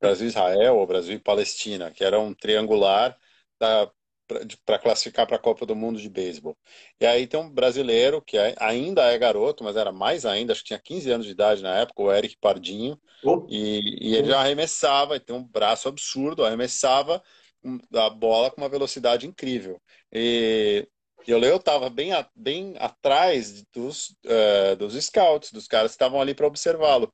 Brasil 0.00 0.26
Israel 0.26 0.76
ou 0.76 0.86
Brasil 0.86 1.14
e 1.14 1.20
Palestina, 1.20 1.90
que 1.90 2.02
era 2.04 2.18
um 2.18 2.34
triangular 2.34 3.16
para 3.58 4.78
classificar 4.78 5.26
para 5.26 5.36
a 5.36 5.38
Copa 5.40 5.64
do 5.64 5.76
Mundo 5.76 6.00
de 6.00 6.08
Beisebol. 6.08 6.56
E 7.00 7.06
aí 7.06 7.26
tem 7.26 7.38
um 7.38 7.50
brasileiro 7.50 8.20
que 8.20 8.36
é, 8.36 8.54
ainda 8.58 9.02
é 9.12 9.18
garoto, 9.18 9.62
mas 9.62 9.76
era 9.76 9.92
mais 9.92 10.26
ainda, 10.26 10.52
acho 10.52 10.62
que 10.62 10.68
tinha 10.68 10.78
15 10.78 11.10
anos 11.10 11.26
de 11.26 11.32
idade 11.32 11.62
na 11.62 11.78
época, 11.78 12.02
o 12.02 12.12
Eric 12.12 12.36
Pardinho, 12.40 12.98
oh. 13.24 13.46
e, 13.48 14.10
e, 14.10 14.16
ele 14.16 14.28
já 14.28 14.40
arremessava, 14.40 15.20
tem 15.20 15.36
um 15.36 15.44
braço 15.44 15.88
absurdo, 15.88 16.44
arremessava 16.44 17.22
a 17.94 18.10
bola 18.10 18.50
com 18.50 18.60
uma 18.60 18.68
velocidade 18.68 19.26
incrível. 19.26 19.80
E 20.12 20.86
eu 21.26 21.38
eu 21.42 21.56
estava 21.56 21.88
bem, 21.88 22.10
bem 22.34 22.74
atrás 22.78 23.64
dos, 23.72 24.16
uh, 24.26 24.76
dos 24.76 24.94
scouts, 25.04 25.52
dos 25.52 25.68
caras 25.68 25.92
que 25.92 25.94
estavam 25.94 26.20
ali 26.20 26.34
para 26.34 26.46
observá-lo. 26.46 27.12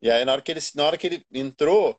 E 0.00 0.10
aí 0.10 0.24
na 0.24 0.32
hora 0.32 0.42
que 0.42 0.52
ele, 0.52 0.60
na 0.74 0.84
hora 0.84 0.98
que 0.98 1.06
ele 1.06 1.26
entrou 1.32 1.98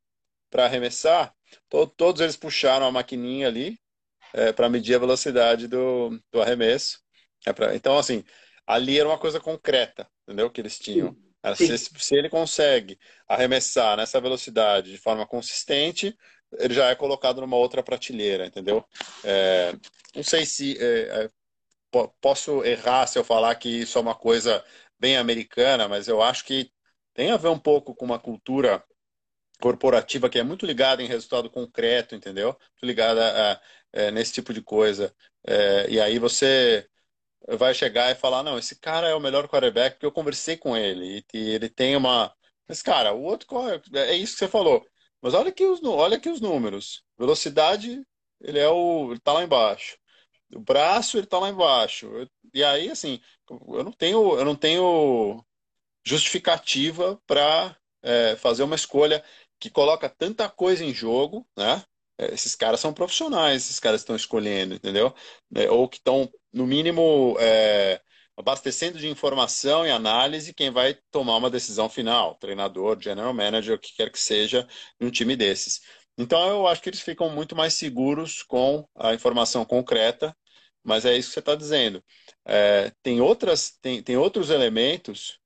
para 0.50 0.66
arremessar, 0.66 1.34
to, 1.70 1.88
todos 1.88 2.22
eles 2.22 2.38
puxaram 2.38 2.86
a 2.86 2.92
maquininha 2.92 3.48
ali 3.48 3.78
é, 4.34 4.52
para 4.52 4.70
medir 4.70 4.96
a 4.96 5.00
velocidade 5.00 5.68
do, 5.68 6.20
do 6.32 6.42
arremesso. 6.42 7.00
É 7.46 7.54
pra, 7.54 7.76
então, 7.76 7.98
assim, 7.98 8.24
ali 8.66 9.00
era 9.00 9.08
uma 9.08 9.18
coisa 9.18 9.40
concreta, 9.40 10.08
entendeu? 10.24 10.50
Que 10.50 10.62
eles 10.62 10.78
tinham. 10.78 11.16
Se, 11.56 11.78
se, 11.78 12.16
ele 12.16 12.30
consegue 12.30 13.00
arremessar 13.26 13.96
nessa 13.96 14.20
velocidade 14.20 14.92
de 14.92 14.98
forma 14.98 15.26
consistente, 15.26 16.18
ele 16.60 16.74
já 16.74 16.90
é 16.90 16.96
colocado 16.96 17.40
numa 17.40 17.56
outra 17.56 17.82
prateleira, 17.82 18.46
entendeu? 18.46 18.84
É, 19.24 19.72
não 20.14 20.24
sei 20.24 20.46
se 20.46 20.78
é, 20.78 21.26
é 21.26 21.30
posso 22.20 22.64
errar 22.66 23.08
se 23.08 23.18
eu 23.18 23.24
falar 23.24 23.56
que 23.56 23.70
isso 23.70 23.98
é 23.98 24.02
uma 24.02 24.16
coisa 24.16 24.64
bem 25.00 25.16
americana, 25.16 25.88
mas 25.88 26.08
eu 26.08 26.22
acho 26.22 26.44
que 26.44 26.70
tem 27.18 27.32
a 27.32 27.38
ver 27.38 27.48
um 27.50 27.58
pouco 27.58 27.96
com 27.96 28.06
uma 28.06 28.20
cultura 28.20 28.84
corporativa 29.60 30.30
que 30.30 30.38
é 30.38 30.44
muito 30.44 30.68
ligada 30.68 31.02
em 31.02 31.08
resultado 31.08 31.50
concreto, 31.50 32.14
entendeu? 32.16 32.50
Muito 32.50 32.86
ligada 32.86 33.54
a, 33.54 33.62
é, 33.92 34.12
nesse 34.12 34.34
tipo 34.34 34.54
de 34.54 34.62
coisa. 34.62 35.12
É, 35.44 35.90
e 35.90 36.00
aí 36.00 36.20
você 36.20 36.88
vai 37.58 37.74
chegar 37.74 38.12
e 38.12 38.16
falar, 38.16 38.44
não, 38.44 38.58
esse 38.60 38.80
cara 38.80 39.08
é 39.10 39.16
o 39.16 39.20
melhor 39.20 39.48
quarterback 39.48 39.96
porque 39.96 40.06
eu 40.06 40.12
conversei 40.12 40.58
com 40.58 40.78
ele 40.78 41.26
e, 41.34 41.38
e 41.38 41.50
ele 41.56 41.70
tem 41.70 41.96
uma... 41.96 42.32
Mas, 42.68 42.84
cara, 42.84 43.14
o 43.14 43.24
outro 43.24 43.48
é, 43.96 44.12
é 44.12 44.16
isso 44.16 44.34
que 44.34 44.40
você 44.40 44.48
falou. 44.48 44.86
Mas 45.20 45.34
olha 45.34 45.50
aqui 45.50 45.66
os, 45.66 45.84
olha 45.84 46.18
aqui 46.18 46.30
os 46.30 46.40
números. 46.40 47.04
Velocidade, 47.18 48.06
ele 48.42 48.60
é 48.60 48.70
o... 48.70 49.12
ele 49.12 49.20
tá 49.20 49.34
lá 49.34 49.44
embaixo. 49.44 49.98
O 50.56 50.60
braço, 50.60 51.18
ele 51.18 51.28
tá 51.28 51.40
lá 51.40 51.50
embaixo. 51.50 52.12
E 52.54 52.64
aí, 52.64 52.92
assim, 52.92 53.20
eu 53.50 53.84
não 53.84 53.92
tenho, 53.92 54.38
eu 54.38 54.46
não 54.46 54.56
tenho 54.56 55.44
justificativa 56.08 57.20
para 57.28 57.76
é, 58.02 58.36
fazer 58.38 58.64
uma 58.64 58.76
escolha 58.76 59.24
que 59.60 59.70
coloca 59.70 60.10
tanta 60.10 60.50
coisa 60.50 60.84
em 60.86 60.94
jogo, 60.94 61.46
né? 61.58 61.84
É, 62.18 62.34
esses 62.34 62.56
caras 62.56 62.80
são 62.80 62.94
profissionais, 62.94 63.64
esses 63.64 63.80
caras 63.80 64.02
estão 64.02 64.16
escolhendo, 64.16 64.76
entendeu? 64.76 65.14
É, 65.56 65.70
ou 65.70 65.88
que 65.90 65.98
estão, 65.98 66.32
no 66.54 66.66
mínimo, 66.66 67.36
é, 67.40 68.02
abastecendo 68.38 68.98
de 68.98 69.08
informação 69.10 69.86
e 69.86 69.92
análise 69.92 70.54
quem 70.54 70.72
vai 70.72 70.98
tomar 71.12 71.36
uma 71.38 71.50
decisão 71.50 71.90
final, 71.90 72.36
treinador, 72.36 73.00
general 73.02 73.34
manager, 73.34 73.76
o 73.76 73.80
que 73.80 73.94
quer 73.96 74.12
que 74.12 74.20
seja, 74.20 74.68
em 75.00 75.08
um 75.08 75.12
time 75.12 75.36
desses. 75.36 75.82
Então, 76.18 76.50
eu 76.50 76.68
acho 76.68 76.82
que 76.82 76.90
eles 76.90 77.02
ficam 77.02 77.30
muito 77.30 77.56
mais 77.56 77.74
seguros 77.74 78.42
com 78.44 78.88
a 78.96 79.14
informação 79.14 79.66
concreta, 79.66 80.36
mas 80.84 81.06
é 81.06 81.16
isso 81.18 81.30
que 81.30 81.34
você 81.34 81.40
está 81.40 81.56
dizendo. 81.56 82.04
É, 82.46 82.92
tem, 83.04 83.20
outras, 83.22 83.78
tem, 83.82 84.02
tem 84.02 84.16
outros 84.18 84.50
elementos 84.50 85.40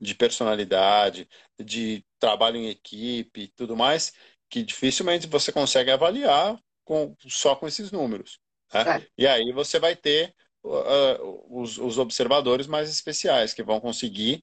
de 0.00 0.14
personalidade, 0.14 1.28
de 1.58 2.04
trabalho 2.18 2.56
em 2.56 2.68
equipe 2.68 3.42
e 3.42 3.48
tudo 3.48 3.76
mais, 3.76 4.12
que 4.48 4.62
dificilmente 4.62 5.26
você 5.26 5.52
consegue 5.52 5.90
avaliar 5.90 6.58
com, 6.84 7.14
só 7.26 7.54
com 7.54 7.66
esses 7.66 7.90
números. 7.90 8.40
Né? 8.72 8.98
É. 8.98 9.06
E 9.16 9.26
aí 9.26 9.52
você 9.52 9.78
vai 9.78 9.96
ter 9.96 10.34
uh, 10.64 11.60
os, 11.60 11.78
os 11.78 11.98
observadores 11.98 12.66
mais 12.66 12.88
especiais, 12.88 13.52
que 13.52 13.62
vão 13.62 13.80
conseguir, 13.80 14.42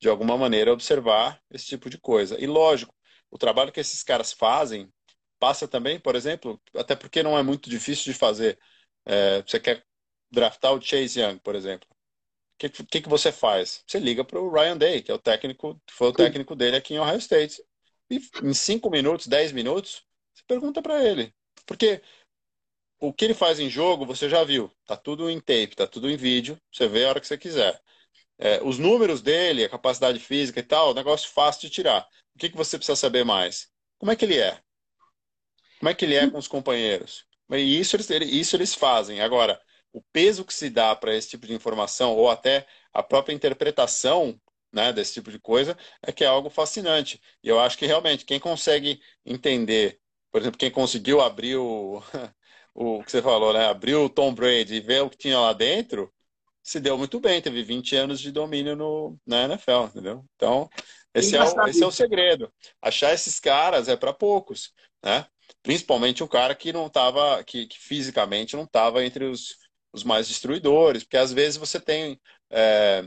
de 0.00 0.08
alguma 0.08 0.36
maneira, 0.36 0.72
observar 0.72 1.40
esse 1.50 1.66
tipo 1.66 1.90
de 1.90 1.98
coisa. 1.98 2.40
E 2.40 2.46
lógico, 2.46 2.94
o 3.30 3.38
trabalho 3.38 3.72
que 3.72 3.80
esses 3.80 4.02
caras 4.02 4.32
fazem 4.32 4.88
passa 5.38 5.68
também, 5.68 6.00
por 6.00 6.16
exemplo, 6.16 6.60
até 6.74 6.96
porque 6.96 7.22
não 7.22 7.36
é 7.38 7.42
muito 7.42 7.68
difícil 7.68 8.12
de 8.12 8.18
fazer. 8.18 8.58
É, 9.04 9.42
você 9.42 9.60
quer 9.60 9.84
draftar 10.30 10.72
o 10.72 10.80
Chase 10.80 11.20
Young, 11.20 11.38
por 11.38 11.54
exemplo. 11.54 11.88
O 12.54 12.56
que, 12.58 12.68
que, 12.68 13.00
que, 13.02 13.08
você 13.08 13.32
faz? 13.32 13.82
Você 13.86 13.98
liga 13.98 14.24
para 14.24 14.40
o 14.40 14.50
Ryan 14.50 14.76
Day, 14.76 15.02
que 15.02 15.10
é 15.10 15.14
o 15.14 15.18
técnico, 15.18 15.80
foi 15.90 16.08
o 16.08 16.12
técnico 16.12 16.54
dele 16.54 16.76
aqui 16.76 16.94
em 16.94 16.98
Ohio 16.98 17.18
State. 17.18 17.62
E 18.08 18.20
em 18.42 18.54
5 18.54 18.88
minutos, 18.90 19.26
10 19.26 19.52
minutos, 19.52 20.04
você 20.32 20.44
pergunta 20.46 20.80
para 20.80 21.02
ele. 21.02 21.34
Porque 21.66 22.00
o 23.00 23.12
que 23.12 23.24
ele 23.24 23.34
faz 23.34 23.58
em 23.58 23.68
jogo, 23.68 24.06
você 24.06 24.28
já 24.28 24.44
viu. 24.44 24.70
Tá 24.86 24.96
tudo 24.96 25.28
em 25.28 25.40
tape, 25.40 25.76
tá 25.76 25.86
tudo 25.86 26.08
em 26.08 26.16
vídeo. 26.16 26.56
Você 26.72 26.86
vê 26.86 27.04
a 27.04 27.08
hora 27.08 27.20
que 27.20 27.26
você 27.26 27.36
quiser. 27.36 27.80
É, 28.38 28.62
os 28.62 28.78
números 28.78 29.20
dele, 29.20 29.64
a 29.64 29.68
capacidade 29.68 30.18
física 30.18 30.60
e 30.60 30.62
tal, 30.62 30.94
negócio 30.94 31.30
fácil 31.30 31.62
de 31.62 31.70
tirar. 31.70 32.06
O 32.34 32.38
que, 32.38 32.50
que 32.50 32.56
você 32.56 32.76
precisa 32.76 32.96
saber 32.96 33.24
mais? 33.24 33.68
Como 33.98 34.10
é 34.10 34.16
que 34.16 34.24
ele 34.24 34.38
é? 34.38 34.60
Como 35.78 35.88
é 35.88 35.94
que 35.94 36.04
ele 36.04 36.14
é 36.14 36.30
com 36.30 36.38
os 36.38 36.48
companheiros? 36.48 37.26
E 37.50 37.78
isso 37.78 37.94
eles, 37.96 38.08
isso 38.10 38.56
eles 38.56 38.74
fazem. 38.74 39.20
Agora, 39.20 39.60
o 39.94 40.02
peso 40.12 40.44
que 40.44 40.52
se 40.52 40.68
dá 40.68 40.94
para 40.96 41.14
esse 41.14 41.30
tipo 41.30 41.46
de 41.46 41.54
informação, 41.54 42.14
ou 42.16 42.28
até 42.28 42.66
a 42.92 43.02
própria 43.02 43.32
interpretação 43.32 44.38
né, 44.72 44.92
desse 44.92 45.14
tipo 45.14 45.30
de 45.30 45.38
coisa, 45.38 45.78
é 46.02 46.10
que 46.10 46.24
é 46.24 46.26
algo 46.26 46.50
fascinante. 46.50 47.20
E 47.42 47.48
eu 47.48 47.60
acho 47.60 47.78
que 47.78 47.86
realmente 47.86 48.24
quem 48.24 48.40
consegue 48.40 49.00
entender, 49.24 50.00
por 50.32 50.40
exemplo, 50.40 50.58
quem 50.58 50.70
conseguiu 50.70 51.20
abrir 51.20 51.56
o, 51.56 52.02
o 52.74 53.04
que 53.04 53.12
você 53.12 53.22
falou, 53.22 53.52
né? 53.52 53.66
Abrir 53.66 53.94
o 53.94 54.08
Tom 54.08 54.34
Brady 54.34 54.74
e 54.74 54.80
ver 54.80 55.02
o 55.02 55.08
que 55.08 55.16
tinha 55.16 55.38
lá 55.38 55.52
dentro, 55.52 56.12
se 56.60 56.80
deu 56.80 56.98
muito 56.98 57.20
bem, 57.20 57.40
teve 57.40 57.62
20 57.62 57.94
anos 57.94 58.18
de 58.18 58.32
domínio 58.32 58.74
no, 58.74 59.16
na 59.24 59.44
NFL, 59.44 59.84
entendeu? 59.84 60.24
Então, 60.34 60.68
esse, 61.14 61.36
é 61.36 61.42
o, 61.42 61.66
esse 61.68 61.84
é 61.84 61.86
o 61.86 61.92
segredo. 61.92 62.52
Achar 62.82 63.14
esses 63.14 63.38
caras 63.38 63.86
é 63.86 63.96
para 63.96 64.12
poucos, 64.12 64.72
né? 65.04 65.24
Principalmente 65.62 66.24
um 66.24 66.26
cara 66.26 66.52
que 66.54 66.72
não 66.72 66.86
estava, 66.86 67.44
que, 67.44 67.66
que, 67.66 67.78
fisicamente 67.78 68.56
não 68.56 68.64
estava 68.64 69.04
entre 69.04 69.26
os, 69.26 69.56
os 69.94 70.04
mais 70.04 70.28
destruidores, 70.28 71.04
porque 71.04 71.16
às 71.16 71.32
vezes 71.32 71.56
você 71.56 71.80
tem 71.80 72.20
é, 72.50 73.04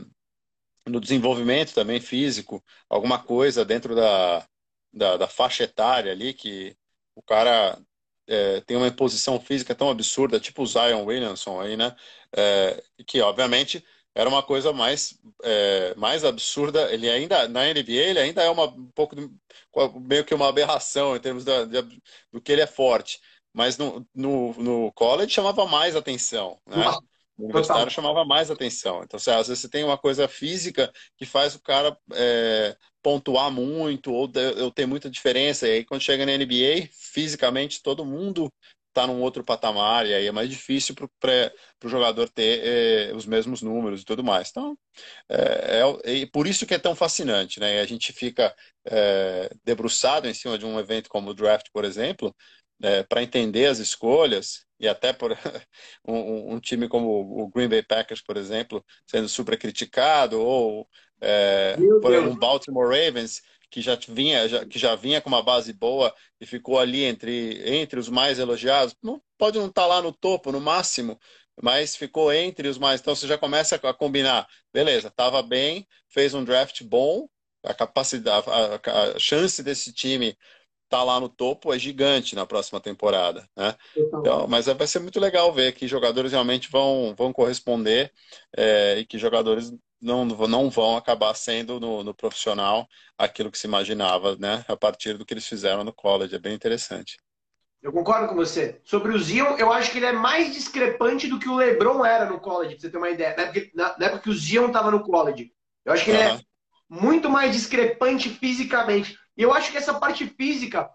no 0.86 1.00
desenvolvimento 1.00 1.74
também 1.74 2.00
físico 2.00 2.64
alguma 2.88 3.22
coisa 3.22 3.64
dentro 3.64 3.94
da, 3.94 4.46
da, 4.92 5.16
da 5.18 5.28
faixa 5.28 5.64
etária 5.64 6.12
ali 6.12 6.34
que 6.34 6.76
o 7.14 7.22
cara 7.22 7.78
é, 8.26 8.60
tem 8.62 8.76
uma 8.76 8.88
imposição 8.88 9.40
física 9.40 9.74
tão 9.74 9.90
absurda, 9.90 10.40
tipo 10.40 10.62
o 10.62 10.66
Zion 10.66 11.04
Williamson 11.04 11.60
aí, 11.60 11.76
né? 11.76 11.96
É, 12.36 12.82
que 13.06 13.20
obviamente 13.20 13.84
era 14.14 14.28
uma 14.28 14.42
coisa 14.42 14.72
mais, 14.72 15.18
é, 15.44 15.94
mais 15.94 16.24
absurda. 16.24 16.92
Ele 16.92 17.08
ainda, 17.08 17.48
na 17.48 17.64
NBA, 17.66 17.92
ele 17.92 18.18
ainda 18.18 18.42
é 18.42 18.50
uma, 18.50 18.64
um 18.66 18.90
pouco, 18.90 19.14
meio 20.00 20.24
que 20.24 20.34
uma 20.34 20.48
aberração 20.48 21.16
em 21.16 21.20
termos 21.20 21.44
da, 21.44 21.64
de, 21.64 21.82
do 22.32 22.40
que 22.40 22.52
ele 22.52 22.62
é 22.62 22.66
forte. 22.66 23.20
Mas 23.58 23.76
no, 23.76 24.06
no, 24.14 24.54
no 24.54 24.92
college 24.92 25.32
chamava 25.32 25.66
mais 25.66 25.96
atenção, 25.96 26.60
né? 26.64 26.96
O 27.36 27.46
universitário 27.46 27.90
chamava 27.90 28.24
mais 28.24 28.52
atenção. 28.52 29.02
Então, 29.02 29.18
às 29.18 29.48
vezes 29.48 29.58
você 29.58 29.68
tem 29.68 29.82
uma 29.82 29.98
coisa 29.98 30.28
física 30.28 30.92
que 31.16 31.26
faz 31.26 31.56
o 31.56 31.60
cara 31.60 31.98
é, 32.12 32.76
pontuar 33.02 33.50
muito 33.50 34.12
ou, 34.12 34.30
ou 34.62 34.70
ter 34.70 34.86
muita 34.86 35.10
diferença. 35.10 35.66
E 35.66 35.72
aí, 35.72 35.84
quando 35.84 36.02
chega 36.02 36.24
na 36.24 36.34
NBA, 36.34 36.88
fisicamente 36.92 37.82
todo 37.82 38.04
mundo 38.04 38.48
está 38.88 39.06
num 39.06 39.20
outro 39.20 39.44
patamar 39.44 40.06
e 40.06 40.14
aí 40.14 40.26
é 40.26 40.32
mais 40.32 40.48
difícil 40.48 40.94
para 40.94 41.52
o 41.84 41.88
jogador 41.88 42.28
ter 42.28 42.60
é, 42.64 43.12
os 43.14 43.26
mesmos 43.26 43.62
números 43.62 44.02
e 44.02 44.04
tudo 44.04 44.24
mais. 44.24 44.50
Então, 44.50 44.76
é, 45.28 45.82
é, 45.82 46.22
é, 46.22 46.26
por 46.26 46.46
isso 46.46 46.66
que 46.66 46.74
é 46.74 46.78
tão 46.78 46.96
fascinante, 46.96 47.60
né? 47.60 47.80
a 47.80 47.86
gente 47.86 48.12
fica 48.12 48.54
é, 48.84 49.50
debruçado 49.64 50.28
em 50.28 50.34
cima 50.34 50.58
de 50.58 50.66
um 50.66 50.78
evento 50.78 51.08
como 51.08 51.30
o 51.30 51.34
draft, 51.34 51.68
por 51.72 51.84
exemplo, 51.84 52.34
é, 52.82 53.02
para 53.02 53.22
entender 53.22 53.66
as 53.66 53.78
escolhas 53.78 54.64
e 54.78 54.86
até 54.86 55.12
por 55.12 55.32
um, 56.06 56.54
um, 56.54 56.60
time 56.60 56.88
como 56.88 57.42
o 57.42 57.48
Green 57.48 57.68
Bay 57.68 57.82
Packers, 57.82 58.22
por 58.22 58.36
exemplo, 58.36 58.84
sendo 59.06 59.28
super 59.28 59.58
criticado 59.58 60.40
ou 60.40 60.88
é, 61.20 61.76
por 62.00 62.12
um 62.12 62.36
Baltimore 62.36 62.88
Ravens 62.88 63.42
que 63.70 63.80
já 63.80 63.98
vinha 64.08 64.48
já, 64.48 64.64
que 64.64 64.78
já 64.78 64.94
vinha 64.94 65.20
com 65.20 65.28
uma 65.28 65.42
base 65.42 65.72
boa 65.72 66.14
e 66.40 66.46
ficou 66.46 66.78
ali 66.78 67.04
entre 67.04 67.60
entre 67.68 67.98
os 67.98 68.08
mais 68.08 68.38
elogiados 68.38 68.94
não 69.02 69.20
pode 69.36 69.58
não 69.58 69.66
estar 69.66 69.82
tá 69.82 69.86
lá 69.86 70.02
no 70.02 70.12
topo 70.12 70.50
no 70.52 70.60
máximo 70.60 71.18
mas 71.60 71.96
ficou 71.96 72.32
entre 72.32 72.68
os 72.68 72.78
mais 72.78 73.00
então 73.00 73.14
você 73.14 73.26
já 73.26 73.36
começa 73.36 73.76
a 73.76 73.94
combinar 73.94 74.46
beleza 74.72 75.08
estava 75.08 75.42
bem 75.42 75.86
fez 76.08 76.34
um 76.34 76.44
draft 76.44 76.82
bom 76.82 77.28
a 77.62 77.74
capacidade 77.74 78.46
a, 78.48 79.14
a 79.14 79.18
chance 79.18 79.62
desse 79.62 79.92
time 79.92 80.36
tá 80.88 81.02
lá 81.02 81.20
no 81.20 81.28
topo 81.28 81.72
é 81.72 81.78
gigante 81.78 82.34
na 82.34 82.46
próxima 82.46 82.80
temporada, 82.80 83.48
né? 83.56 83.74
Então, 83.96 84.46
mas 84.48 84.66
vai 84.66 84.86
ser 84.86 85.00
muito 85.00 85.20
legal 85.20 85.52
ver 85.52 85.72
que 85.72 85.86
jogadores 85.86 86.32
realmente 86.32 86.70
vão, 86.70 87.14
vão 87.16 87.32
corresponder 87.32 88.12
é, 88.56 88.98
e 88.98 89.06
que 89.06 89.18
jogadores 89.18 89.72
não, 90.00 90.24
não 90.24 90.70
vão 90.70 90.96
acabar 90.96 91.34
sendo 91.34 91.78
no, 91.78 92.02
no, 92.02 92.14
profissional 92.14 92.88
aquilo 93.16 93.50
que 93.50 93.58
se 93.58 93.66
imaginava, 93.66 94.36
né? 94.36 94.64
A 94.68 94.76
partir 94.76 95.18
do 95.18 95.26
que 95.26 95.34
eles 95.34 95.46
fizeram 95.46 95.84
no 95.84 95.92
college. 95.92 96.34
É 96.34 96.38
bem 96.38 96.54
interessante. 96.54 97.18
Eu 97.82 97.92
concordo 97.92 98.28
com 98.28 98.34
você. 98.34 98.80
Sobre 98.84 99.12
o 99.12 99.18
Zion, 99.18 99.56
eu 99.56 99.72
acho 99.72 99.90
que 99.92 99.98
ele 99.98 100.06
é 100.06 100.12
mais 100.12 100.52
discrepante 100.52 101.28
do 101.28 101.38
que 101.38 101.48
o 101.48 101.56
LeBron 101.56 102.04
era 102.04 102.26
no 102.26 102.40
college, 102.40 102.74
pra 102.74 102.80
você 102.80 102.90
ter 102.90 102.98
uma 102.98 103.10
ideia. 103.10 103.36
Na 103.36 103.42
época, 103.44 103.70
na, 103.74 103.98
na 103.98 104.06
época 104.06 104.22
que 104.22 104.30
o 104.30 104.34
Zion 104.34 104.66
estava 104.66 104.90
no 104.90 105.02
college. 105.02 105.52
Eu 105.84 105.92
acho 105.92 106.04
que 106.04 106.10
ele 106.10 106.18
é 106.18 106.40
muito 106.88 107.28
mais 107.28 107.52
discrepante 107.52 108.30
fisicamente. 108.30 109.16
E 109.38 109.42
eu 109.42 109.54
acho 109.54 109.70
que 109.70 109.78
essa 109.78 109.94
parte 109.94 110.26
física, 110.26 110.90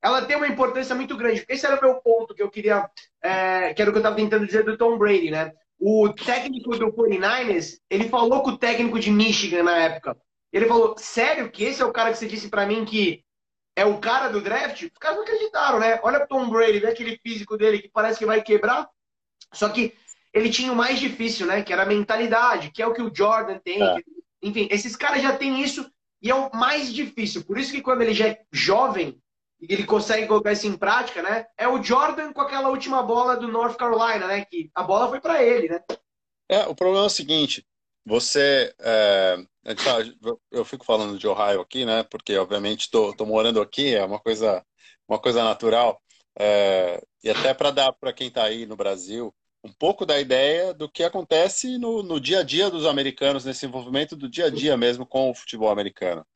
ela 0.00 0.24
tem 0.24 0.36
uma 0.36 0.46
importância 0.46 0.94
muito 0.94 1.16
grande. 1.16 1.44
Esse 1.48 1.66
era 1.66 1.76
o 1.76 1.82
meu 1.82 1.96
ponto 1.96 2.32
que 2.32 2.42
eu 2.42 2.48
queria, 2.48 2.88
é, 3.20 3.74
que 3.74 3.82
era 3.82 3.90
o 3.90 3.92
que 3.92 3.98
eu 3.98 4.02
estava 4.02 4.14
tentando 4.14 4.46
dizer 4.46 4.64
do 4.64 4.78
Tom 4.78 4.96
Brady, 4.96 5.32
né? 5.32 5.52
O 5.80 6.08
técnico 6.12 6.76
do 6.76 6.92
49ers, 6.92 7.80
ele 7.90 8.08
falou 8.08 8.42
com 8.42 8.50
o 8.50 8.58
técnico 8.58 9.00
de 9.00 9.10
Michigan 9.10 9.64
na 9.64 9.76
época. 9.76 10.16
Ele 10.52 10.66
falou, 10.66 10.94
sério 10.96 11.50
que 11.50 11.64
esse 11.64 11.82
é 11.82 11.84
o 11.84 11.92
cara 11.92 12.12
que 12.12 12.18
você 12.18 12.26
disse 12.26 12.48
para 12.48 12.66
mim 12.66 12.84
que 12.84 13.24
é 13.76 13.84
o 13.84 13.98
cara 13.98 14.28
do 14.28 14.40
draft? 14.40 14.82
Os 14.82 14.98
caras 14.98 15.16
não 15.16 15.24
acreditaram, 15.24 15.80
né? 15.80 15.98
Olha 16.02 16.22
o 16.22 16.26
Tom 16.26 16.48
Brady, 16.48 16.78
vê 16.78 16.86
aquele 16.86 17.18
físico 17.18 17.56
dele 17.56 17.80
que 17.80 17.88
parece 17.88 18.18
que 18.18 18.26
vai 18.26 18.40
quebrar. 18.42 18.88
Só 19.52 19.68
que 19.68 19.92
ele 20.32 20.50
tinha 20.50 20.72
o 20.72 20.76
mais 20.76 21.00
difícil, 21.00 21.46
né? 21.46 21.62
Que 21.62 21.72
era 21.72 21.82
a 21.82 21.86
mentalidade, 21.86 22.70
que 22.70 22.80
é 22.80 22.86
o 22.86 22.94
que 22.94 23.02
o 23.02 23.12
Jordan 23.12 23.58
tem. 23.58 23.82
É. 23.82 23.96
Enfim, 24.42 24.68
esses 24.70 24.94
caras 24.94 25.20
já 25.20 25.36
têm 25.36 25.62
isso 25.62 25.88
e 26.20 26.30
é 26.30 26.34
o 26.34 26.50
mais 26.54 26.92
difícil. 26.92 27.44
Por 27.44 27.58
isso 27.58 27.72
que 27.72 27.80
quando 27.80 28.02
ele 28.02 28.14
já 28.14 28.28
é 28.28 28.42
jovem 28.52 29.20
e 29.60 29.72
ele 29.72 29.84
consegue 29.84 30.26
colocar 30.26 30.52
isso 30.52 30.66
em 30.66 30.76
prática, 30.76 31.22
né? 31.22 31.46
É 31.56 31.66
o 31.66 31.82
Jordan 31.82 32.32
com 32.32 32.40
aquela 32.40 32.68
última 32.68 33.02
bola 33.02 33.36
do 33.36 33.48
North 33.48 33.76
Carolina, 33.76 34.26
né? 34.26 34.44
Que 34.44 34.70
a 34.74 34.82
bola 34.82 35.08
foi 35.08 35.20
para 35.20 35.42
ele, 35.42 35.68
né? 35.68 35.80
É, 36.48 36.66
o 36.66 36.74
problema 36.74 37.04
é 37.04 37.06
o 37.06 37.10
seguinte, 37.10 37.66
você, 38.04 38.74
é, 38.78 39.36
eu 40.50 40.64
fico 40.64 40.84
falando 40.84 41.18
de 41.18 41.26
Ohio 41.26 41.60
aqui, 41.60 41.84
né? 41.84 42.02
Porque 42.04 42.36
obviamente 42.38 42.82
estou 42.82 43.14
morando 43.26 43.60
aqui, 43.60 43.94
é 43.94 44.04
uma 44.04 44.18
coisa, 44.18 44.64
uma 45.06 45.18
coisa 45.18 45.44
natural. 45.44 46.00
É, 46.38 47.02
e 47.22 47.28
até 47.28 47.52
para 47.52 47.70
dar 47.70 47.92
para 47.92 48.12
quem 48.12 48.28
está 48.28 48.44
aí 48.44 48.64
no 48.64 48.76
Brasil 48.76 49.34
um 49.62 49.72
pouco 49.72 50.06
da 50.06 50.20
ideia 50.20 50.72
do 50.72 50.88
que 50.88 51.02
acontece 51.02 51.78
no, 51.78 52.02
no, 52.02 52.20
dia 52.20 52.40
a 52.40 52.42
dia 52.42 52.70
dos 52.70 52.86
americanos, 52.86 53.44
nesse 53.44 53.66
envolvimento 53.66 54.14
do 54.16 54.28
dia 54.28 54.46
a 54.46 54.50
dia 54.50 54.76
mesmo 54.76 55.04
com 55.04 55.30
o 55.30 55.34
futebol 55.34 55.70
americano. 55.70 56.26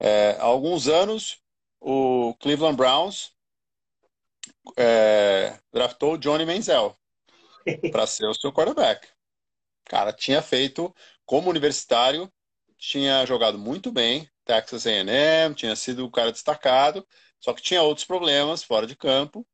É, 0.00 0.36
há 0.38 0.44
alguns 0.44 0.88
anos, 0.88 1.40
o 1.80 2.34
Cleveland 2.40 2.76
Browns 2.76 3.32
é, 4.76 5.58
draftou 5.72 6.14
o 6.14 6.18
Johnny 6.18 6.44
Manziel 6.44 6.96
para 7.92 8.06
ser 8.06 8.26
o 8.26 8.34
seu 8.34 8.52
quarterback. 8.52 9.08
Cara, 9.84 10.12
tinha 10.12 10.42
feito 10.42 10.94
como 11.24 11.50
universitário, 11.50 12.30
tinha 12.76 13.24
jogado 13.24 13.58
muito 13.58 13.92
bem, 13.92 14.28
Texas 14.44 14.86
A&M, 14.86 15.54
tinha 15.54 15.74
sido 15.76 16.04
o 16.04 16.10
cara 16.10 16.32
destacado, 16.32 17.06
só 17.40 17.52
que 17.52 17.62
tinha 17.62 17.82
outros 17.82 18.06
problemas 18.06 18.62
fora 18.62 18.86
de 18.86 18.96
campo. 18.96 19.46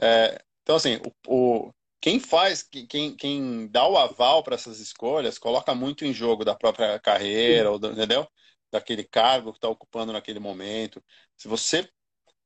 É, 0.00 0.40
então, 0.62 0.76
assim, 0.76 1.00
o, 1.26 1.66
o 1.66 1.72
quem 2.02 2.20
faz, 2.20 2.64
quem, 2.64 3.16
quem 3.16 3.68
dá 3.68 3.86
o 3.88 3.98
aval 3.98 4.44
para 4.44 4.56
essas 4.56 4.80
escolhas, 4.80 5.38
coloca 5.38 5.74
muito 5.74 6.04
em 6.06 6.14
jogo 6.14 6.44
da 6.44 6.56
própria 6.56 7.00
carreira, 7.00 7.70
ou, 7.72 7.78
entendeu? 7.78 8.28
Daquele 8.72 9.04
cargo 9.04 9.52
que 9.52 9.58
está 9.58 9.68
ocupando 9.70 10.12
naquele 10.12 10.40
momento. 10.40 11.02
Se 11.38 11.48
você 11.48 11.88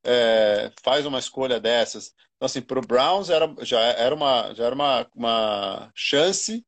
é, 0.03 0.71
faz 0.83 1.05
uma 1.05 1.19
escolha 1.19 1.59
dessas, 1.59 2.13
então, 2.35 2.45
assim, 2.47 2.61
para 2.61 2.79
o 2.79 2.85
Browns 2.87 3.29
era, 3.29 3.53
já 3.63 3.81
era 3.81 4.15
uma, 4.15 4.53
já 4.53 4.65
era 4.65 4.75
uma, 4.75 5.07
uma 5.15 5.91
chance 5.95 6.65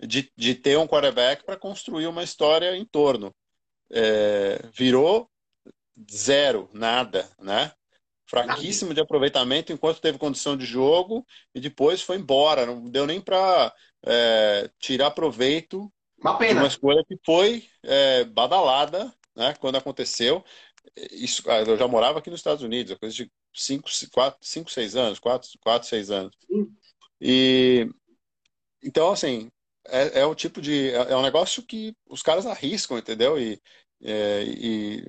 de, 0.00 0.32
de 0.36 0.54
ter 0.56 0.78
um 0.78 0.86
quarterback 0.88 1.44
para 1.44 1.58
construir 1.58 2.06
uma 2.08 2.22
história 2.24 2.76
em 2.76 2.84
torno. 2.86 3.34
é, 3.90 4.58
virou 4.72 5.30
zero, 6.10 6.70
nada, 6.72 7.30
né? 7.40 7.72
Fraquíssimo 8.42 8.94
de 8.94 9.00
aproveitamento 9.00 9.72
enquanto 9.72 10.00
teve 10.00 10.18
condição 10.18 10.56
de 10.56 10.64
jogo 10.64 11.26
e 11.54 11.60
depois 11.60 12.02
foi 12.02 12.16
embora. 12.16 12.66
Não 12.66 12.88
deu 12.88 13.06
nem 13.06 13.20
para 13.20 13.72
é, 14.04 14.70
tirar 14.78 15.10
proveito 15.12 15.92
uma 16.18 16.36
pena. 16.36 16.54
de 16.54 16.58
uma 16.58 16.68
escolha 16.68 17.04
que 17.06 17.16
foi 17.24 17.64
é, 17.82 18.24
badalada 18.24 19.12
né, 19.36 19.54
quando 19.60 19.76
aconteceu. 19.76 20.44
Isso, 21.12 21.42
ah, 21.50 21.60
eu 21.60 21.76
já 21.76 21.88
morava 21.88 22.18
aqui 22.18 22.30
nos 22.30 22.40
Estados 22.40 22.62
Unidos, 22.62 22.92
é 22.92 22.96
coisa 22.96 23.14
de 23.14 23.30
5, 23.52 23.88
6 24.70 24.96
anos, 24.96 25.18
4, 25.18 25.48
4, 25.60 25.88
6 25.88 26.10
anos. 26.10 26.36
E 27.20 27.88
então, 28.84 29.10
assim, 29.10 29.50
é, 29.86 30.20
é 30.20 30.26
o 30.26 30.34
tipo 30.34 30.60
de. 30.60 30.90
É, 30.90 31.12
é 31.12 31.16
um 31.16 31.22
negócio 31.22 31.62
que 31.62 31.96
os 32.06 32.22
caras 32.22 32.46
arriscam, 32.46 32.98
entendeu? 32.98 33.40
E, 33.40 33.60
é, 34.02 34.44
e 34.46 35.06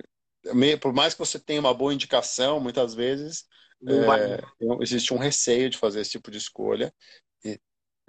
por 0.82 0.94
mais 0.94 1.14
que 1.14 1.20
você 1.20 1.40
tenha 1.40 1.60
uma 1.60 1.74
boa 1.74 1.94
indicação, 1.94 2.60
muitas 2.60 2.94
vezes 2.94 3.46
é, 3.88 4.42
existe 4.82 5.14
um 5.14 5.18
receio 5.18 5.70
de 5.70 5.78
fazer 5.78 6.02
esse 6.02 6.12
tipo 6.12 6.32
de 6.32 6.38
escolha. 6.38 6.94
E, 7.44 7.60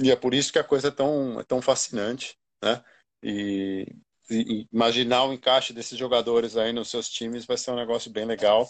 e, 0.01 0.11
é 0.11 0.16
por 0.16 0.34
isso 0.34 0.53
que 0.53 0.59
a 0.59 0.64
coisa 0.64 0.89
é 0.89 0.91
tão, 0.91 1.41
é 1.41 1.45
tão 1.45 1.61
fascinante, 1.61 2.37
né? 2.62 2.82
E, 3.22 3.87
e, 4.30 4.66
imaginar 4.72 5.24
o 5.24 5.32
encaixe 5.32 5.72
desses 5.72 5.99
jogadores 5.99 6.57
aí 6.57 6.72
nos 6.72 6.89
seus 6.89 7.09
times 7.09 7.45
vai 7.45 7.57
ser 7.57 7.70
um 7.70 7.76
negócio 7.76 8.11
bem 8.11 8.24
legal. 8.24 8.68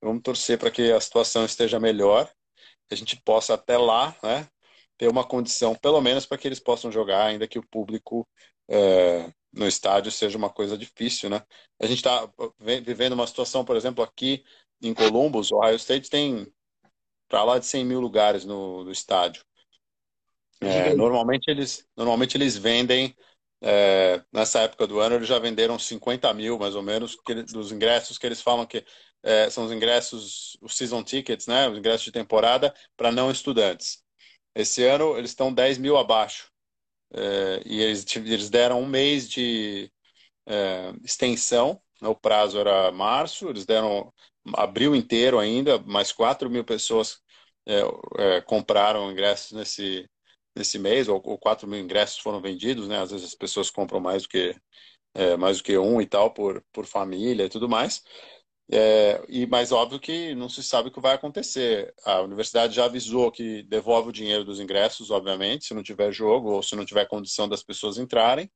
Vamos 0.00 0.22
torcer 0.22 0.58
para 0.58 0.70
que 0.70 0.92
a 0.92 1.00
situação 1.00 1.44
esteja 1.44 1.80
melhor, 1.80 2.30
que 2.88 2.94
a 2.94 2.96
gente 2.96 3.20
possa 3.22 3.54
até 3.54 3.76
lá, 3.78 4.16
né? 4.22 4.48
Ter 4.98 5.08
uma 5.08 5.24
condição, 5.24 5.74
pelo 5.74 6.00
menos, 6.00 6.24
para 6.24 6.38
que 6.38 6.48
eles 6.48 6.60
possam 6.60 6.90
jogar, 6.90 7.26
ainda 7.26 7.48
que 7.48 7.58
o 7.58 7.66
público 7.66 8.26
é, 8.68 9.30
no 9.56 9.66
estádio 9.66 10.12
seja 10.12 10.36
uma 10.36 10.50
coisa 10.50 10.76
difícil, 10.76 11.30
né? 11.30 11.42
A 11.80 11.86
gente 11.86 11.98
está 11.98 12.30
vivendo 12.60 13.14
uma 13.14 13.26
situação, 13.26 13.64
por 13.64 13.76
exemplo, 13.76 14.04
aqui 14.04 14.44
em 14.80 14.92
Columbus, 14.92 15.50
o 15.50 15.56
Ohio 15.56 15.76
State 15.76 16.10
tem 16.10 16.46
para 17.28 17.42
lá 17.42 17.58
de 17.58 17.66
100 17.66 17.84
mil 17.84 18.00
lugares 18.00 18.44
no, 18.44 18.84
no 18.84 18.92
estádio. 18.92 19.44
É, 20.60 20.94
normalmente 20.94 21.48
eles 21.48 21.86
normalmente 21.94 22.36
eles 22.36 22.56
vendem 22.56 23.14
é, 23.60 24.22
nessa 24.32 24.60
época 24.60 24.86
do 24.86 25.00
ano 25.00 25.16
eles 25.16 25.28
já 25.28 25.38
venderam 25.38 25.78
50 25.78 26.32
mil 26.32 26.58
mais 26.58 26.74
ou 26.74 26.82
menos 26.82 27.14
que, 27.14 27.42
dos 27.42 27.72
ingressos 27.72 28.16
que 28.16 28.26
eles 28.26 28.40
falam 28.40 28.64
que 28.64 28.82
é, 29.22 29.50
são 29.50 29.66
os 29.66 29.72
ingressos 29.72 30.56
os 30.62 30.74
season 30.74 31.02
tickets 31.02 31.46
né 31.46 31.68
os 31.68 31.76
ingressos 31.76 32.06
de 32.06 32.12
temporada 32.12 32.74
para 32.96 33.12
não 33.12 33.30
estudantes 33.30 34.02
esse 34.54 34.82
ano 34.82 35.18
eles 35.18 35.30
estão 35.30 35.52
10 35.52 35.76
mil 35.76 35.98
abaixo 35.98 36.50
é, 37.14 37.62
e 37.66 37.80
eles, 37.82 38.04
eles 38.16 38.50
deram 38.50 38.80
um 38.82 38.86
mês 38.86 39.28
de 39.28 39.90
é, 40.46 40.92
extensão, 41.04 41.80
né, 42.00 42.08
o 42.08 42.14
prazo 42.14 42.58
era 42.58 42.90
março, 42.92 43.48
eles 43.48 43.66
deram 43.66 44.12
abril 44.54 44.94
inteiro 44.94 45.38
ainda, 45.38 45.78
mais 45.80 46.12
4 46.12 46.50
mil 46.50 46.64
pessoas 46.64 47.20
é, 47.66 47.80
é, 48.18 48.40
compraram 48.42 49.10
ingressos 49.10 49.52
nesse, 49.52 50.08
nesse 50.54 50.78
mês, 50.78 51.08
ou, 51.08 51.20
ou 51.24 51.38
4 51.38 51.68
mil 51.68 51.80
ingressos 51.80 52.18
foram 52.18 52.40
vendidos, 52.40 52.88
né? 52.88 53.00
Às 53.00 53.10
vezes 53.10 53.26
as 53.28 53.34
pessoas 53.34 53.70
compram 53.70 54.00
mais 54.00 54.22
do 54.22 54.28
que, 54.28 54.54
é, 55.14 55.36
mais 55.36 55.58
do 55.58 55.64
que 55.64 55.78
um 55.78 56.00
e 56.00 56.06
tal, 56.06 56.32
por, 56.32 56.64
por 56.72 56.86
família 56.86 57.44
e 57.46 57.48
tudo 57.48 57.68
mais. 57.68 58.02
É, 58.70 59.24
e 59.28 59.46
mais 59.46 59.70
óbvio 59.70 60.00
que 60.00 60.34
não 60.34 60.48
se 60.48 60.62
sabe 60.62 60.88
o 60.88 60.92
que 60.92 61.00
vai 61.00 61.14
acontecer. 61.14 61.94
A 62.04 62.20
universidade 62.20 62.74
já 62.74 62.86
avisou 62.86 63.30
que 63.30 63.62
devolve 63.64 64.08
o 64.08 64.12
dinheiro 64.12 64.44
dos 64.44 64.58
ingressos, 64.58 65.10
obviamente, 65.10 65.66
se 65.66 65.74
não 65.74 65.82
tiver 65.82 66.12
jogo 66.12 66.50
ou 66.50 66.62
se 66.62 66.74
não 66.74 66.84
tiver 66.84 67.06
condição 67.06 67.48
das 67.48 67.62
pessoas 67.62 67.98
entrarem. 67.98 68.50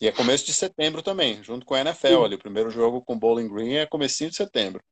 E 0.00 0.06
é 0.06 0.12
começo 0.12 0.44
de 0.44 0.52
setembro 0.52 1.02
também, 1.02 1.42
junto 1.42 1.64
com 1.64 1.74
a 1.74 1.80
NFL 1.80 2.24
ali. 2.24 2.34
O 2.34 2.38
primeiro 2.38 2.70
jogo 2.70 3.02
com 3.02 3.18
Bowling 3.18 3.48
Green 3.48 3.74
é 3.76 3.86
comecinho 3.86 4.30
de 4.30 4.36
setembro. 4.36 4.82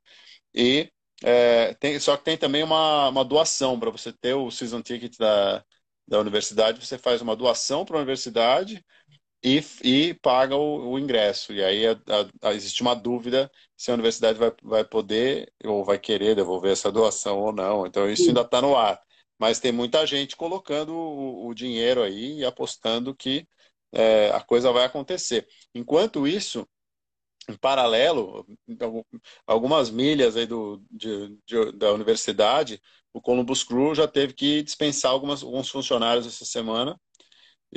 E 0.53 0.91
é, 1.23 1.73
tem, 1.75 1.99
só 1.99 2.17
que 2.17 2.23
tem 2.23 2.37
também 2.37 2.63
uma, 2.63 3.09
uma 3.09 3.23
doação 3.25 3.79
para 3.79 3.91
você 3.91 4.11
ter 4.11 4.33
o 4.33 4.49
season 4.51 4.81
ticket 4.81 5.15
da, 5.17 5.63
da 6.07 6.19
universidade. 6.19 6.83
Você 6.85 6.97
faz 6.97 7.21
uma 7.21 7.35
doação 7.35 7.85
para 7.85 7.97
a 7.97 7.99
universidade 7.99 8.83
e, 9.45 9.63
e 9.83 10.13
paga 10.15 10.55
o, 10.55 10.93
o, 10.93 10.99
ingresso. 10.99 11.53
E 11.53 11.63
aí 11.63 11.85
a, 11.85 11.95
a, 12.41 12.53
existe 12.53 12.81
uma 12.81 12.95
dúvida 12.95 13.51
se 13.77 13.91
a 13.91 13.93
universidade 13.93 14.39
vai, 14.39 14.51
vai 14.63 14.83
poder 14.83 15.53
ou 15.63 15.85
vai 15.85 15.99
querer 15.99 16.35
devolver 16.35 16.71
essa 16.71 16.91
doação 16.91 17.39
ou 17.39 17.53
não. 17.53 17.85
Então 17.85 18.09
isso 18.09 18.23
Sim. 18.23 18.29
ainda 18.29 18.41
está 18.41 18.59
no 18.59 18.75
ar. 18.75 18.99
Mas 19.37 19.59
tem 19.59 19.71
muita 19.71 20.05
gente 20.07 20.35
colocando 20.35 20.95
o, 20.95 21.47
o 21.47 21.53
dinheiro 21.53 22.01
aí 22.01 22.39
e 22.39 22.45
apostando 22.45 23.15
que 23.15 23.47
é, 23.93 24.31
a 24.31 24.41
coisa 24.41 24.71
vai 24.71 24.85
acontecer. 24.85 25.47
Enquanto 25.75 26.27
isso, 26.27 26.67
em 27.47 27.55
paralelo, 27.55 28.47
algumas 29.45 29.91
milhas 29.91 30.35
aí 30.35 30.47
do, 30.47 30.81
de, 30.89 31.37
de, 31.45 31.71
da 31.73 31.93
universidade, 31.93 32.81
o 33.13 33.21
Columbus 33.21 33.63
Crew 33.63 33.93
já 33.93 34.07
teve 34.07 34.33
que 34.33 34.63
dispensar 34.63 35.11
algumas, 35.11 35.43
alguns 35.43 35.69
funcionários 35.69 36.25
essa 36.25 36.45
semana 36.45 36.99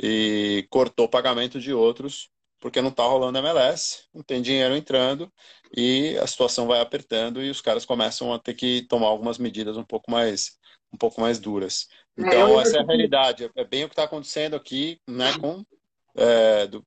e 0.01 0.65
cortou 0.69 1.05
o 1.05 1.09
pagamento 1.09 1.59
de 1.59 1.73
outros 1.73 2.29
porque 2.59 2.81
não 2.81 2.89
está 2.89 3.03
rolando 3.03 3.37
MLS, 3.39 4.03
não 4.13 4.21
tem 4.21 4.41
dinheiro 4.41 4.75
entrando 4.75 5.31
e 5.75 6.17
a 6.17 6.27
situação 6.27 6.67
vai 6.67 6.81
apertando 6.81 7.41
e 7.41 7.49
os 7.49 7.61
caras 7.61 7.85
começam 7.85 8.33
a 8.33 8.39
ter 8.39 8.53
que 8.53 8.85
tomar 8.87 9.07
algumas 9.07 9.37
medidas 9.37 9.77
um 9.77 9.83
pouco 9.83 10.11
mais 10.11 10.57
um 10.91 10.97
pouco 10.97 11.21
mais 11.21 11.37
duras. 11.37 11.87
É, 12.17 12.21
então 12.23 12.59
é, 12.59 12.63
essa 12.63 12.77
é 12.77 12.81
a 12.81 12.85
realidade, 12.85 13.49
é 13.55 13.63
bem 13.63 13.83
o 13.83 13.87
que 13.87 13.93
está 13.93 14.03
acontecendo 14.03 14.55
aqui, 14.55 14.99
né, 15.07 15.37
com 15.39 15.63
é, 16.17 16.65
do, 16.65 16.83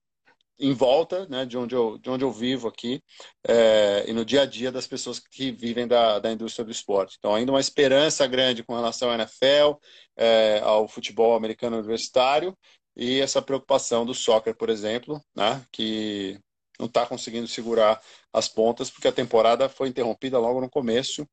em 0.58 0.72
volta, 0.72 1.26
né, 1.28 1.46
de 1.46 1.56
onde 1.56 1.74
eu 1.74 1.96
de 1.98 2.10
onde 2.10 2.24
eu 2.24 2.32
vivo 2.32 2.68
aqui 2.68 3.00
é, 3.46 4.04
e 4.08 4.12
no 4.12 4.24
dia 4.24 4.42
a 4.42 4.46
dia 4.46 4.70
das 4.70 4.86
pessoas 4.86 5.20
que 5.20 5.52
vivem 5.52 5.86
da, 5.86 6.18
da 6.18 6.32
indústria 6.32 6.64
do 6.64 6.70
esporte. 6.70 7.16
Então 7.18 7.34
ainda 7.34 7.52
uma 7.52 7.60
esperança 7.60 8.26
grande 8.26 8.64
com 8.64 8.74
relação 8.74 9.08
ao 9.08 9.14
NFL, 9.14 9.78
é, 10.16 10.60
ao 10.62 10.86
futebol 10.88 11.34
americano 11.34 11.78
universitário 11.78 12.56
e 12.97 13.20
essa 13.20 13.40
preocupação 13.40 14.05
do 14.05 14.14
soccer, 14.14 14.55
por 14.55 14.68
exemplo, 14.68 15.22
né, 15.34 15.64
que 15.72 16.38
não 16.78 16.86
está 16.86 17.07
conseguindo 17.07 17.47
segurar 17.47 18.01
as 18.32 18.49
pontas 18.49 18.90
porque 18.90 19.09
a 19.09 19.12
temporada 19.12 19.68
foi 19.68 19.88
interrompida 19.88 20.38
logo 20.38 20.61
no 20.61 20.70
começo 20.70 21.28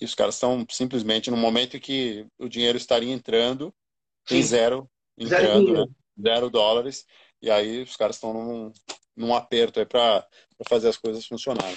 e 0.00 0.04
os 0.04 0.14
caras 0.14 0.34
estão 0.34 0.66
simplesmente 0.70 1.30
no 1.30 1.36
momento 1.36 1.76
em 1.76 1.80
que 1.80 2.26
o 2.38 2.48
dinheiro 2.48 2.76
estaria 2.76 3.12
entrando 3.12 3.72
tem 4.26 4.42
zero 4.42 4.88
entrando, 5.16 5.66
zero, 5.66 5.72
né? 5.72 5.86
zero 6.20 6.50
dólares 6.50 7.06
e 7.40 7.50
aí 7.50 7.82
os 7.82 7.96
caras 7.96 8.16
estão 8.16 8.32
num, 8.32 8.72
num 9.16 9.34
aperto 9.34 9.78
aí 9.78 9.86
para 9.86 10.26
fazer 10.68 10.88
as 10.88 10.96
coisas 10.96 11.24
funcionarem. 11.26 11.76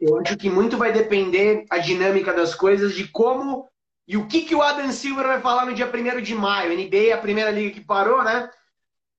Eu 0.00 0.18
acho 0.18 0.36
que 0.36 0.48
muito 0.48 0.78
vai 0.78 0.92
depender 0.92 1.64
a 1.68 1.78
dinâmica 1.78 2.32
das 2.32 2.54
coisas 2.54 2.94
de 2.94 3.08
como 3.08 3.68
e 4.06 4.16
o 4.16 4.26
que, 4.26 4.42
que 4.42 4.56
o 4.56 4.62
Adam 4.62 4.90
Silver 4.90 5.24
vai 5.24 5.40
falar 5.40 5.66
no 5.66 5.74
dia 5.74 5.86
1 5.86 6.20
de 6.20 6.34
maio. 6.34 6.76
NBA, 6.76 7.14
a 7.14 7.18
primeira 7.18 7.50
liga 7.50 7.70
que 7.70 7.80
parou, 7.80 8.24
né? 8.24 8.50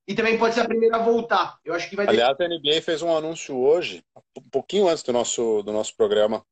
E 0.07 0.15
também 0.15 0.37
pode 0.37 0.55
ser 0.55 0.61
a 0.61 0.67
primeira 0.67 0.97
a 0.97 1.03
voltar. 1.03 1.59
Eu 1.63 1.73
acho 1.73 1.89
que 1.89 1.95
vai. 1.95 2.07
Aliás, 2.07 2.35
a 2.39 2.47
NBA 2.47 2.81
fez 2.81 3.01
um 3.01 3.15
anúncio 3.15 3.57
hoje, 3.57 4.03
um 4.37 4.49
pouquinho 4.49 4.87
antes 4.87 5.03
do 5.03 5.13
nosso, 5.13 5.61
do 5.63 5.71
nosso 5.71 5.95
programa. 5.95 6.45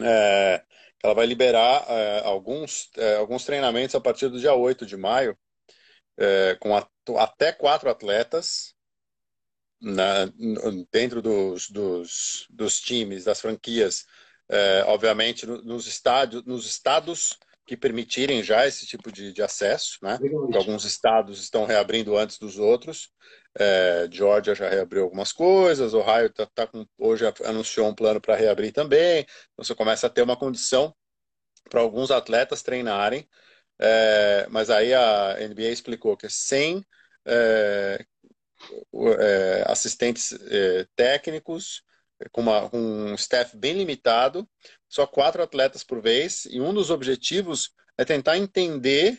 É, 0.00 0.62
ela 1.02 1.14
vai 1.14 1.26
liberar 1.26 1.84
é, 1.88 2.22
alguns, 2.24 2.90
é, 2.96 3.16
alguns 3.16 3.44
treinamentos 3.44 3.94
a 3.94 4.00
partir 4.00 4.28
do 4.28 4.38
dia 4.38 4.54
8 4.54 4.86
de 4.86 4.96
maio, 4.96 5.36
é, 6.18 6.56
com 6.60 6.76
a, 6.76 6.86
até 7.18 7.52
quatro 7.52 7.90
atletas 7.90 8.74
na, 9.80 10.26
dentro 10.92 11.20
dos, 11.20 11.68
dos, 11.68 12.46
dos 12.50 12.80
times, 12.80 13.24
das 13.24 13.40
franquias, 13.40 14.06
é, 14.48 14.84
obviamente 14.86 15.46
nos 15.46 15.86
estádios, 15.86 16.44
nos 16.44 16.66
estados 16.66 17.38
que 17.72 17.76
permitirem 17.76 18.42
já 18.42 18.66
esse 18.66 18.86
tipo 18.86 19.10
de, 19.10 19.32
de 19.32 19.42
acesso, 19.42 19.96
né? 20.02 20.18
Alguns 20.54 20.84
estados 20.84 21.40
estão 21.40 21.64
reabrindo 21.64 22.18
antes 22.18 22.38
dos 22.38 22.58
outros. 22.58 23.10
É, 23.58 24.06
Georgia 24.10 24.54
já 24.54 24.68
reabriu 24.68 25.04
algumas 25.04 25.32
coisas, 25.32 25.94
Ohio 25.94 26.30
tá, 26.30 26.46
tá 26.54 26.66
com, 26.66 26.84
hoje 26.98 27.24
anunciou 27.46 27.88
um 27.88 27.94
plano 27.94 28.20
para 28.20 28.36
reabrir 28.36 28.72
também. 28.72 29.20
Então 29.20 29.64
você 29.64 29.74
começa 29.74 30.06
a 30.06 30.10
ter 30.10 30.20
uma 30.20 30.36
condição 30.36 30.94
para 31.70 31.80
alguns 31.80 32.10
atletas 32.10 32.62
treinarem, 32.62 33.26
é, 33.80 34.46
mas 34.50 34.68
aí 34.68 34.92
a 34.92 35.38
NBA 35.40 35.70
explicou 35.70 36.14
que 36.14 36.28
sem 36.28 36.84
é, 37.24 38.04
é 39.18 39.64
assistentes 39.66 40.32
é, 40.32 40.86
técnicos, 40.94 41.82
com, 42.30 42.42
uma, 42.42 42.68
com 42.68 42.78
um 42.78 43.14
staff 43.14 43.56
bem 43.56 43.72
limitado, 43.72 44.46
só 44.92 45.06
quatro 45.06 45.42
atletas 45.42 45.82
por 45.82 46.02
vez, 46.02 46.44
e 46.44 46.60
um 46.60 46.74
dos 46.74 46.90
objetivos 46.90 47.70
é 47.96 48.04
tentar 48.04 48.36
entender 48.36 49.18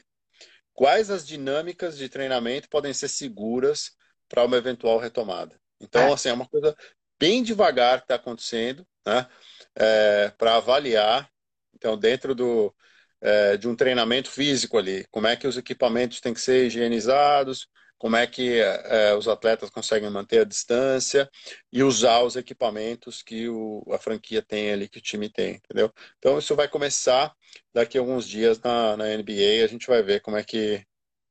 quais 0.71 1.09
as 1.09 1.25
dinâmicas 1.25 1.97
de 1.97 2.07
treinamento 2.07 2.69
podem 2.69 2.93
ser 2.93 3.07
seguras 3.07 3.93
para 4.29 4.45
uma 4.45 4.55
eventual 4.55 4.99
retomada. 4.99 5.59
Então, 5.81 6.09
é. 6.09 6.13
assim, 6.13 6.29
é 6.29 6.33
uma 6.33 6.47
coisa 6.47 6.77
bem 7.19 7.41
devagar 7.41 7.97
que 7.97 8.05
está 8.05 8.15
acontecendo, 8.15 8.85
né? 9.03 9.27
É, 9.75 10.31
para 10.37 10.57
avaliar, 10.57 11.27
então, 11.73 11.97
dentro 11.97 12.35
do, 12.35 12.71
é, 13.19 13.57
de 13.57 13.67
um 13.67 13.75
treinamento 13.75 14.29
físico 14.29 14.77
ali, 14.77 15.07
como 15.09 15.25
é 15.25 15.35
que 15.35 15.47
os 15.47 15.57
equipamentos 15.57 16.21
têm 16.21 16.35
que 16.35 16.41
ser 16.41 16.67
higienizados, 16.67 17.67
como 18.03 18.17
é 18.17 18.27
que 18.27 18.59
é, 18.59 19.15
os 19.15 19.29
atletas 19.29 19.69
conseguem 19.69 20.09
manter 20.09 20.41
a 20.41 20.43
distância 20.43 21.29
e 21.71 21.81
usar 21.81 22.21
os 22.21 22.35
equipamentos 22.35 23.23
que 23.23 23.47
o, 23.47 23.81
a 23.93 23.97
franquia 23.97 24.41
tem 24.41 24.73
ali, 24.73 24.89
que 24.89 24.97
o 24.97 25.01
time 25.01 25.29
tem, 25.29 25.55
entendeu? 25.55 25.89
Então 26.19 26.37
isso 26.37 26.53
vai 26.53 26.67
começar 26.67 27.31
daqui 27.73 27.97
a 27.97 28.01
alguns 28.01 28.27
dias 28.27 28.59
na, 28.59 28.97
na 28.97 29.05
NBA, 29.05 29.63
a 29.63 29.67
gente 29.67 29.87
vai 29.87 30.03
ver 30.03 30.19
como 30.19 30.35
é 30.35 30.43
que 30.43 30.83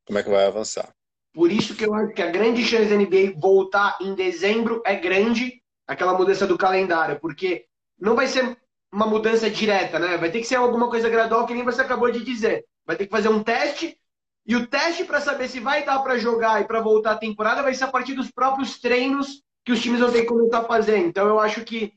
como 0.07 0.19
é 0.19 0.23
que 0.23 0.31
vai 0.31 0.47
avançar. 0.47 0.95
Por 1.35 1.53
isso 1.53 1.77
que 1.77 1.85
eu 1.85 1.93
acho 1.93 2.15
que 2.15 2.23
a 2.23 2.31
grande 2.31 2.65
chance 2.65 2.89
da 2.89 2.97
NBA 2.97 3.39
voltar 3.39 3.99
em 4.01 4.15
dezembro 4.15 4.81
é 4.87 4.95
grande, 4.95 5.63
aquela 5.87 6.17
mudança 6.17 6.47
do 6.47 6.57
calendário, 6.57 7.21
porque 7.21 7.67
não 8.01 8.17
vai 8.17 8.27
ser 8.27 8.57
uma 8.91 9.07
mudança 9.07 9.51
direta, 9.51 9.99
né? 9.99 10.17
Vai 10.17 10.31
ter 10.31 10.41
que 10.41 10.47
ser 10.47 10.57
alguma 10.57 10.89
coisa 10.89 11.11
gradual, 11.11 11.47
que 11.47 11.53
nem 11.53 11.65
você 11.65 11.83
acabou 11.83 12.11
de 12.11 12.25
dizer. 12.25 12.65
Vai 12.87 12.97
ter 12.97 13.05
que 13.05 13.13
fazer 13.13 13.29
um 13.29 13.43
teste 13.43 13.99
e 14.45 14.57
o 14.57 14.67
teste 14.67 15.05
para 15.05 15.21
saber 15.21 15.49
se 15.49 15.61
vai 15.61 15.85
dar 15.85 16.01
para 16.01 16.19
jogar 16.19 16.61
e 16.61 16.65
para 16.65 16.81
voltar 16.81 17.13
à 17.13 17.19
temporada 17.19 17.63
vai 17.63 17.75
ser 17.75 17.85
a 17.85 17.91
partir 17.91 18.15
dos 18.15 18.31
próprios 18.31 18.81
treinos 18.81 19.43
que 19.65 19.73
os 19.73 19.81
times 19.81 20.01
vão 20.01 20.11
ter 20.11 20.23
que 20.23 20.27
começar 20.27 20.59
a 20.59 20.65
fazer. 20.65 20.99
Então 20.99 21.29
eu 21.29 21.39
acho 21.39 21.65
que 21.65 21.93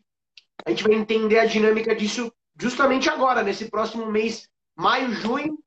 a 0.66 0.70
gente 0.70 0.84
vai 0.84 0.94
entender 0.94 1.40
a 1.40 1.46
dinâmica 1.46 1.96
disso 1.96 2.32
justamente 2.60 3.10
agora, 3.10 3.44
nesse 3.44 3.70
próximo 3.70 4.06
mês, 4.06 4.48
maio, 4.76 5.12
junho. 5.12 5.58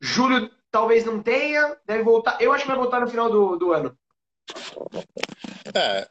Julho 0.00 0.50
talvez 0.70 1.04
não 1.04 1.22
tenha, 1.22 1.76
deve 1.86 2.02
voltar. 2.02 2.40
Eu 2.40 2.52
acho 2.52 2.64
que 2.64 2.70
vai 2.70 2.78
voltar 2.78 3.00
no 3.00 3.08
final 3.08 3.30
do, 3.30 3.56
do 3.56 3.72
ano. 3.72 3.96
É, 5.74 6.08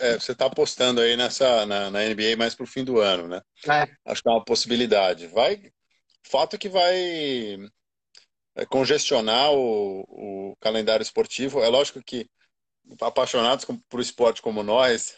é, 0.00 0.18
você 0.18 0.32
está 0.32 0.46
apostando 0.46 1.00
aí 1.00 1.16
nessa 1.16 1.66
na, 1.66 1.90
na 1.90 2.00
NBA 2.04 2.36
mais 2.38 2.54
para 2.54 2.64
o 2.64 2.68
fim 2.68 2.84
do 2.84 3.00
ano, 3.00 3.28
né? 3.28 3.42
É. 3.68 3.88
Acho 4.04 4.22
que 4.22 4.28
é 4.28 4.32
uma 4.32 4.44
possibilidade. 4.44 5.26
Vai, 5.26 5.70
fato 6.22 6.58
que 6.58 6.68
vai 6.68 6.94
é, 6.94 7.56
congestionar 8.64 9.52
o, 9.52 10.00
o 10.08 10.56
calendário 10.60 11.02
esportivo. 11.02 11.62
É 11.62 11.68
lógico 11.68 12.02
que 12.02 12.26
apaixonados 13.00 13.66
por 13.88 14.00
esporte 14.00 14.40
como 14.40 14.62
nós, 14.62 15.16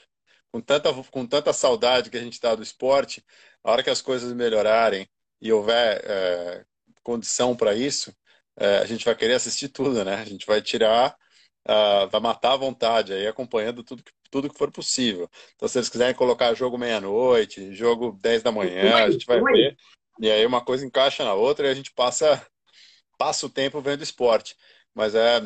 com 0.51 0.61
tanta, 0.61 0.93
com 1.11 1.27
tanta 1.27 1.53
saudade 1.53 2.11
que 2.11 2.17
a 2.17 2.23
gente 2.23 2.33
está 2.33 2.55
do 2.55 2.63
esporte, 2.63 3.23
a 3.63 3.71
hora 3.71 3.83
que 3.83 3.91
as 3.91 4.01
coisas 4.01 4.33
melhorarem 4.33 5.09
e 5.41 5.53
houver 5.53 6.03
é, 6.05 6.65
condição 7.03 7.55
para 7.55 7.75
isso, 7.75 8.15
é, 8.57 8.79
a 8.79 8.85
gente 8.87 9.05
vai 9.05 9.15
querer 9.15 9.35
assistir 9.35 9.69
tudo, 9.69 10.05
né? 10.05 10.17
A 10.17 10.25
gente 10.25 10.47
vai 10.47 10.61
tirar, 10.61 11.17
uh, 11.69 12.09
vai 12.11 12.21
matar 12.21 12.55
a 12.55 12.57
vontade 12.57 13.13
aí, 13.13 13.27
acompanhando 13.27 13.85
tudo 13.85 14.03
que, 14.03 14.11
tudo 14.31 14.51
que 14.51 14.59
for 14.59 14.71
possível. 14.73 15.29
Então, 15.55 15.69
se 15.69 15.79
eles 15.79 15.89
quiserem 15.89 16.15
colocar 16.15 16.55
jogo 16.55 16.77
meia-noite, 16.77 17.73
jogo 17.75 18.19
10 18.21 18.43
da 18.43 18.51
manhã, 18.51 18.97
a 18.97 19.11
gente 19.11 19.27
vai 19.27 19.41
ver. 19.41 19.77
E 20.21 20.29
aí 20.31 20.45
uma 20.45 20.65
coisa 20.65 20.85
encaixa 20.85 21.25
na 21.25 21.35
outra 21.35 21.69
e 21.69 21.71
a 21.71 21.75
gente 21.75 21.93
passa 21.93 22.45
passa 23.19 23.47
o 23.47 23.51
tempo 23.51 23.81
vendo 23.83 24.03
esporte. 24.03 24.57
Mas 24.95 25.15
é. 25.15 25.41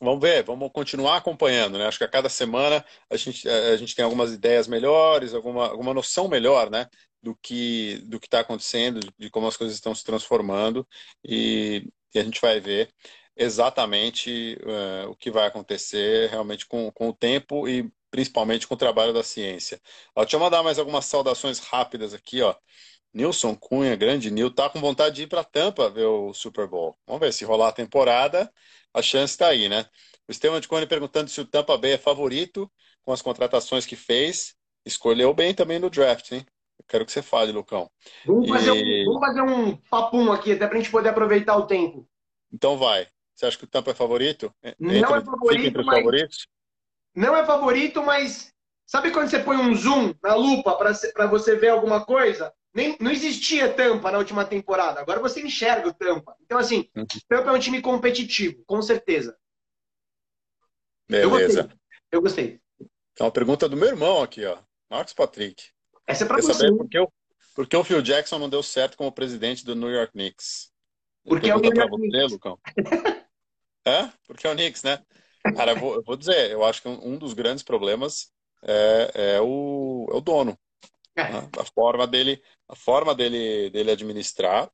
Vamos 0.00 0.20
ver, 0.20 0.42
vamos 0.42 0.70
continuar 0.72 1.16
acompanhando, 1.18 1.78
né? 1.78 1.86
Acho 1.86 1.98
que 1.98 2.04
a 2.04 2.08
cada 2.08 2.28
semana 2.28 2.84
a 3.08 3.16
gente, 3.16 3.48
a 3.48 3.76
gente 3.76 3.94
tem 3.94 4.04
algumas 4.04 4.32
ideias 4.32 4.66
melhores, 4.66 5.32
alguma, 5.32 5.68
alguma 5.68 5.94
noção 5.94 6.26
melhor, 6.28 6.68
né? 6.70 6.88
Do 7.22 7.36
que 7.36 7.98
do 8.08 8.18
que 8.18 8.26
está 8.26 8.40
acontecendo, 8.40 8.98
de 9.16 9.30
como 9.30 9.46
as 9.46 9.56
coisas 9.56 9.76
estão 9.76 9.94
se 9.94 10.02
transformando 10.04 10.86
e, 11.24 11.88
e 12.12 12.18
a 12.18 12.24
gente 12.24 12.40
vai 12.40 12.58
ver 12.60 12.92
exatamente 13.36 14.58
uh, 14.62 15.10
o 15.10 15.16
que 15.16 15.30
vai 15.30 15.46
acontecer 15.46 16.28
realmente 16.30 16.66
com, 16.66 16.90
com 16.92 17.08
o 17.08 17.14
tempo 17.14 17.68
e 17.68 17.90
principalmente 18.10 18.66
com 18.66 18.74
o 18.74 18.76
trabalho 18.78 19.12
da 19.12 19.22
ciência. 19.22 19.80
Ó, 20.14 20.22
deixa 20.22 20.36
eu 20.36 20.40
mandar 20.40 20.62
mais 20.62 20.78
algumas 20.78 21.06
saudações 21.06 21.58
rápidas 21.60 22.12
aqui, 22.12 22.42
ó. 22.42 22.54
Nilson 23.14 23.54
Cunha, 23.54 23.94
grande 23.94 24.30
Nil, 24.30 24.50
tá 24.50 24.70
com 24.70 24.80
vontade 24.80 25.16
de 25.16 25.22
ir 25.22 25.26
para 25.26 25.44
Tampa 25.44 25.90
ver 25.90 26.06
o 26.06 26.32
Super 26.32 26.66
Bowl. 26.66 26.96
Vamos 27.06 27.20
ver 27.20 27.32
se 27.32 27.44
rolar 27.44 27.68
a 27.68 27.72
temporada, 27.72 28.50
a 28.94 29.02
chance 29.02 29.34
está 29.34 29.48
aí, 29.48 29.68
né? 29.68 29.86
O 30.28 30.32
Estevam 30.32 30.60
de 30.60 30.68
Cone 30.68 30.86
perguntando 30.86 31.28
se 31.28 31.40
o 31.40 31.46
Tampa 31.46 31.76
Bay 31.76 31.92
é 31.92 31.98
favorito 31.98 32.70
com 33.02 33.12
as 33.12 33.20
contratações 33.20 33.84
que 33.84 33.96
fez. 33.96 34.54
Escolheu 34.84 35.34
bem 35.34 35.52
também 35.54 35.78
no 35.78 35.90
draft, 35.90 36.32
hein? 36.32 36.46
Eu 36.78 36.84
quero 36.88 37.04
que 37.06 37.12
você 37.12 37.22
fale, 37.22 37.52
Lucão. 37.52 37.90
Vamos, 38.24 38.46
e... 38.46 38.48
fazer, 38.48 38.70
um, 38.70 39.04
vamos 39.04 39.20
fazer 39.20 39.42
um 39.42 39.76
papum 39.76 40.32
aqui, 40.32 40.52
até 40.52 40.66
para 40.66 40.78
a 40.78 40.80
gente 40.80 40.90
poder 40.90 41.10
aproveitar 41.10 41.56
o 41.56 41.66
tempo. 41.66 42.08
Então 42.52 42.78
vai. 42.78 43.06
Você 43.34 43.46
acha 43.46 43.58
que 43.58 43.64
o 43.64 43.68
Tampa 43.68 43.90
é 43.90 43.94
favorito? 43.94 44.52
Não 44.78 44.90
é 45.16 45.20
favorito, 45.24 45.84
mas... 45.84 45.96
favoritos? 45.98 46.46
Não 47.14 47.36
é 47.36 47.44
favorito, 47.44 48.02
mas 48.02 48.52
sabe 48.86 49.10
quando 49.10 49.28
você 49.28 49.38
põe 49.38 49.56
um 49.56 49.74
zoom 49.74 50.14
na 50.22 50.34
lupa 50.34 50.76
para 50.76 51.26
você 51.26 51.56
ver 51.56 51.68
alguma 51.68 52.04
coisa? 52.04 52.52
Nem, 52.74 52.96
não 52.98 53.10
existia 53.10 53.72
Tampa 53.72 54.10
na 54.10 54.18
última 54.18 54.44
temporada. 54.44 55.00
Agora 55.00 55.20
você 55.20 55.42
enxerga 55.42 55.88
o 55.88 55.94
Tampa. 55.94 56.34
Então, 56.40 56.58
assim, 56.58 56.88
uhum. 56.96 57.06
Tampa 57.28 57.50
é 57.50 57.52
um 57.52 57.58
time 57.58 57.82
competitivo, 57.82 58.62
com 58.66 58.80
certeza. 58.80 59.36
Beleza. 61.08 61.28
Eu 61.30 61.30
gostei. 61.30 61.78
Eu 62.10 62.22
gostei. 62.22 62.60
Então, 63.12 63.26
a 63.26 63.30
pergunta 63.30 63.68
do 63.68 63.76
meu 63.76 63.88
irmão 63.88 64.22
aqui, 64.22 64.44
ó. 64.44 64.58
Marcos 64.90 65.12
Patrick. 65.12 65.64
Essa 66.06 66.24
é 66.24 66.26
pra 66.26 66.36
Quer 66.36 66.42
você. 66.42 66.54
Saber 66.54 66.76
por 66.76 66.88
que, 66.88 66.98
o, 66.98 67.12
por 67.54 67.66
que 67.66 67.76
o 67.76 67.84
Phil 67.84 68.02
Jackson 68.02 68.38
não 68.38 68.48
deu 68.48 68.62
certo 68.62 68.96
como 68.96 69.12
presidente 69.12 69.64
do 69.64 69.74
New 69.74 69.90
York 69.90 70.12
Knicks? 70.12 70.72
Porque 71.24 71.50
é 71.50 71.54
o 71.54 71.60
New 71.60 71.72
York 71.72 71.90
você, 71.90 72.08
Knicks. 72.08 72.32
Lucão. 72.32 72.58
é? 73.84 74.10
Porque 74.26 74.46
é 74.46 74.50
o 74.50 74.54
Knicks, 74.54 74.82
né? 74.82 74.98
Cara, 75.56 75.72
eu 75.72 75.76
vou, 75.78 75.94
eu 75.96 76.02
vou 76.02 76.16
dizer, 76.16 76.50
eu 76.50 76.64
acho 76.64 76.80
que 76.80 76.88
um, 76.88 77.14
um 77.14 77.18
dos 77.18 77.34
grandes 77.34 77.62
problemas 77.62 78.32
é, 78.62 79.10
é, 79.14 79.40
o, 79.40 80.08
é 80.10 80.16
o 80.16 80.20
dono. 80.20 80.58
A 81.58 81.64
forma 81.64 82.06
dele, 82.06 82.42
a 82.68 82.74
forma 82.74 83.14
dele, 83.14 83.70
dele 83.70 83.90
administrar, 83.90 84.70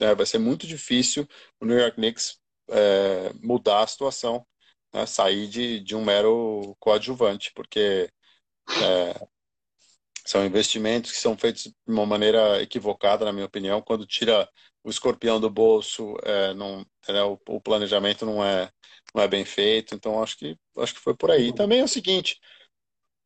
né? 0.00 0.14
vai 0.14 0.26
ser 0.26 0.38
muito 0.38 0.66
difícil 0.66 1.26
o 1.60 1.64
New 1.64 1.78
York 1.78 1.96
Knicks 1.96 2.40
é, 2.68 3.32
mudar 3.42 3.82
a 3.82 3.86
situação, 3.86 4.46
né? 4.92 5.06
sair 5.06 5.48
de, 5.48 5.80
de 5.80 5.94
um 5.94 6.04
mero 6.04 6.76
coadjuvante, 6.80 7.52
porque 7.54 8.10
é, 8.68 9.28
são 10.24 10.44
investimentos 10.44 11.12
que 11.12 11.18
são 11.18 11.36
feitos 11.36 11.64
de 11.64 11.74
uma 11.86 12.06
maneira 12.06 12.62
equivocada, 12.62 13.24
na 13.24 13.32
minha 13.32 13.46
opinião, 13.46 13.82
quando 13.82 14.06
tira 14.06 14.48
o 14.82 14.90
escorpião 14.90 15.40
do 15.40 15.50
bolso, 15.50 16.16
é, 16.22 16.54
não, 16.54 16.86
né, 17.08 17.22
o, 17.22 17.38
o, 17.48 17.60
planejamento 17.60 18.24
não 18.24 18.44
é, 18.44 18.70
não 19.14 19.22
é 19.22 19.28
bem 19.28 19.44
feito, 19.44 19.94
então 19.94 20.22
acho 20.22 20.36
que, 20.38 20.56
acho 20.78 20.94
que 20.94 21.00
foi 21.00 21.14
por 21.16 21.30
aí. 21.30 21.52
Também 21.54 21.80
é 21.80 21.84
o 21.84 21.88
seguinte, 21.88 22.40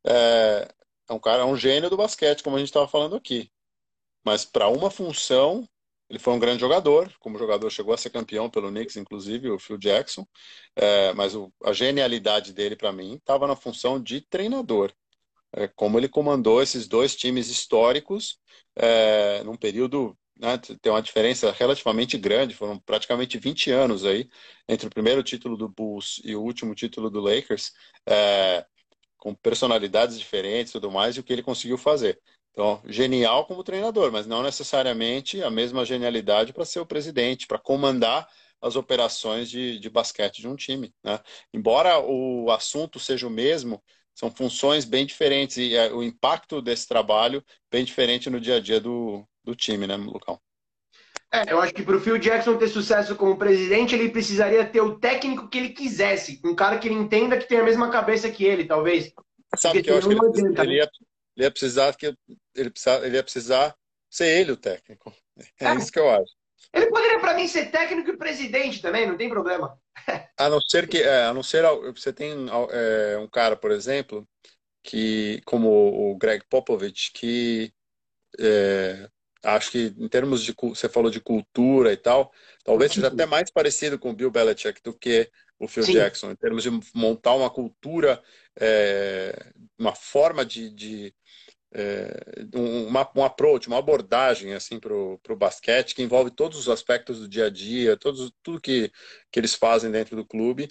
é, 0.05 0.67
é 1.09 1.13
um 1.13 1.19
cara, 1.19 1.43
é 1.43 1.45
um 1.45 1.57
gênio 1.57 1.89
do 1.89 1.97
basquete, 1.97 2.43
como 2.43 2.55
a 2.55 2.59
gente 2.59 2.69
estava 2.69 2.87
falando 2.87 3.15
aqui. 3.15 3.51
Mas 4.25 4.45
para 4.45 4.67
uma 4.69 4.89
função, 4.91 5.67
ele 6.09 6.19
foi 6.19 6.33
um 6.33 6.39
grande 6.39 6.61
jogador. 6.61 7.13
Como 7.19 7.37
jogador, 7.37 7.69
chegou 7.69 7.93
a 7.93 7.97
ser 7.97 8.09
campeão 8.09 8.49
pelo 8.49 8.69
Knicks, 8.69 8.97
inclusive, 8.97 9.49
o 9.49 9.59
Phil 9.59 9.77
Jackson. 9.77 10.27
É, 10.75 11.13
mas 11.13 11.35
o, 11.35 11.53
a 11.63 11.73
genialidade 11.73 12.53
dele, 12.53 12.75
para 12.75 12.91
mim, 12.91 13.15
estava 13.15 13.47
na 13.47 13.55
função 13.55 14.01
de 14.01 14.21
treinador. 14.21 14.93
É, 15.53 15.67
como 15.69 15.97
ele 15.97 16.09
comandou 16.09 16.61
esses 16.61 16.87
dois 16.87 17.15
times 17.15 17.49
históricos 17.49 18.39
é, 18.75 19.43
num 19.43 19.55
período 19.55 20.17
né, 20.37 20.57
tem 20.57 20.91
uma 20.91 21.01
diferença 21.01 21.51
relativamente 21.51 22.17
grande, 22.17 22.55
foram 22.55 22.77
praticamente 22.79 23.37
20 23.37 23.71
anos 23.71 24.03
aí 24.03 24.29
entre 24.67 24.87
o 24.87 24.89
primeiro 24.89 25.23
título 25.23 25.55
do 25.55 25.69
Bulls 25.69 26.21
e 26.25 26.35
o 26.35 26.41
último 26.41 26.75
título 26.75 27.09
do 27.09 27.21
Lakers. 27.21 27.71
É, 28.05 28.65
com 29.25 29.33
personalidades 29.33 30.19
diferentes 30.19 30.69
e 30.69 30.73
tudo 30.73 30.91
mais, 30.91 31.17
e 31.17 31.19
o 31.19 31.23
que 31.23 31.33
ele 31.33 31.41
conseguiu 31.41 31.79
fazer. 31.79 32.21
Então, 32.51 32.79
genial 32.85 33.47
como 33.47 33.63
treinador, 33.63 34.11
mas 34.11 34.27
não 34.27 34.43
necessariamente 34.43 35.41
a 35.41 35.49
mesma 35.49 35.83
genialidade 35.83 36.53
para 36.53 36.63
ser 36.63 36.79
o 36.79 36.85
presidente, 36.85 37.47
para 37.47 37.57
comandar 37.57 38.29
as 38.61 38.75
operações 38.75 39.49
de, 39.49 39.79
de 39.79 39.89
basquete 39.89 40.41
de 40.41 40.47
um 40.47 40.55
time. 40.55 40.93
Né? 41.03 41.19
Embora 41.51 41.99
o 41.99 42.51
assunto 42.51 42.99
seja 42.99 43.25
o 43.25 43.31
mesmo, 43.31 43.83
são 44.13 44.29
funções 44.29 44.85
bem 44.85 45.07
diferentes 45.07 45.57
e 45.57 45.75
é, 45.75 45.91
o 45.91 46.03
impacto 46.03 46.61
desse 46.61 46.87
trabalho 46.87 47.43
bem 47.71 47.83
diferente 47.83 48.29
no 48.29 48.39
dia 48.39 48.57
a 48.57 48.59
dia 48.59 48.79
do, 48.79 49.27
do 49.43 49.55
time, 49.55 49.87
né, 49.87 49.95
Lucão? 49.95 50.39
É, 51.35 51.51
eu 51.51 51.59
acho 51.59 51.73
que 51.73 51.83
para 51.83 51.97
o 51.97 51.99
Phil 51.99 52.17
Jackson 52.17 52.57
ter 52.57 52.69
sucesso 52.69 53.15
como 53.15 53.37
presidente, 53.37 53.93
ele 53.93 54.09
precisaria 54.09 54.65
ter 54.65 54.79
o 54.79 54.97
técnico 54.97 55.49
que 55.49 55.57
ele 55.57 55.69
quisesse. 55.69 56.39
Um 56.45 56.55
cara 56.55 56.79
que 56.79 56.87
ele 56.87 56.95
entenda 56.95 57.37
que 57.37 57.47
tem 57.47 57.59
a 57.59 57.63
mesma 57.63 57.89
cabeça 57.89 58.31
que 58.31 58.45
ele, 58.45 58.65
talvez. 58.65 59.11
Sabe 59.57 59.83
que 59.83 59.91
eu 59.91 59.97
acho 59.97 60.07
que 60.07 60.13
ele, 60.13 60.25
adianta, 60.25 60.63
ele, 60.63 60.75
ia, 60.75 60.89
ele, 61.35 61.45
ia, 61.45 61.51
precisar 61.51 61.93
que 61.95 62.05
ele, 62.05 62.17
ele 62.55 63.15
ia 63.15 63.23
precisar 63.23 63.75
ser 64.09 64.27
ele 64.27 64.53
o 64.53 64.57
técnico. 64.57 65.13
É, 65.59 65.65
é. 65.65 65.75
isso 65.75 65.91
que 65.91 65.99
eu 65.99 66.09
acho. 66.09 66.31
Ele 66.73 66.87
poderia, 66.87 67.19
para 67.19 67.33
mim, 67.33 67.47
ser 67.47 67.69
técnico 67.71 68.09
e 68.09 68.17
presidente 68.17 68.81
também, 68.81 69.05
não 69.05 69.17
tem 69.17 69.29
problema. 69.29 69.77
a 70.37 70.49
não 70.49 70.61
ser 70.61 70.87
que, 70.87 71.01
é, 71.01 71.25
a 71.25 71.33
não 71.33 71.43
ser 71.43 71.63
você 71.93 72.13
tem 72.13 72.33
é, 72.71 73.17
um 73.17 73.27
cara, 73.27 73.55
por 73.55 73.71
exemplo, 73.71 74.27
que 74.81 75.41
como 75.45 75.69
o 76.11 76.17
Greg 76.17 76.45
Popovich, 76.49 77.11
que 77.13 77.73
é, 78.39 79.09
acho 79.45 79.71
que 79.71 79.93
em 79.97 80.07
termos 80.07 80.43
de 80.43 80.53
você 80.57 80.89
falou 80.89 81.09
de 81.09 81.21
cultura 81.21 81.93
e 81.93 81.97
tal, 81.97 82.31
talvez 82.63 82.91
seja 82.91 83.07
até 83.07 83.25
mais 83.25 83.51
parecido 83.51 83.97
com 83.97 84.09
o 84.09 84.15
Bill 84.15 84.31
Belichick 84.31 84.81
do 84.83 84.97
que 84.97 85.29
o 85.59 85.67
Phil 85.67 85.83
Sim. 85.83 85.93
Jackson, 85.93 86.31
em 86.31 86.35
termos 86.35 86.63
de 86.63 86.69
montar 86.93 87.33
uma 87.33 87.49
cultura, 87.49 88.21
é, 88.59 89.53
uma 89.77 89.95
forma 89.95 90.45
de, 90.45 90.69
de 90.69 91.15
é, 91.73 92.09
uma, 92.53 93.09
um 93.15 93.23
approach, 93.23 93.67
uma 93.67 93.77
abordagem 93.77 94.53
assim 94.53 94.79
para 94.79 94.93
o 94.93 95.35
basquete 95.37 95.95
que 95.95 96.01
envolve 96.01 96.31
todos 96.31 96.57
os 96.57 96.69
aspectos 96.69 97.19
do 97.19 97.27
dia 97.27 97.45
a 97.45 97.49
dia, 97.49 97.97
todos, 97.97 98.31
tudo 98.41 98.61
que, 98.61 98.91
que 99.31 99.39
eles 99.39 99.55
fazem 99.55 99.91
dentro 99.91 100.15
do 100.15 100.25
clube 100.25 100.69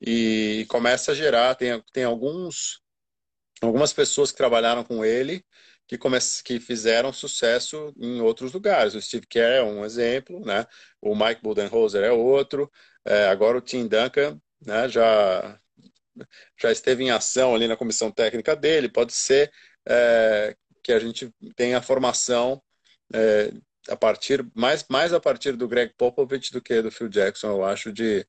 e 0.00 0.66
começa 0.68 1.12
a 1.12 1.14
gerar, 1.14 1.54
tem, 1.54 1.82
tem 1.92 2.04
alguns 2.04 2.80
algumas 3.62 3.92
pessoas 3.92 4.30
que 4.30 4.36
trabalharam 4.36 4.84
com 4.84 5.04
ele 5.04 5.44
que, 5.86 5.98
que 6.44 6.60
fizeram 6.60 7.12
sucesso 7.12 7.92
em 7.96 8.20
outros 8.20 8.52
lugares. 8.52 8.94
O 8.94 9.00
Steve 9.00 9.26
Kerr 9.26 9.58
é 9.58 9.62
um 9.62 9.84
exemplo, 9.84 10.44
né? 10.44 10.66
o 11.00 11.14
Mike 11.14 11.42
Budenholzer 11.42 12.04
é 12.04 12.12
outro, 12.12 12.70
é, 13.04 13.28
agora 13.28 13.58
o 13.58 13.60
Tim 13.60 13.86
Duncan 13.86 14.40
né, 14.60 14.88
já, 14.88 15.58
já 16.60 16.72
esteve 16.72 17.04
em 17.04 17.10
ação 17.10 17.54
ali 17.54 17.68
na 17.68 17.76
comissão 17.76 18.10
técnica 18.10 18.56
dele, 18.56 18.88
pode 18.88 19.12
ser 19.12 19.50
é, 19.88 20.56
que 20.82 20.92
a 20.92 20.98
gente 20.98 21.32
tenha 21.54 21.82
formação 21.82 22.62
é, 23.14 23.52
a 23.88 23.96
partir 23.96 24.44
mais, 24.54 24.84
mais 24.90 25.12
a 25.12 25.20
partir 25.20 25.52
do 25.56 25.68
Greg 25.68 25.92
Popovich 25.96 26.52
do 26.52 26.60
que 26.60 26.82
do 26.82 26.90
Phil 26.90 27.08
Jackson, 27.08 27.48
eu 27.48 27.64
acho, 27.64 27.92
de, 27.92 28.26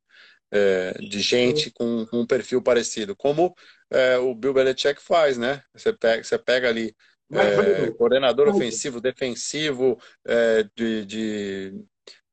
é, 0.51 0.93
de 0.93 1.20
gente 1.22 1.72
com, 1.72 2.05
com, 2.05 2.22
um 2.22 2.28
perfil 2.28 2.62
parecido, 2.62 3.16
como 3.16 3.55
é, 3.89 4.18
o 4.18 4.36
Bill 4.36 4.53
Belichick 4.53 5.01
faz, 5.01 5.38
né? 5.38 5.64
Você 5.74 5.93
pega, 5.93 6.24
você 6.24 6.38
pega 6.38 6.70
ali 6.70 6.95
é, 7.32 7.92
coordenador 7.92 8.48
ofensivo, 8.48 9.02
defensivo, 9.02 10.00
é, 10.26 10.64
de, 10.76 11.06
de 11.06 11.86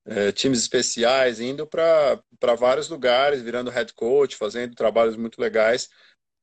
é, 0.06 0.32
times 0.32 0.60
especiais, 0.60 1.40
indo 1.40 1.66
para 1.66 2.20
vários 2.58 2.88
lugares, 2.88 3.42
virando 3.42 3.70
head 3.70 3.92
coach, 3.94 4.36
fazendo 4.36 4.74
trabalhos 4.74 5.16
muito 5.16 5.40
legais 5.40 5.88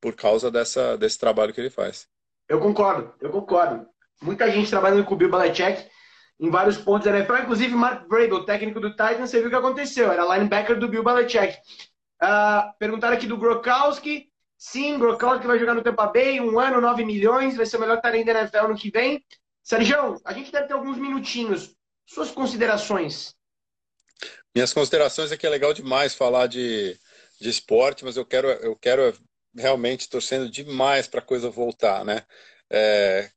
por 0.02 0.16
causa 0.16 0.49
dessa, 0.49 0.97
desse 0.97 1.18
trabalho 1.18 1.54
que 1.54 1.62
ele 1.62 1.70
faz. 1.70 2.08
Eu 2.49 2.60
concordo, 2.60 3.14
eu 3.22 3.30
concordo. 3.30 3.88
Muita 4.22 4.49
gente 4.52 4.70
trabalhando 4.70 5.06
com 5.06 5.14
o 5.14 5.18
Bill 5.18 5.32
Belichick 5.32 5.88
em 6.39 6.49
vários 6.49 6.78
pontos 6.78 7.06
da 7.06 7.16
NFL, 7.16 7.38
inclusive 7.38 7.76
Mark 7.76 8.08
Vrabel, 8.08 8.45
técnico 8.45 8.80
do 8.80 8.89
Titans, 8.89 9.30
você 9.30 9.38
viu 9.38 9.47
o 9.47 9.49
que 9.52 9.56
aconteceu, 9.56 10.12
era 10.12 10.36
linebacker 10.36 10.78
do 10.80 10.88
Bill 10.88 11.04
Belichick. 11.04 11.56
Uh, 12.22 12.74
perguntaram 12.80 13.16
aqui 13.16 13.28
do 13.28 13.38
Grokowski, 13.38 14.30
sim, 14.62 14.99
Grokowski 14.99 15.47
vai 15.47 15.57
jogar 15.57 15.74
no 15.74 15.82
Tampa 15.82 16.05
Bay, 16.05 16.39
um 16.39 16.59
ano, 16.59 16.80
9 16.80 17.03
milhões, 17.03 17.57
vai 17.57 17.66
ser 17.66 17.78
o 17.78 17.80
melhor 17.80 17.99
talento 17.99 18.28
da 18.28 18.41
NFL 18.41 18.68
no 18.68 18.78
que 18.78 18.91
vem. 18.91 19.26
Sérgio, 19.64 20.22
a 20.24 20.34
gente 20.34 20.51
deve 20.51 20.68
ter 20.68 20.74
alguns 20.74 20.99
minutinhos. 20.99 21.76
Suas 22.05 22.30
considerações? 22.30 23.34
Minhas 24.53 24.72
considerações 24.72 25.32
é 25.32 25.38
que 25.38 25.47
é 25.47 25.49
legal 25.49 25.74
demais 25.74 26.14
falar 26.14 26.45
de, 26.45 26.95
de 27.39 27.49
esporte, 27.49 28.05
mas 28.05 28.16
eu 28.16 28.24
quero, 28.24 28.49
eu 28.49 28.76
quero 28.76 29.18
realmente 29.57 30.07
torcendo 30.07 30.47
demais 30.47 31.07
para 31.07 31.22
a 31.22 31.26
coisa 31.26 31.49
voltar, 31.49 32.05
né? 32.05 32.24
É, 32.70 33.32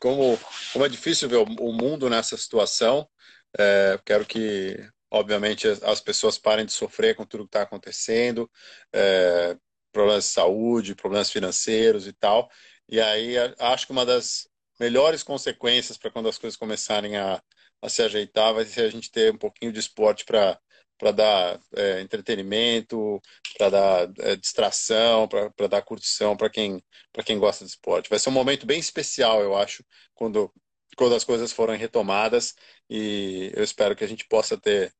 como, 0.00 0.36
como 0.72 0.84
é 0.84 0.88
difícil 0.88 1.28
ver 1.28 1.36
o, 1.36 1.44
o 1.44 1.72
mundo 1.72 2.10
nessa 2.10 2.36
situação, 2.36 3.08
é, 3.56 3.96
quero 4.04 4.26
que, 4.26 4.76
obviamente, 5.08 5.68
as 5.68 6.00
pessoas 6.00 6.36
parem 6.36 6.66
de 6.66 6.72
sofrer 6.72 7.14
com 7.14 7.24
tudo 7.24 7.44
que 7.44 7.48
está 7.48 7.62
acontecendo, 7.62 8.50
é, 8.92 9.56
problemas 9.94 10.24
de 10.24 10.30
saúde, 10.32 10.94
problemas 10.94 11.30
financeiros 11.30 12.06
e 12.06 12.12
tal. 12.12 12.50
E 12.88 13.00
aí 13.00 13.36
acho 13.58 13.86
que 13.86 13.92
uma 13.92 14.04
das 14.04 14.48
melhores 14.78 15.22
consequências 15.22 15.96
para 15.96 16.10
quando 16.10 16.28
as 16.28 16.36
coisas 16.36 16.58
começarem 16.58 17.16
a, 17.16 17.42
a 17.80 17.88
se 17.88 18.02
ajeitar 18.02 18.52
vai 18.52 18.64
ser 18.66 18.82
a 18.82 18.90
gente 18.90 19.10
ter 19.10 19.32
um 19.32 19.38
pouquinho 19.38 19.72
de 19.72 19.80
esporte 19.80 20.24
para 20.24 20.58
para 20.96 21.10
dar 21.10 21.60
é, 21.76 22.00
entretenimento, 22.00 23.20
para 23.58 23.68
dar 23.68 24.12
é, 24.20 24.36
distração, 24.36 25.28
para 25.28 25.66
dar 25.68 25.82
curtição 25.82 26.36
para 26.36 26.48
quem, 26.48 26.82
quem 27.24 27.38
gosta 27.38 27.64
de 27.64 27.70
esporte. 27.70 28.08
Vai 28.08 28.18
ser 28.18 28.28
um 28.28 28.32
momento 28.32 28.64
bem 28.64 28.78
especial, 28.78 29.42
eu 29.42 29.56
acho, 29.56 29.84
quando, 30.14 30.52
quando 30.96 31.14
as 31.14 31.24
coisas 31.24 31.52
forem 31.52 31.76
retomadas 31.76 32.54
e 32.88 33.50
eu 33.54 33.64
espero 33.64 33.96
que 33.96 34.04
a 34.04 34.06
gente 34.06 34.26
possa 34.28 34.56
ter 34.56 34.94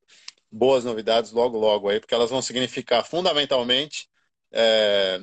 boas 0.51 0.83
novidades 0.83 1.31
logo, 1.31 1.57
logo 1.57 1.89
aí, 1.89 1.99
porque 1.99 2.13
elas 2.13 2.29
vão 2.29 2.41
significar 2.41 3.05
fundamentalmente 3.05 4.07
é, 4.55 5.21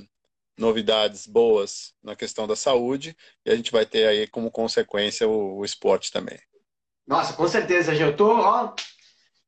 novidades 0.57 1.27
boas 1.27 1.95
na 2.03 2.15
questão 2.15 2.47
da 2.47 2.55
saúde 2.55 3.17
e 3.45 3.51
a 3.51 3.57
gente 3.57 3.73
vai 3.73 3.87
ter 3.87 4.07
aí 4.07 4.29
como 4.29 4.51
consequência 4.51 5.27
o, 5.27 5.59
o 5.59 5.65
esporte 5.65 6.13
também. 6.13 6.39
Nossa, 7.07 7.33
com 7.33 7.49
certeza, 7.49 7.95
eu 7.95 8.17
tô, 8.17 8.31
ó, 8.31 8.75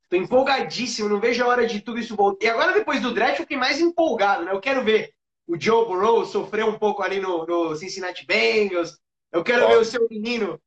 Tô 0.08 0.16
empolgadíssimo, 0.16 1.08
não 1.08 1.18
vejo 1.18 1.42
a 1.42 1.48
hora 1.48 1.66
de 1.66 1.80
tudo 1.80 1.98
isso 1.98 2.14
voltar. 2.14 2.46
E 2.46 2.48
agora, 2.48 2.72
depois 2.72 3.00
do 3.00 3.12
draft, 3.12 3.38
eu 3.38 3.42
fiquei 3.42 3.56
mais 3.56 3.80
empolgado, 3.80 4.44
né? 4.44 4.52
Eu 4.52 4.60
quero 4.60 4.84
ver 4.84 5.12
o 5.46 5.60
Joe 5.60 5.86
Burrow 5.86 6.24
sofrer 6.24 6.64
um 6.64 6.78
pouco 6.78 7.02
ali 7.02 7.20
no, 7.20 7.44
no 7.46 7.74
Cincinnati 7.74 8.26
Bengals. 8.26 8.98
Eu 9.32 9.42
quero 9.42 9.64
Ó, 9.64 9.68
ver 9.68 9.78
o 9.78 9.84
seu 9.84 10.06
menino. 10.08 10.60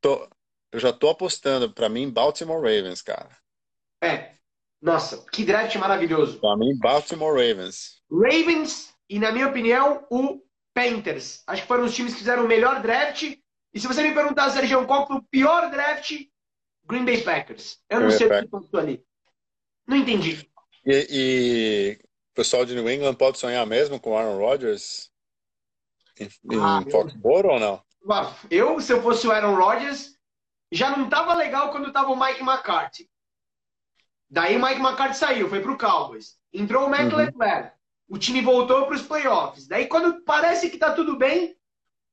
Tô, 0.00 0.26
eu 0.72 0.80
já 0.80 0.92
tô 0.92 1.10
apostando, 1.10 1.72
para 1.72 1.88
mim, 1.88 2.10
Baltimore 2.10 2.56
Ravens, 2.56 3.02
cara. 3.02 3.36
É. 4.02 4.32
Nossa, 4.80 5.26
que 5.30 5.44
draft 5.44 5.76
maravilhoso. 5.76 6.40
Pra 6.40 6.56
mim, 6.56 6.74
Baltimore 6.78 7.34
Ravens. 7.34 7.99
Ravens 8.10 8.94
e, 9.08 9.18
na 9.18 9.32
minha 9.32 9.48
opinião, 9.48 10.06
o 10.10 10.42
Panthers. 10.74 11.42
Acho 11.46 11.62
que 11.62 11.68
foram 11.68 11.84
os 11.84 11.94
times 11.94 12.12
que 12.12 12.20
fizeram 12.20 12.44
o 12.44 12.48
melhor 12.48 12.80
draft. 12.82 13.22
E 13.72 13.80
se 13.80 13.86
você 13.86 14.02
me 14.02 14.14
perguntar, 14.14 14.50
Sérgio, 14.50 14.86
qual 14.86 15.06
foi 15.06 15.16
o 15.16 15.22
pior 15.22 15.70
draft, 15.70 16.12
Green 16.84 17.04
Bay 17.04 17.22
Packers. 17.22 17.78
Eu 17.88 18.00
não 18.00 18.08
Green 18.08 18.18
sei 18.18 18.26
o 18.26 18.42
que 18.42 18.48
passou 18.48 18.80
ali. 18.80 19.04
Não 19.86 19.96
entendi. 19.96 20.48
E, 20.84 21.06
e, 21.10 22.00
o 22.32 22.34
pessoal 22.34 22.64
de 22.64 22.74
New 22.74 22.90
England 22.90 23.14
pode 23.14 23.38
sonhar 23.38 23.64
mesmo 23.66 24.00
com 24.00 24.16
Aaron 24.16 24.38
Rodgers 24.38 25.10
em, 26.18 26.28
ah, 26.60 26.82
em 26.84 26.90
Foxborough 26.90 27.48
eu... 27.48 27.52
ou 27.54 27.60
não? 27.60 27.82
Eu, 28.50 28.80
se 28.80 28.92
eu 28.92 29.02
fosse 29.02 29.26
o 29.26 29.32
Aaron 29.32 29.54
Rodgers, 29.54 30.14
já 30.72 30.96
não 30.96 31.04
estava 31.04 31.34
legal 31.34 31.70
quando 31.70 31.88
estava 31.88 32.10
o 32.10 32.18
Mike 32.18 32.40
McCarthy. 32.40 33.10
Daí 34.28 34.56
o 34.56 34.62
Mike 34.62 34.80
McCarthy 34.80 35.16
saiu, 35.16 35.48
foi 35.48 35.60
para 35.60 35.72
o 35.72 35.78
Cowboys. 35.78 36.38
Entrou 36.52 36.86
o 36.86 36.90
Mac 36.90 37.10
uhum. 37.10 37.16
LeFleur. 37.16 37.72
O 38.10 38.18
time 38.18 38.42
voltou 38.42 38.86
para 38.86 38.96
os 38.96 39.02
playoffs. 39.02 39.68
Daí 39.68 39.86
quando 39.86 40.20
parece 40.22 40.68
que 40.68 40.74
está 40.74 40.92
tudo 40.92 41.16
bem, 41.16 41.56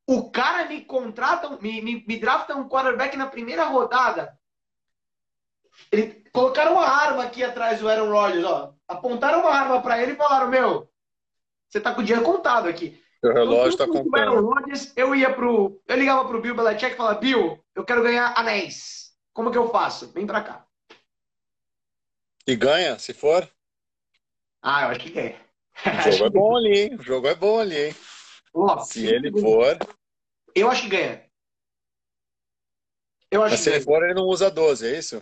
o 0.06 0.30
cara 0.30 0.68
me 0.68 0.86
contrata, 0.86 1.50
me, 1.60 1.82
me, 1.82 2.06
me 2.08 2.20
drafta 2.20 2.56
um 2.56 2.70
quarterback 2.70 3.18
na 3.18 3.26
primeira 3.26 3.66
rodada. 3.66 4.38
Ele, 5.92 6.24
colocaram 6.32 6.74
uma 6.74 6.88
arma 6.88 7.24
aqui 7.24 7.44
atrás 7.44 7.80
do 7.80 7.90
Aaron 7.90 8.12
Rodgers, 8.12 8.46
ó. 8.46 8.76
Apontaram 8.88 9.40
uma 9.40 9.50
arma 9.50 9.82
para 9.82 10.00
ele 10.02 10.12
e 10.12 10.16
falaram: 10.16 10.48
Meu, 10.48 10.88
você 11.68 11.82
tá 11.82 11.96
com 11.96 12.02
o 12.02 12.04
dinheiro 12.04 12.24
contado 12.24 12.70
aqui. 12.70 13.04
O 13.24 13.30
relógio 13.30 13.70
está 13.70 13.88
contando. 13.88 14.16
Aaron 14.16 14.42
Rodgers, 14.42 14.94
eu 14.96 15.16
ia 15.16 15.34
pro. 15.34 15.82
Eu 15.88 15.98
ligava 15.98 16.28
pro 16.28 16.42
Bill 16.42 16.56
Belichick 16.56 16.94
e 16.94 16.96
falava: 16.96 17.20
Bill, 17.20 17.60
eu 17.74 17.84
quero 17.84 18.04
ganhar 18.04 18.38
anéis. 18.38 19.14
Como 19.34 19.52
que 19.52 19.58
eu 19.58 19.72
faço? 19.72 20.12
Vem 20.14 20.28
pra 20.28 20.44
cá. 20.44 20.64
E 22.46 22.56
ganha, 22.56 23.00
se 23.00 23.16
for? 23.16 23.50
Ah, 24.62 24.84
eu 24.84 24.90
acho 24.90 25.00
que 25.00 25.10
ganha. 25.10 25.47
O 25.86 26.12
jogo 26.12 26.26
é 26.26 26.30
bom 26.30 26.58
ali, 26.58 26.80
hein? 26.80 26.96
O 26.96 27.04
jogo 27.04 27.28
é 27.28 27.36
bom 27.36 27.60
ali, 27.60 27.86
hein? 27.88 27.96
Se 28.86 29.06
ele 29.06 29.32
for. 29.40 29.78
Eu 30.56 30.70
acho 30.70 30.84
que 30.84 30.90
ganha. 30.90 31.26
Eu 33.30 33.44
acho 33.44 33.52
Mas 33.52 33.60
se 33.60 33.70
ele 33.70 33.82
for, 33.82 34.04
ele 34.04 34.14
não 34.14 34.24
usa 34.24 34.50
12, 34.50 34.88
é 34.88 34.98
isso? 34.98 35.22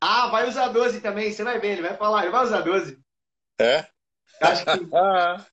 Ah, 0.00 0.28
vai 0.28 0.48
usar 0.48 0.68
12 0.68 1.00
também, 1.00 1.30
você 1.30 1.44
vai 1.44 1.60
ver, 1.60 1.72
ele 1.72 1.82
vai 1.82 1.96
falar, 1.96 2.22
ele 2.22 2.32
vai 2.32 2.44
usar 2.44 2.60
12. 2.62 2.98
É? 3.60 3.86
Acho 4.40 4.64
que 4.64 4.70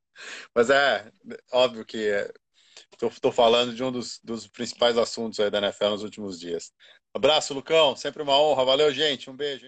Mas 0.53 0.70
é, 0.70 1.10
óbvio 1.51 1.86
que 1.86 1.97
estou 3.01 3.32
é, 3.32 3.34
falando 3.34 3.74
de 3.74 3.84
um 3.84 3.91
dos, 3.91 4.20
dos 4.24 4.47
principais 4.47 4.97
assuntos 4.97 5.39
aí 5.39 5.49
da 5.49 5.60
NFL 5.60 5.89
nos 5.89 6.03
últimos 6.03 6.39
dias. 6.39 6.74
Abraço, 7.14 7.53
Lucão, 7.53 7.95
sempre 7.95 8.22
uma 8.22 8.39
honra. 8.39 8.66
Valeu, 8.66 8.91
gente. 8.93 9.30
Um 9.30 9.36
beijo. 9.36 9.66
Hein? 9.66 9.68